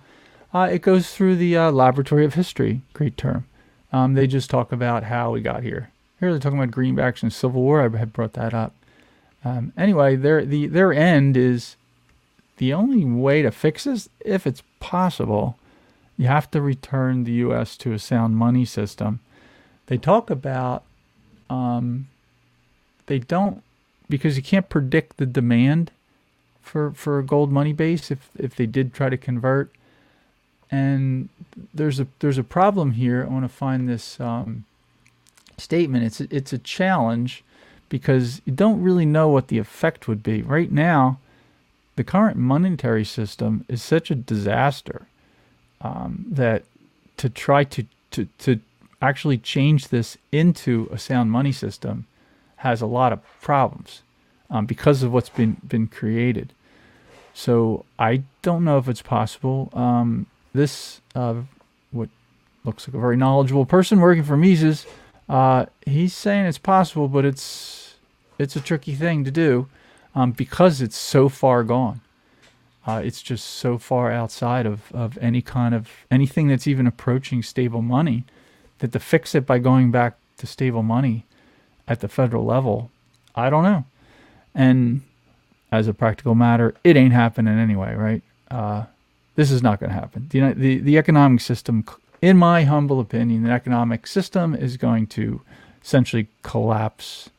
Uh, 0.53 0.69
it 0.71 0.81
goes 0.81 1.13
through 1.13 1.35
the 1.35 1.55
uh, 1.55 1.71
laboratory 1.71 2.25
of 2.25 2.33
history. 2.33 2.81
Great 2.93 3.17
term. 3.17 3.45
Um, 3.91 4.13
they 4.13 4.27
just 4.27 4.49
talk 4.49 4.71
about 4.71 5.03
how 5.03 5.31
we 5.31 5.41
got 5.41 5.63
here. 5.63 5.91
Here 6.19 6.31
they're 6.31 6.39
talking 6.39 6.59
about 6.59 6.75
greenbacks 6.75 7.23
and 7.23 7.31
Civil 7.31 7.61
War. 7.61 7.81
I 7.81 7.97
had 7.97 8.13
brought 8.13 8.33
that 8.33 8.53
up. 8.53 8.73
Um, 9.45 9.71
anyway, 9.77 10.15
their 10.15 10.43
the 10.43 10.67
their 10.67 10.91
end 10.91 11.37
is 11.37 11.77
the 12.59 12.73
only 12.73 13.05
way 13.05 13.41
to 13.41 13.51
fix 13.51 13.85
this, 13.85 14.09
if 14.19 14.45
it's 14.45 14.63
possible, 14.81 15.57
you 16.17 16.27
have 16.27 16.51
to 16.51 16.61
return 16.61 17.23
the 17.23 17.31
U.S. 17.33 17.77
to 17.77 17.93
a 17.93 17.99
sound 17.99 18.35
money 18.35 18.65
system. 18.65 19.21
They 19.87 19.97
talk 19.97 20.29
about, 20.29 20.83
um, 21.49 22.09
they 23.05 23.19
don't, 23.19 23.63
because 24.09 24.37
you 24.37 24.43
can't 24.43 24.69
predict 24.69 25.17
the 25.17 25.25
demand 25.25 25.91
for 26.61 26.91
for 26.91 27.19
a 27.19 27.23
gold 27.23 27.51
money 27.51 27.73
base 27.73 28.11
if 28.11 28.29
if 28.37 28.55
they 28.55 28.65
did 28.65 28.93
try 28.93 29.09
to 29.09 29.17
convert. 29.17 29.71
And 30.71 31.29
there's 31.73 31.99
a 31.99 32.07
there's 32.19 32.37
a 32.37 32.43
problem 32.43 32.91
here. 32.91 33.23
I 33.23 33.33
want 33.33 33.45
to 33.45 33.49
find 33.49 33.87
this 33.87 34.19
um, 34.19 34.65
statement. 35.57 36.05
It's 36.05 36.21
a, 36.21 36.27
it's 36.29 36.53
a 36.53 36.59
challenge 36.59 37.43
because 37.89 38.41
you 38.45 38.53
don't 38.53 38.81
really 38.81 39.05
know 39.05 39.29
what 39.29 39.47
the 39.47 39.57
effect 39.57 40.07
would 40.07 40.21
be 40.21 40.41
right 40.43 40.71
now 40.71 41.17
the 41.99 42.03
current 42.05 42.37
monetary 42.37 43.03
system 43.03 43.65
is 43.67 43.83
such 43.83 44.09
a 44.09 44.15
disaster 44.15 45.05
um, 45.81 46.23
that 46.31 46.63
to 47.17 47.27
try 47.27 47.65
to, 47.65 47.85
to, 48.11 48.25
to 48.37 48.61
actually 49.01 49.37
change 49.37 49.89
this 49.89 50.17
into 50.31 50.87
a 50.93 50.97
sound 50.97 51.29
money 51.29 51.51
system 51.51 52.07
has 52.59 52.81
a 52.81 52.85
lot 52.85 53.13
of 53.13 53.19
problems 53.41 54.01
um, 54.49 54.65
because 54.65 55.03
of 55.03 55.13
what's 55.13 55.29
been, 55.29 55.57
been 55.67 55.87
created. 55.87 56.53
So 57.33 57.85
I 57.97 58.23
don't 58.41 58.63
know 58.63 58.77
if 58.77 58.87
it's 58.87 59.01
possible. 59.01 59.69
Um, 59.73 60.25
this, 60.53 60.99
uh, 61.15 61.35
what 61.91 62.09
looks 62.65 62.87
like 62.87 62.95
a 62.95 62.99
very 62.99 63.15
knowledgeable 63.15 63.65
person 63.65 63.99
working 63.99 64.23
for 64.23 64.35
Mises, 64.35 64.85
uh, 65.29 65.67
he's 65.85 66.13
saying 66.13 66.45
it's 66.45 66.57
possible, 66.57 67.07
but 67.07 67.23
it's 67.23 67.95
it's 68.37 68.55
a 68.55 68.61
tricky 68.61 68.95
thing 68.95 69.23
to 69.25 69.31
do 69.31 69.67
um, 70.15 70.31
because 70.31 70.81
it's 70.81 70.97
so 70.97 71.29
far 71.29 71.63
gone. 71.63 72.01
Uh, 72.87 73.01
it's 73.03 73.21
just 73.21 73.45
so 73.45 73.77
far 73.77 74.11
outside 74.11 74.65
of, 74.65 74.91
of 74.93 75.17
any 75.21 75.41
kind 75.41 75.75
of 75.75 75.89
anything 76.09 76.47
that's 76.47 76.67
even 76.67 76.87
approaching 76.87 77.43
stable 77.43 77.81
money 77.81 78.23
that 78.79 78.91
to 78.93 78.99
fix 78.99 79.35
it 79.35 79.45
by 79.45 79.59
going 79.59 79.91
back 79.91 80.17
to 80.37 80.47
stable 80.47 80.83
money 80.83 81.25
at 81.89 81.99
the 81.99 82.07
federal 82.07 82.45
level, 82.45 82.91
I 83.35 83.49
don't 83.49 83.63
know. 83.63 83.83
And 84.55 85.01
as 85.71 85.87
a 85.87 85.93
practical 85.93 86.35
matter, 86.35 86.75
it 86.83 86.95
ain't 86.95 87.13
happening 87.13 87.57
anyway, 87.57 87.95
right? 87.95 88.21
Uh, 88.49 88.85
this 89.35 89.51
is 89.51 89.61
not 89.61 89.79
going 89.79 89.89
to 89.89 89.95
happen. 89.95 90.27
The, 90.29 90.53
the, 90.53 90.77
the 90.79 90.97
economic 90.97 91.41
system, 91.41 91.83
in 92.21 92.37
my 92.37 92.63
humble 92.63 92.99
opinion, 92.99 93.43
the 93.43 93.51
economic 93.51 94.07
system 94.07 94.55
is 94.55 94.77
going 94.77 95.07
to 95.07 95.41
essentially 95.83 96.27
collapse 96.43 97.29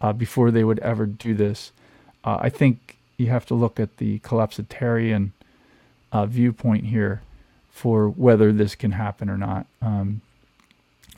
uh, 0.00 0.12
before 0.12 0.50
they 0.50 0.64
would 0.64 0.78
ever 0.80 1.06
do 1.06 1.34
this. 1.34 1.72
Uh, 2.24 2.38
I 2.40 2.50
think 2.50 2.98
you 3.16 3.28
have 3.28 3.46
to 3.46 3.54
look 3.54 3.80
at 3.80 3.96
the 3.96 4.18
collapsitarian 4.20 5.30
uh, 6.12 6.26
viewpoint 6.26 6.86
here 6.86 7.22
for 7.70 8.08
whether 8.08 8.52
this 8.52 8.74
can 8.74 8.92
happen 8.92 9.30
or 9.30 9.38
not. 9.38 9.66
Um, 9.80 10.20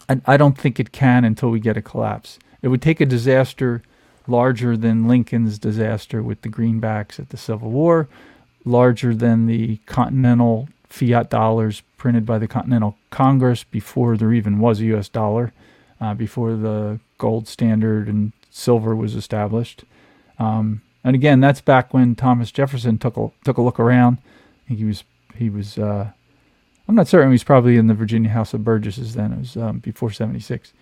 I, 0.09 0.21
I 0.27 0.37
don't 0.37 0.59
think 0.59 0.79
it 0.79 0.93
can 0.93 1.25
until 1.25 1.51
we 1.51 1.61
get 1.61 1.77
a 1.77 1.83
collapse. 1.83 2.39
It 2.63 2.69
would 2.69 2.83
take 2.83 3.01
a 3.01 3.07
disaster 3.07 3.83
larger 4.27 4.77
than 4.77 5.09
Lincoln's 5.09 5.59
disaster 5.59 6.23
with 6.23 6.43
the 6.43 6.49
greenbacks 6.49 7.19
at 7.19 7.31
the 7.31 7.37
Civil 7.37 7.71
War, 7.71 8.09
larger 8.65 9.15
than 9.15 9.47
the 9.47 9.77
continental 9.87 10.69
fiat 10.89 11.31
dollars 11.31 11.83
printed 11.97 12.25
by 12.25 12.39
the 12.39 12.49
Continental 12.49 12.97
Congress 13.11 13.65
before 13.65 14.17
there 14.17 14.33
even 14.33 14.59
was 14.59 14.81
a 14.81 14.85
U.S. 14.87 15.09
dollar, 15.09 15.53
uh, 16.01 16.15
before 16.15 16.55
the 16.55 17.01
gold 17.19 17.49
standard 17.49 18.09
and 18.09 18.33
silver 18.51 18.95
was 18.95 19.15
established. 19.15 19.85
Um, 20.39 20.83
and 21.05 21.15
again, 21.15 21.41
that's 21.41 21.61
back 21.61 21.93
when 21.95 22.15
Thomas 22.15 22.51
Jefferson 22.51 22.99
took 22.99 23.17
a 23.17 23.31
took 23.45 23.59
a 23.59 23.63
look 23.63 23.81
around. 23.81 24.19
I 24.19 24.69
think 24.69 24.81
he 24.81 24.85
was 24.85 25.05
he 25.37 25.51
was 25.51 25.79
uh, 25.79 26.11
I'm 26.89 26.95
not 26.95 27.09
certain 27.09 27.29
he 27.29 27.33
was 27.33 27.45
probably 27.45 27.77
in 27.77 27.87
the 27.87 27.95
Virginia 27.95 28.31
House 28.31 28.55
of 28.55 28.65
Burgesses 28.65 29.15
then. 29.15 29.33
It 29.33 29.39
was 29.39 29.57
um, 29.57 29.79
before 29.79 30.11
'76. 30.11 30.73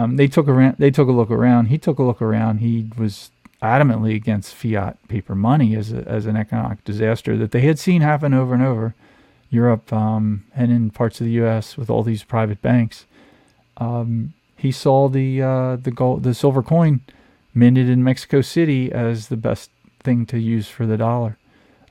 Um, 0.00 0.16
they 0.16 0.28
took 0.28 0.48
around 0.48 0.76
they 0.78 0.90
took 0.90 1.08
a 1.08 1.12
look 1.12 1.30
around. 1.30 1.66
He 1.66 1.78
took 1.78 1.98
a 1.98 2.02
look 2.02 2.22
around. 2.22 2.58
He 2.58 2.90
was 2.96 3.30
adamantly 3.62 4.14
against 4.14 4.54
fiat 4.54 4.96
paper 5.08 5.34
money 5.34 5.76
as 5.76 5.92
a, 5.92 6.08
as 6.08 6.24
an 6.26 6.36
economic 6.36 6.82
disaster 6.84 7.36
that 7.36 7.50
they 7.50 7.60
had 7.60 7.78
seen 7.78 8.00
happen 8.00 8.32
over 8.32 8.54
and 8.54 8.62
over. 8.62 8.94
Europe 9.50 9.92
um, 9.92 10.44
and 10.54 10.70
in 10.70 10.90
parts 10.90 11.20
of 11.20 11.26
the 11.26 11.32
U.S. 11.32 11.76
with 11.76 11.90
all 11.90 12.04
these 12.04 12.22
private 12.22 12.62
banks. 12.62 13.04
Um, 13.76 14.32
he 14.56 14.70
saw 14.70 15.08
the 15.08 15.42
uh, 15.42 15.76
the 15.76 15.90
gold 15.90 16.22
the 16.22 16.34
silver 16.34 16.62
coin 16.62 17.00
minted 17.52 17.88
in 17.88 18.04
Mexico 18.04 18.40
City 18.40 18.92
as 18.92 19.28
the 19.28 19.36
best 19.36 19.70
thing 20.02 20.24
to 20.26 20.38
use 20.38 20.68
for 20.68 20.86
the 20.86 20.96
dollar. 20.96 21.36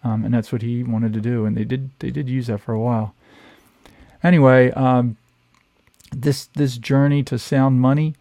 Um, 0.04 0.24
and 0.24 0.34
that's 0.34 0.54
what 0.54 0.62
he 0.62 0.82
wanted 0.82 1.12
to 1.14 1.20
do, 1.20 1.46
and 1.46 1.58
they 1.58 1.66
did 1.66 1.92
they 2.00 2.12
did 2.12 2.30
use 2.30 2.48
that 2.48 2.60
for 2.60 2.74
a 2.74 2.80
while. 2.80 3.14
Anyway, 4.24 4.72
um, 4.72 5.18
this 6.12 6.46
this 6.48 6.78
journey 6.78 7.24
to 7.24 7.38
sound 7.38 7.82
money, 7.82 8.16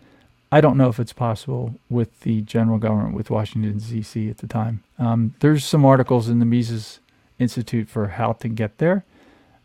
I 0.51 0.61
don't 0.61 0.76
know 0.76 0.89
if 0.89 0.99
it's 0.99 1.12
possible 1.12 1.74
with 1.91 2.20
the 2.20 2.41
general 2.43 2.78
government 2.78 3.14
with 3.14 3.30
Washington 3.30 3.78
D.C. 3.78 4.30
at 4.30 4.39
the 4.39 4.47
time. 4.47 4.82
Um, 4.99 5.34
there's 5.41 5.64
some 5.64 5.84
articles 5.84 6.28
in 6.28 6.39
the 6.39 6.47
Mises 6.47 7.01
Institute 7.39 7.89
for 7.89 8.09
how 8.09 8.32
to 8.34 8.49
get 8.49 8.78
there, 8.78 9.05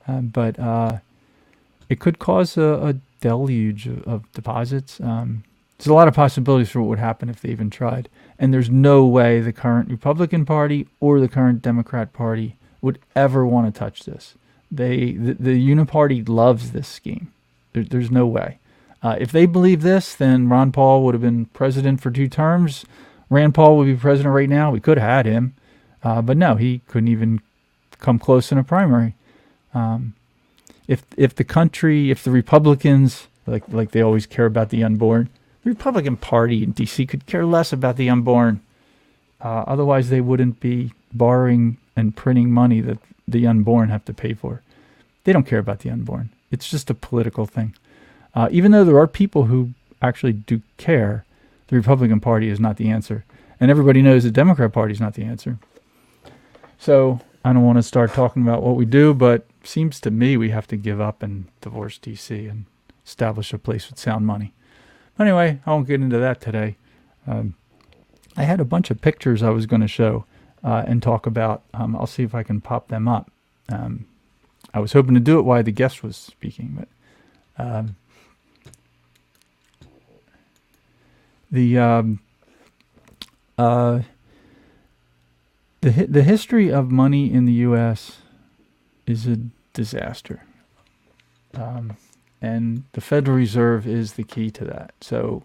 uh, 0.08 0.22
but 0.22 0.60
uh, 0.60 1.00
it 1.90 2.00
could 2.00 2.20
cause 2.20 2.58
a, 2.58 2.62
a 2.62 2.96
deluge 3.22 3.88
of, 3.88 4.04
of 4.08 4.32
deposits. 4.34 5.00
Um, 5.00 5.44
there's 5.78 5.88
a 5.88 5.94
lot 5.94 6.08
of 6.08 6.14
possibilities 6.14 6.70
for 6.70 6.82
what 6.82 6.90
would 6.90 7.00
happen 7.00 7.30
if 7.30 7.42
they 7.42 7.50
even 7.50 7.70
tried. 7.70 8.08
And 8.40 8.54
there's 8.54 8.70
no 8.70 9.06
way 9.06 9.42
the 9.42 9.54
current 9.54 9.90
Republican 9.90 10.46
Party 10.46 10.88
or 11.00 11.20
the 11.20 11.28
current 11.28 11.62
Democrat 11.62 12.14
Party 12.14 12.56
would 12.82 13.00
ever 13.16 13.46
want 13.46 13.74
to 13.74 13.78
touch 13.78 14.04
this. 14.04 14.36
They 14.72 15.12
the, 15.12 15.34
the 15.34 15.70
Uniparty 15.70 16.28
loves 16.28 16.72
this 16.72 16.88
scheme. 16.88 17.32
There, 17.74 17.84
there's 17.84 18.12
no 18.12 18.26
way. 18.26 18.60
Uh, 19.02 19.18
if 19.20 19.32
they 19.32 19.46
believe 19.46 19.82
this, 19.82 20.16
then 20.16 20.48
Ron 20.48 20.72
Paul 20.72 21.04
would 21.04 21.14
have 21.14 21.22
been 21.22 21.46
president 21.48 22.02
for 22.02 22.10
two 22.10 22.30
terms. 22.30 22.86
Rand 23.30 23.54
Paul 23.54 23.78
would 23.78 23.86
be 23.86 23.96
president 23.96 24.34
right 24.34 24.50
now. 24.50 24.72
We 24.72 24.80
could 24.80 24.98
have 24.98 25.10
had 25.10 25.26
him, 25.26 25.56
uh, 26.04 26.22
but 26.22 26.38
no, 26.38 26.56
he 26.56 26.82
couldn't 26.88 27.10
even 27.10 27.42
come 28.00 28.20
close 28.20 28.52
in 28.52 28.58
a 28.58 28.64
primary. 28.64 29.16
Um, 29.74 30.14
if 30.88 31.04
if 31.18 31.36
the 31.36 31.44
country, 31.44 32.12
if 32.12 32.24
the 32.24 32.32
Republicans, 32.32 33.28
like 33.48 33.64
like 33.70 33.92
they 33.92 34.02
always 34.02 34.26
care 34.26 34.46
about 34.46 34.70
the 34.70 34.84
unborn, 34.84 35.30
the 35.64 35.72
Republican 35.72 36.18
Party 36.18 36.64
in 36.64 36.72
D.C. 36.72 37.06
could 37.06 37.26
care 37.26 37.46
less 37.46 37.74
about 37.74 37.98
the 37.98 38.10
unborn. 38.10 38.62
Uh, 39.42 39.64
otherwise, 39.68 40.10
they 40.10 40.22
wouldn't 40.22 40.60
be 40.60 40.94
borrowing 41.12 41.78
and 41.96 42.16
printing 42.16 42.52
money 42.52 42.82
that 42.82 43.00
the 43.28 43.48
unborn 43.48 43.90
have 43.90 44.06
to 44.06 44.14
pay 44.14 44.34
for. 44.34 44.62
They 45.24 45.34
don't 45.34 45.48
care 45.48 45.60
about 45.60 45.80
the 45.80 45.90
unborn. 45.90 46.30
It's 46.54 46.70
just 46.70 46.92
a 46.92 46.94
political 46.94 47.48
thing. 47.48 47.76
Uh, 48.36 48.48
even 48.52 48.72
though 48.72 48.86
there 48.86 49.00
are 49.00 49.08
people 49.08 49.46
who 49.46 49.72
actually 50.04 50.34
do 50.34 50.62
care, 50.78 51.26
the 51.68 51.76
Republican 51.76 52.20
Party 52.20 52.48
is 52.48 52.60
not 52.60 52.78
the 52.78 52.92
answer. 52.92 53.26
And 53.60 53.72
everybody 53.72 54.04
knows 54.04 54.24
the 54.24 54.30
Democrat 54.30 54.72
Party 54.72 54.94
is 54.94 55.02
not 55.02 55.16
the 55.16 55.24
answer. 55.24 55.58
So 56.78 57.22
I 57.44 57.54
don't 57.54 57.64
want 57.64 57.80
to 57.80 57.84
start 57.84 58.14
talking 58.14 58.44
about 58.44 58.62
what 58.62 58.76
we 58.76 58.86
do, 58.86 59.16
but 59.16 59.48
seems 59.64 60.00
to 60.02 60.12
me 60.12 60.38
we 60.38 60.52
have 60.52 60.68
to 60.68 60.78
give 60.78 61.02
up 61.02 61.24
and 61.24 61.46
divorce 61.62 61.98
DC 61.98 62.48
and 62.48 62.66
establish 63.04 63.52
a 63.52 63.58
place 63.58 63.90
with 63.90 63.98
sound 63.98 64.28
money. 64.28 64.54
Anyway, 65.18 65.60
I 65.66 65.72
won't 65.72 65.88
get 65.88 66.02
into 66.02 66.20
that 66.20 66.40
today. 66.40 66.78
Um, 67.26 67.56
I 68.38 68.44
had 68.44 68.60
a 68.60 68.66
bunch 68.66 68.92
of 68.92 69.02
pictures 69.02 69.42
I 69.42 69.50
was 69.50 69.66
going 69.66 69.82
to 69.82 69.88
show 69.88 70.26
uh, 70.64 70.84
and 70.86 71.02
talk 71.02 71.26
about. 71.26 71.64
Um, 71.74 71.96
I'll 71.96 72.06
see 72.06 72.22
if 72.22 72.36
I 72.36 72.44
can 72.44 72.62
pop 72.62 72.90
them 72.90 73.08
up. 73.08 73.32
Um, 73.70 74.06
I 74.74 74.80
was 74.80 74.94
hoping 74.94 75.14
to 75.14 75.20
do 75.20 75.38
it 75.40 75.44
while 75.44 75.64
the 75.64 75.72
guest 75.72 76.02
was 76.04 76.18
speaking, 76.18 76.86
but 77.58 77.64
um, 77.64 77.96
the 81.52 81.78
um, 81.78 82.20
uh, 83.58 84.02
the 85.82 85.92
the 86.08 86.24
history 86.24 86.72
of 86.72 86.90
money 86.90 87.32
in 87.32 87.46
the 87.46 87.54
U.S. 87.54 88.18
is 89.06 89.28
a 89.28 89.38
disaster, 89.74 90.44
um, 91.54 91.96
and 92.42 92.84
the 92.94 93.02
Federal 93.02 93.38
Reserve 93.38 93.86
is 93.86 94.14
the 94.14 94.24
key 94.24 94.50
to 94.52 94.66
that. 94.66 94.94
So 95.02 95.44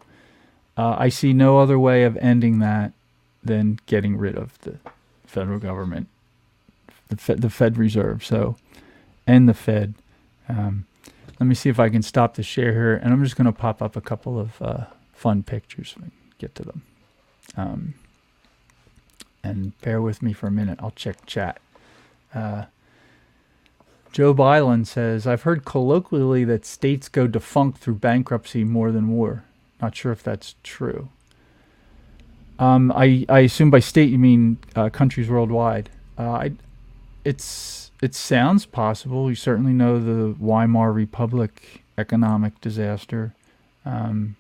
uh, 0.79 0.97
I 0.99 1.11
see 1.11 1.35
no 1.35 1.59
other 1.59 1.79
way 1.79 2.05
of 2.05 2.17
ending 2.17 2.61
that 2.61 2.93
than 3.45 3.79
getting 3.87 4.17
rid 4.17 4.37
of 4.37 4.59
the 4.61 4.79
federal 5.27 5.59
government, 5.59 6.09
the 7.09 7.17
Fed, 7.17 7.43
the 7.43 7.51
Fed 7.51 7.77
Reserve. 7.77 8.25
So 8.25 8.57
and 9.29 9.49
the 9.49 9.55
Fed. 9.55 9.95
Um, 10.49 10.87
let 11.39 11.47
me 11.47 11.55
see 11.55 11.69
if 11.69 11.79
I 11.79 11.89
can 11.89 12.03
stop 12.03 12.35
the 12.35 12.43
share 12.43 12.73
here, 12.73 12.95
and 12.97 13.13
I'm 13.13 13.23
just 13.23 13.37
going 13.37 13.45
to 13.45 13.53
pop 13.53 13.81
up 13.81 13.95
a 13.95 14.01
couple 14.01 14.41
of 14.41 14.61
uh, 14.61 14.87
fun 15.13 15.45
pictures 15.45 15.95
when 15.97 16.11
get 16.39 16.55
to 16.57 16.65
them. 16.65 16.83
Um, 17.57 17.95
and 19.45 19.79
bear 19.81 20.03
with 20.03 20.23
me 20.23 20.33
for 20.33 20.49
a 20.49 20.51
minute. 20.51 20.79
I'll 20.83 20.91
check 20.93 21.27
chat. 21.27 21.61
Uh, 22.35 22.65
Joe 24.13 24.33
Byland 24.33 24.89
says, 24.89 25.27
I've 25.27 25.43
heard 25.43 25.65
colloquially 25.65 26.45
that 26.45 26.65
states 26.65 27.09
go 27.09 27.27
defunct 27.27 27.79
through 27.79 27.97
bankruptcy 27.97 28.65
more 28.65 28.91
than 28.91 29.11
war. 29.11 29.45
Not 29.81 29.95
sure 29.95 30.11
if 30.11 30.23
that's 30.23 30.55
true. 30.63 31.11
Um, 32.59 32.91
I, 32.93 33.27
I 33.29 33.41
assume 33.41 33.71
by 33.71 33.79
state 33.79 34.11
you 34.11 34.19
mean 34.19 34.59
uh, 34.75 34.89
countries 34.89 35.29
worldwide. 35.29 35.91
Uh, 36.19 36.31
I, 36.31 36.53
it's 37.25 37.88
it 38.01 38.15
sounds 38.15 38.67
possible. 38.67 39.29
You 39.29 39.35
certainly 39.35 39.73
know 39.73 39.99
the 39.99 40.35
Weimar 40.39 40.93
Republic 40.93 41.83
economic 41.97 42.61
disaster. 42.61 43.35
Um, 43.85 44.37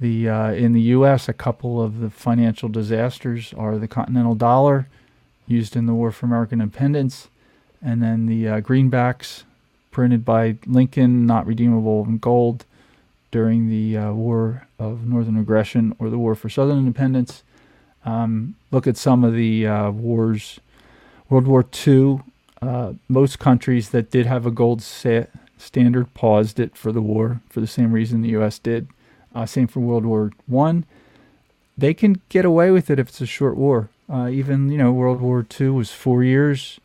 the 0.00 0.28
uh, 0.28 0.52
in 0.52 0.72
the 0.72 0.80
U.S., 0.82 1.28
a 1.28 1.32
couple 1.32 1.82
of 1.82 1.98
the 2.00 2.10
financial 2.10 2.68
disasters 2.68 3.52
are 3.54 3.78
the 3.78 3.88
Continental 3.88 4.34
Dollar, 4.34 4.88
used 5.46 5.76
in 5.76 5.86
the 5.86 5.94
War 5.94 6.12
for 6.12 6.26
American 6.26 6.60
Independence, 6.60 7.28
and 7.82 8.02
then 8.02 8.26
the 8.26 8.48
uh, 8.48 8.60
greenbacks 8.60 9.42
printed 9.90 10.24
by 10.24 10.56
Lincoln, 10.66 11.26
not 11.26 11.46
redeemable 11.46 12.04
in 12.04 12.18
gold, 12.18 12.64
during 13.30 13.68
the 13.68 13.96
uh, 13.96 14.12
War 14.12 14.66
of 14.78 15.06
Northern 15.06 15.36
Aggression 15.36 15.94
or 15.98 16.08
the 16.08 16.18
War 16.18 16.34
for 16.34 16.48
Southern 16.48 16.78
Independence. 16.78 17.42
Um, 18.04 18.54
look 18.70 18.86
at 18.86 18.96
some 18.96 19.24
of 19.24 19.34
the 19.34 19.66
uh, 19.66 19.90
wars. 19.90 20.60
World 21.28 21.46
War 21.46 21.66
II, 21.86 22.20
uh, 22.60 22.92
most 23.08 23.38
countries 23.38 23.90
that 23.90 24.10
did 24.10 24.26
have 24.26 24.46
a 24.46 24.50
gold 24.50 24.82
standard 24.82 26.14
paused 26.14 26.58
it 26.58 26.76
for 26.76 26.92
the 26.92 27.02
war 27.02 27.40
for 27.48 27.60
the 27.60 27.66
same 27.66 27.92
reason 27.92 28.22
the 28.22 28.30
U.S. 28.30 28.58
did. 28.58 28.88
Uh, 29.34 29.46
same 29.46 29.66
for 29.66 29.80
World 29.80 30.04
War 30.04 30.32
One. 30.46 30.84
They 31.76 31.94
can 31.94 32.20
get 32.28 32.44
away 32.44 32.70
with 32.70 32.90
it 32.90 32.98
if 32.98 33.08
it's 33.08 33.20
a 33.20 33.26
short 33.26 33.56
war. 33.56 33.90
Uh, 34.10 34.28
even 34.28 34.70
you 34.70 34.78
know 34.78 34.92
World 34.92 35.20
War 35.20 35.42
Two 35.42 35.74
was 35.74 35.92
four 35.92 36.24
years. 36.24 36.80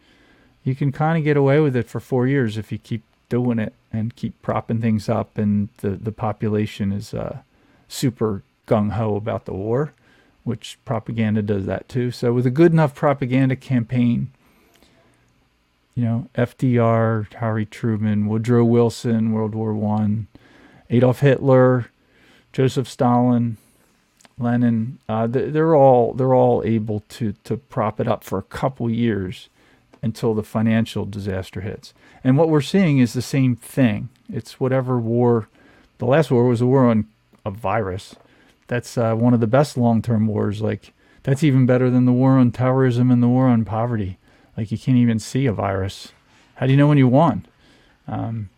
You 0.63 0.76
can 0.76 0.91
kind 0.91 1.17
of 1.17 1.24
get 1.24 1.38
away 1.38 1.59
with 1.59 1.76
it 1.76 1.89
for 1.89 1.99
four 1.99 2.28
years 2.28 2.57
if 2.57 2.71
you 2.71 2.78
keep 2.78 3.03
doing 3.30 3.59
it 3.59 3.74
and 3.91 4.15
keep 4.15 4.39
propping 4.41 4.82
things 4.82 5.09
up, 5.09 5.38
and 5.38 5.69
the 5.78 5.91
the 5.91 6.11
population 6.11 6.91
is 6.91 7.13
uh, 7.13 7.39
super 7.88 8.43
gung 8.67 8.91
ho 8.91 9.15
about 9.15 9.45
the 9.45 9.53
war, 9.53 9.93
which 10.43 10.78
propaganda 10.86 11.41
does 11.41 11.65
that 11.65 11.89
too. 11.89 12.11
So 12.11 12.34
with 12.34 12.45
a 12.45 12.51
good 12.51 12.71
enough 12.71 12.93
propaganda 12.93 13.55
campaign, 13.55 14.32
you 15.96 16.04
know 16.04 16.28
FDR, 16.36 17.32
Harry 17.34 17.66
Truman, 17.66 18.28
Woodrow 18.28 18.64
Wilson, 18.64 19.32
World 19.32 19.56
War 19.56 19.74
One, 19.74 20.28
Adolf 20.89 21.20
Hitler, 21.20 21.88
Joseph 22.52 22.88
Stalin, 22.88 23.58
Lenin, 24.38 25.00
uh, 25.08 25.28
they're 25.28 25.76
all 25.76 26.14
they're 26.14 26.34
all 26.34 26.64
able 26.66 27.02
to 27.10 27.34
to 27.44 27.58
prop 27.58 28.00
it 28.00 28.08
up 28.08 28.24
for 28.24 28.38
a 28.38 28.44
couple 28.44 28.89
years 28.89 29.50
until 30.02 30.34
the 30.34 30.44
financial 30.44 31.06
disaster 31.06 31.62
hits. 31.62 31.94
And 32.24 32.38
what 32.38 32.50
we're 32.50 32.62
seeing 32.62 33.00
is 33.00 33.14
the 33.14 33.22
same 33.22 33.56
thing. 33.56 34.10
It's 34.32 34.60
whatever 34.60 35.00
war. 35.00 35.48
The 36.00 36.06
last 36.06 36.30
war 36.30 36.46
was 36.46 36.62
a 36.62 36.66
war 36.66 36.88
on 36.88 37.08
a 37.46 37.52
virus. 37.52 38.16
That's 38.68 38.98
uh, 38.98 39.16
one 39.16 39.34
of 39.34 39.39
the 39.39 39.48
best 39.48 39.78
long-term 39.78 40.28
wars. 40.28 40.62
Like 40.62 40.94
that's 41.24 41.44
even 41.44 41.66
better 41.66 41.89
than 41.89 42.06
the 42.06 42.12
war 42.12 42.32
on 42.32 42.52
terrorism 42.52 43.12
and 43.12 43.24
the 43.24 43.28
war 43.28 43.48
on 43.48 43.66
poverty. 43.66 44.18
Like 44.56 44.72
you 44.72 44.78
can't 44.78 44.97
even 44.97 45.20
see 45.20 45.45
a 45.45 45.54
virus. 45.54 46.12
How 46.56 46.66
do 46.66 46.72
you 46.72 46.78
know 46.78 46.88
when 46.88 46.97
you 46.97 47.08
won? 47.08 47.45
Um, 48.08 48.49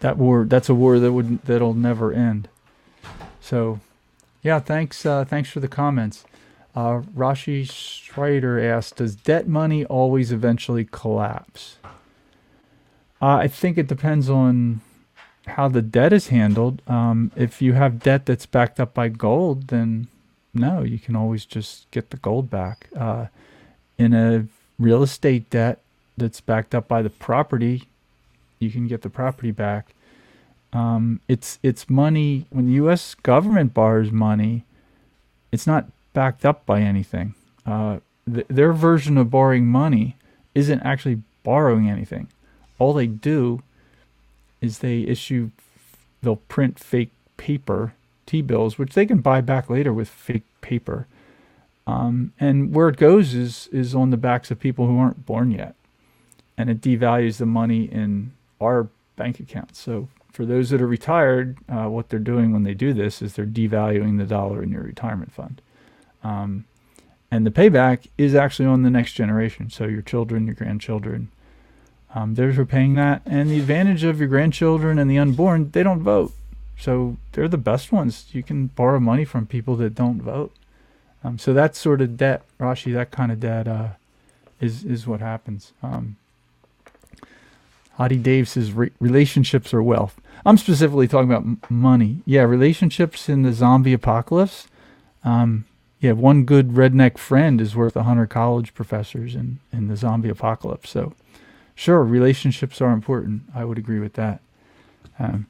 that 0.00 0.16
war. 0.16 0.44
That's 0.44 0.68
a 0.68 0.74
war 0.74 0.98
that 0.98 1.12
would 1.12 1.42
that'll 1.42 1.74
never 1.74 2.12
end. 2.12 2.48
So, 3.40 3.80
yeah, 4.42 4.60
thanks. 4.60 5.04
Uh, 5.04 5.24
thanks 5.24 5.50
for 5.50 5.60
the 5.60 5.68
comments. 5.68 6.24
Uh, 6.74 7.00
Rashi 7.16 7.70
Schreider 7.70 8.60
asked, 8.60 8.96
"Does 8.96 9.16
debt 9.16 9.48
money 9.48 9.84
always 9.84 10.32
eventually 10.32 10.86
collapse?" 10.90 11.78
Uh, 13.20 13.36
I 13.36 13.48
think 13.48 13.76
it 13.76 13.86
depends 13.86 14.30
on 14.30 14.80
how 15.46 15.68
the 15.68 15.82
debt 15.82 16.12
is 16.12 16.28
handled. 16.28 16.80
Um, 16.86 17.32
if 17.36 17.60
you 17.60 17.74
have 17.74 18.02
debt 18.02 18.24
that's 18.26 18.46
backed 18.46 18.80
up 18.80 18.94
by 18.94 19.08
gold, 19.08 19.68
then 19.68 20.08
no, 20.54 20.82
you 20.82 20.98
can 20.98 21.16
always 21.16 21.44
just 21.44 21.90
get 21.90 22.10
the 22.10 22.16
gold 22.16 22.50
back. 22.50 22.88
Uh, 22.96 23.26
in 23.98 24.14
a 24.14 24.46
real 24.80 25.02
estate 25.02 25.48
debt 25.50 25.80
that's 26.16 26.40
backed 26.40 26.74
up 26.74 26.88
by 26.88 27.02
the 27.02 27.10
property, 27.10 27.84
you 28.58 28.70
can 28.70 28.88
get 28.88 29.02
the 29.02 29.10
property 29.10 29.52
back. 29.52 29.94
Um, 30.72 31.20
it's 31.28 31.58
it's 31.62 31.90
money 31.90 32.46
when 32.50 32.66
the 32.66 32.74
U.S. 32.74 33.14
government 33.14 33.74
borrows 33.74 34.10
money, 34.10 34.64
it's 35.52 35.66
not 35.66 35.86
backed 36.12 36.44
up 36.44 36.64
by 36.64 36.80
anything. 36.80 37.34
Uh, 37.66 37.98
th- 38.32 38.46
their 38.48 38.72
version 38.72 39.18
of 39.18 39.30
borrowing 39.30 39.66
money 39.66 40.16
isn't 40.54 40.80
actually 40.82 41.22
borrowing 41.42 41.88
anything. 41.88 42.28
All 42.78 42.92
they 42.92 43.06
do 43.06 43.62
is 44.60 44.78
they 44.78 45.00
issue, 45.00 45.50
they'll 46.22 46.36
print 46.36 46.78
fake 46.78 47.10
paper, 47.36 47.94
T 48.26 48.42
bills, 48.42 48.78
which 48.78 48.94
they 48.94 49.06
can 49.06 49.18
buy 49.18 49.40
back 49.40 49.68
later 49.68 49.92
with 49.92 50.08
fake 50.08 50.44
paper. 50.60 51.06
Um, 51.90 52.32
and 52.38 52.72
where 52.72 52.88
it 52.88 52.96
goes 52.96 53.34
is 53.34 53.68
is 53.72 53.94
on 53.94 54.10
the 54.10 54.16
backs 54.16 54.50
of 54.50 54.60
people 54.60 54.86
who 54.86 54.98
aren't 54.98 55.26
born 55.26 55.50
yet, 55.50 55.74
and 56.56 56.70
it 56.70 56.80
devalues 56.80 57.38
the 57.38 57.46
money 57.46 57.84
in 57.84 58.32
our 58.60 58.88
bank 59.16 59.40
accounts. 59.40 59.80
So 59.80 60.08
for 60.30 60.46
those 60.46 60.70
that 60.70 60.80
are 60.80 60.86
retired, 60.86 61.58
uh, 61.68 61.88
what 61.88 62.08
they're 62.08 62.20
doing 62.20 62.52
when 62.52 62.62
they 62.62 62.74
do 62.74 62.92
this 62.92 63.20
is 63.20 63.34
they're 63.34 63.44
devaluing 63.44 64.18
the 64.18 64.24
dollar 64.24 64.62
in 64.62 64.70
your 64.70 64.82
retirement 64.82 65.32
fund. 65.32 65.60
Um, 66.22 66.64
and 67.30 67.44
the 67.44 67.50
payback 67.50 68.06
is 68.16 68.34
actually 68.34 68.66
on 68.66 68.82
the 68.82 68.90
next 68.90 69.12
generation. 69.12 69.68
So 69.70 69.86
your 69.86 70.02
children, 70.02 70.46
your 70.46 70.54
grandchildren, 70.54 71.30
um, 72.14 72.34
they're 72.34 72.52
repaying 72.52 72.94
that. 72.94 73.22
And 73.26 73.50
the 73.50 73.58
advantage 73.58 74.04
of 74.04 74.20
your 74.20 74.28
grandchildren 74.28 74.98
and 74.98 75.10
the 75.10 75.18
unborn, 75.18 75.70
they 75.72 75.82
don't 75.82 76.02
vote. 76.02 76.32
So 76.78 77.16
they're 77.32 77.48
the 77.48 77.58
best 77.58 77.90
ones. 77.90 78.26
You 78.32 78.42
can 78.42 78.68
borrow 78.68 79.00
money 79.00 79.24
from 79.24 79.46
people 79.46 79.76
that 79.76 79.94
don't 79.94 80.22
vote. 80.22 80.52
Um, 81.22 81.38
so 81.38 81.52
that 81.52 81.76
sort 81.76 82.00
of 82.00 82.16
debt, 82.16 82.42
Rashi, 82.58 82.92
that 82.94 83.10
kind 83.10 83.30
of 83.30 83.40
debt 83.40 83.68
uh, 83.68 83.88
is 84.60 84.84
is 84.84 85.06
what 85.06 85.20
happens. 85.20 85.72
Um, 85.82 86.16
Adi 87.98 88.16
Dave 88.16 88.48
says 88.48 88.72
re- 88.72 88.92
relationships 89.00 89.74
are 89.74 89.82
wealth. 89.82 90.18
I'm 90.46 90.56
specifically 90.56 91.06
talking 91.06 91.30
about 91.30 91.42
m- 91.42 91.60
money. 91.68 92.22
Yeah, 92.24 92.42
relationships 92.42 93.28
in 93.28 93.42
the 93.42 93.52
zombie 93.52 93.92
apocalypse. 93.92 94.68
Um, 95.22 95.66
yeah, 96.00 96.12
one 96.12 96.44
good 96.44 96.70
redneck 96.70 97.18
friend 97.18 97.60
is 97.60 97.76
worth 97.76 97.94
a 97.94 98.04
hundred 98.04 98.30
college 98.30 98.72
professors 98.72 99.34
in 99.34 99.58
in 99.72 99.88
the 99.88 99.96
zombie 99.96 100.30
apocalypse. 100.30 100.88
So, 100.88 101.12
sure, 101.74 102.02
relationships 102.02 102.80
are 102.80 102.92
important. 102.92 103.42
I 103.54 103.66
would 103.66 103.76
agree 103.76 104.00
with 104.00 104.14
that. 104.14 104.40
Um, 105.18 105.46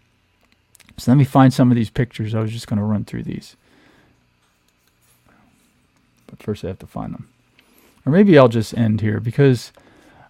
so 0.99 1.13
let 1.13 1.17
me 1.19 1.25
find 1.25 1.55
some 1.55 1.71
of 1.71 1.77
these 1.77 1.89
pictures. 1.89 2.35
I 2.35 2.41
was 2.41 2.51
just 2.51 2.67
going 2.67 2.79
to 2.79 2.85
run 2.85 3.05
through 3.05 3.23
these, 3.23 3.57
but 6.31 6.43
first 6.43 6.65
I 6.65 6.69
have 6.69 6.79
to 6.81 6.87
find 6.87 7.13
them. 7.13 7.29
Or 8.07 8.13
maybe 8.13 8.39
I'll 8.39 8.49
just 8.49 8.77
end 8.77 9.01
here 9.01 9.21
because 9.21 9.73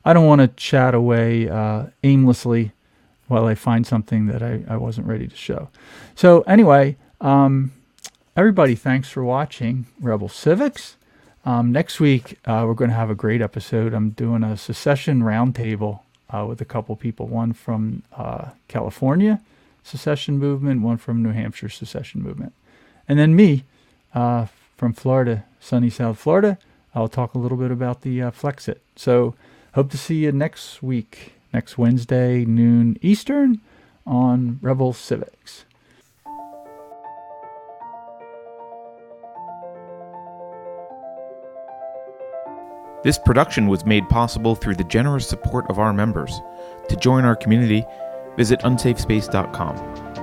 I 0.05 0.13
don't 0.13 0.27
want 0.27 0.41
to 0.41 0.49
chat 0.49 0.95
away 0.95 1.49
uh, 1.49 1.87
aimlessly 2.03 2.73
while 3.29 3.47
I 3.47 3.55
find 3.55 3.87
something 3.87 4.27
that 4.27 4.43
I, 4.43 4.65
I 4.69 4.77
wasn't 4.77 5.07
ready 5.07 5.29
to 5.29 5.37
show. 5.37 5.69
So, 6.17 6.41
anyway, 6.43 6.97
um, 7.21 7.73
everybody, 8.37 8.75
thanks 8.75 9.09
for 9.09 9.23
watching 9.23 9.87
Rebel 10.01 10.29
Civics. 10.29 10.97
Um, 11.45 11.71
next 11.71 12.01
week, 12.01 12.39
uh, 12.45 12.65
we're 12.67 12.75
going 12.75 12.91
to 12.91 12.97
have 12.97 13.11
a 13.11 13.15
great 13.15 13.41
episode. 13.41 13.95
I'm 13.95 14.11
doing 14.11 14.43
a 14.43 14.57
secession 14.57 15.23
roundtable 15.23 16.01
uh, 16.29 16.45
with 16.47 16.61
a 16.61 16.65
couple 16.65 16.97
people, 16.97 17.29
one 17.29 17.53
from 17.53 18.03
uh, 18.17 18.51
California 18.69 19.41
secession 19.83 20.39
movement, 20.39 20.83
one 20.83 20.97
from 20.97 21.23
New 21.23 21.33
Hampshire 21.33 21.69
secession 21.69 22.23
movement, 22.23 22.53
and 23.09 23.19
then 23.19 23.35
me 23.35 23.65
uh, 24.15 24.47
from 24.77 24.93
Florida, 24.93 25.45
sunny 25.61 25.91
South 25.91 26.19
Florida. 26.19 26.59
I'll 26.95 27.09
talk 27.09 27.35
a 27.35 27.39
little 27.39 27.59
bit 27.59 27.71
about 27.71 28.01
the 28.01 28.21
uh, 28.23 28.31
Flexit. 28.33 28.79
So 28.97 29.35
hope 29.75 29.91
to 29.91 29.99
see 29.99 30.17
you 30.17 30.33
next 30.33 30.83
week, 30.83 31.35
next 31.53 31.79
Wednesday, 31.79 32.45
noon 32.45 32.99
Eastern, 33.01 33.61
on 34.07 34.59
Rebel 34.61 34.93
Civics. 34.93 35.65
This 43.03 43.19
production 43.19 43.67
was 43.67 43.87
made 43.87 44.07
possible 44.11 44.55
through 44.55 44.75
the 44.75 44.85
generous 44.85 45.27
support 45.27 45.71
of 45.71 45.79
our 45.79 45.93
members. 45.93 46.41
To 46.91 46.97
join 46.97 47.25
our 47.25 47.37
community, 47.37 47.83
visit 48.37 48.61
unsafespace.com. 48.61 50.20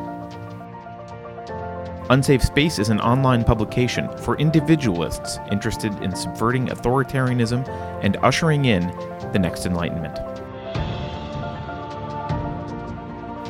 Unsafe 2.09 2.41
Space 2.41 2.79
is 2.79 2.87
an 2.87 3.01
online 3.01 3.43
publication 3.43 4.09
for 4.19 4.37
individualists 4.37 5.39
interested 5.51 5.93
in 6.01 6.15
subverting 6.15 6.67
authoritarianism 6.67 7.67
and 8.01 8.15
ushering 8.23 8.63
in 8.63 8.87
the 9.33 9.39
next 9.39 9.65
Enlightenment. 9.65 10.15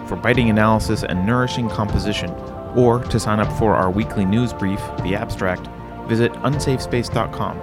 For 0.09 0.15
biting 0.15 0.49
analysis 0.49 1.03
and 1.03 1.23
nourishing 1.23 1.69
composition, 1.69 2.31
or 2.75 3.03
to 3.03 3.19
sign 3.19 3.39
up 3.39 3.51
for 3.59 3.75
our 3.75 3.91
weekly 3.91 4.25
news 4.25 4.53
brief, 4.53 4.79
The 5.03 5.13
Abstract, 5.13 5.67
visit 6.07 6.31
unsafespace.com. 6.33 7.59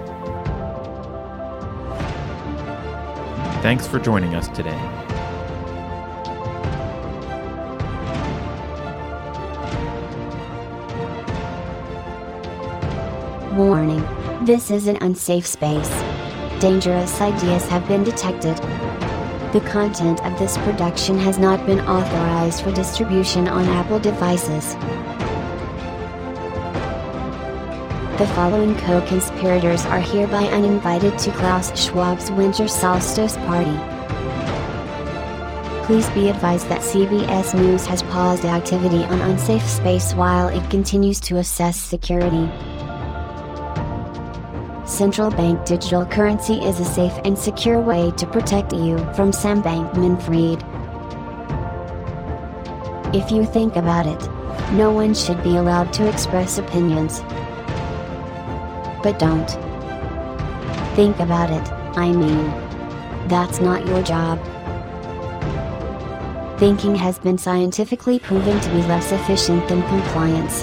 Thanks 3.61 3.85
for 3.85 3.99
joining 3.99 4.35
us 4.35 4.47
today. 4.49 5.04
Warning. 13.55 14.03
This 14.43 14.69
is 14.69 14.87
an 14.87 14.97
unsafe 14.99 15.47
space. 15.47 15.89
Dangerous 16.59 17.21
ideas 17.21 17.65
have 17.69 17.87
been 17.87 18.03
detected. 18.03 18.57
The 19.53 19.63
content 19.65 20.21
of 20.25 20.37
this 20.37 20.57
production 20.57 21.17
has 21.19 21.39
not 21.39 21.65
been 21.65 21.79
authorized 21.79 22.61
for 22.63 22.73
distribution 22.73 23.47
on 23.47 23.63
Apple 23.69 23.99
devices. 23.99 24.73
The 28.19 28.27
following 28.35 28.75
co-conspirators 28.75 29.85
are 29.85 30.01
hereby 30.01 30.47
uninvited 30.47 31.17
to 31.19 31.31
Klaus 31.31 31.71
Schwab's 31.79 32.29
winter 32.31 32.67
solstice 32.67 33.37
party. 33.37 33.77
Please 35.85 36.09
be 36.09 36.27
advised 36.27 36.67
that 36.67 36.81
CBS 36.81 37.57
News 37.57 37.85
has 37.85 38.03
paused 38.03 38.43
activity 38.43 39.05
on 39.05 39.21
unsafe 39.21 39.65
space 39.65 40.13
while 40.13 40.49
it 40.49 40.69
continues 40.69 41.21
to 41.21 41.37
assess 41.37 41.79
security. 41.79 42.51
Central 44.95 45.29
bank 45.29 45.65
digital 45.65 46.05
currency 46.05 46.53
is 46.53 46.79
a 46.79 46.85
safe 46.85 47.11
and 47.25 47.37
secure 47.37 47.81
way 47.81 48.11
to 48.11 48.25
protect 48.25 48.71
you 48.71 48.97
from 49.13 49.33
Sam 49.33 49.61
Bankman-Fried. 49.61 50.63
If 53.13 53.29
you 53.29 53.43
think 53.43 53.75
about 53.75 54.07
it, 54.07 54.21
no 54.71 54.93
one 54.93 55.13
should 55.13 55.43
be 55.43 55.57
allowed 55.57 55.91
to 55.95 56.07
express 56.07 56.59
opinions. 56.59 57.19
But 59.03 59.19
don't. 59.19 59.49
Think 60.95 61.19
about 61.19 61.51
it, 61.51 61.69
I 61.97 62.13
mean. 62.13 63.27
That's 63.27 63.59
not 63.59 63.85
your 63.85 64.01
job. 64.01 64.39
Thinking 66.57 66.95
has 66.95 67.19
been 67.19 67.37
scientifically 67.37 68.17
proven 68.17 68.61
to 68.61 68.69
be 68.69 68.81
less 68.83 69.11
efficient 69.11 69.67
than 69.67 69.81
compliance. 69.89 70.61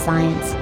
Science, 0.00 0.61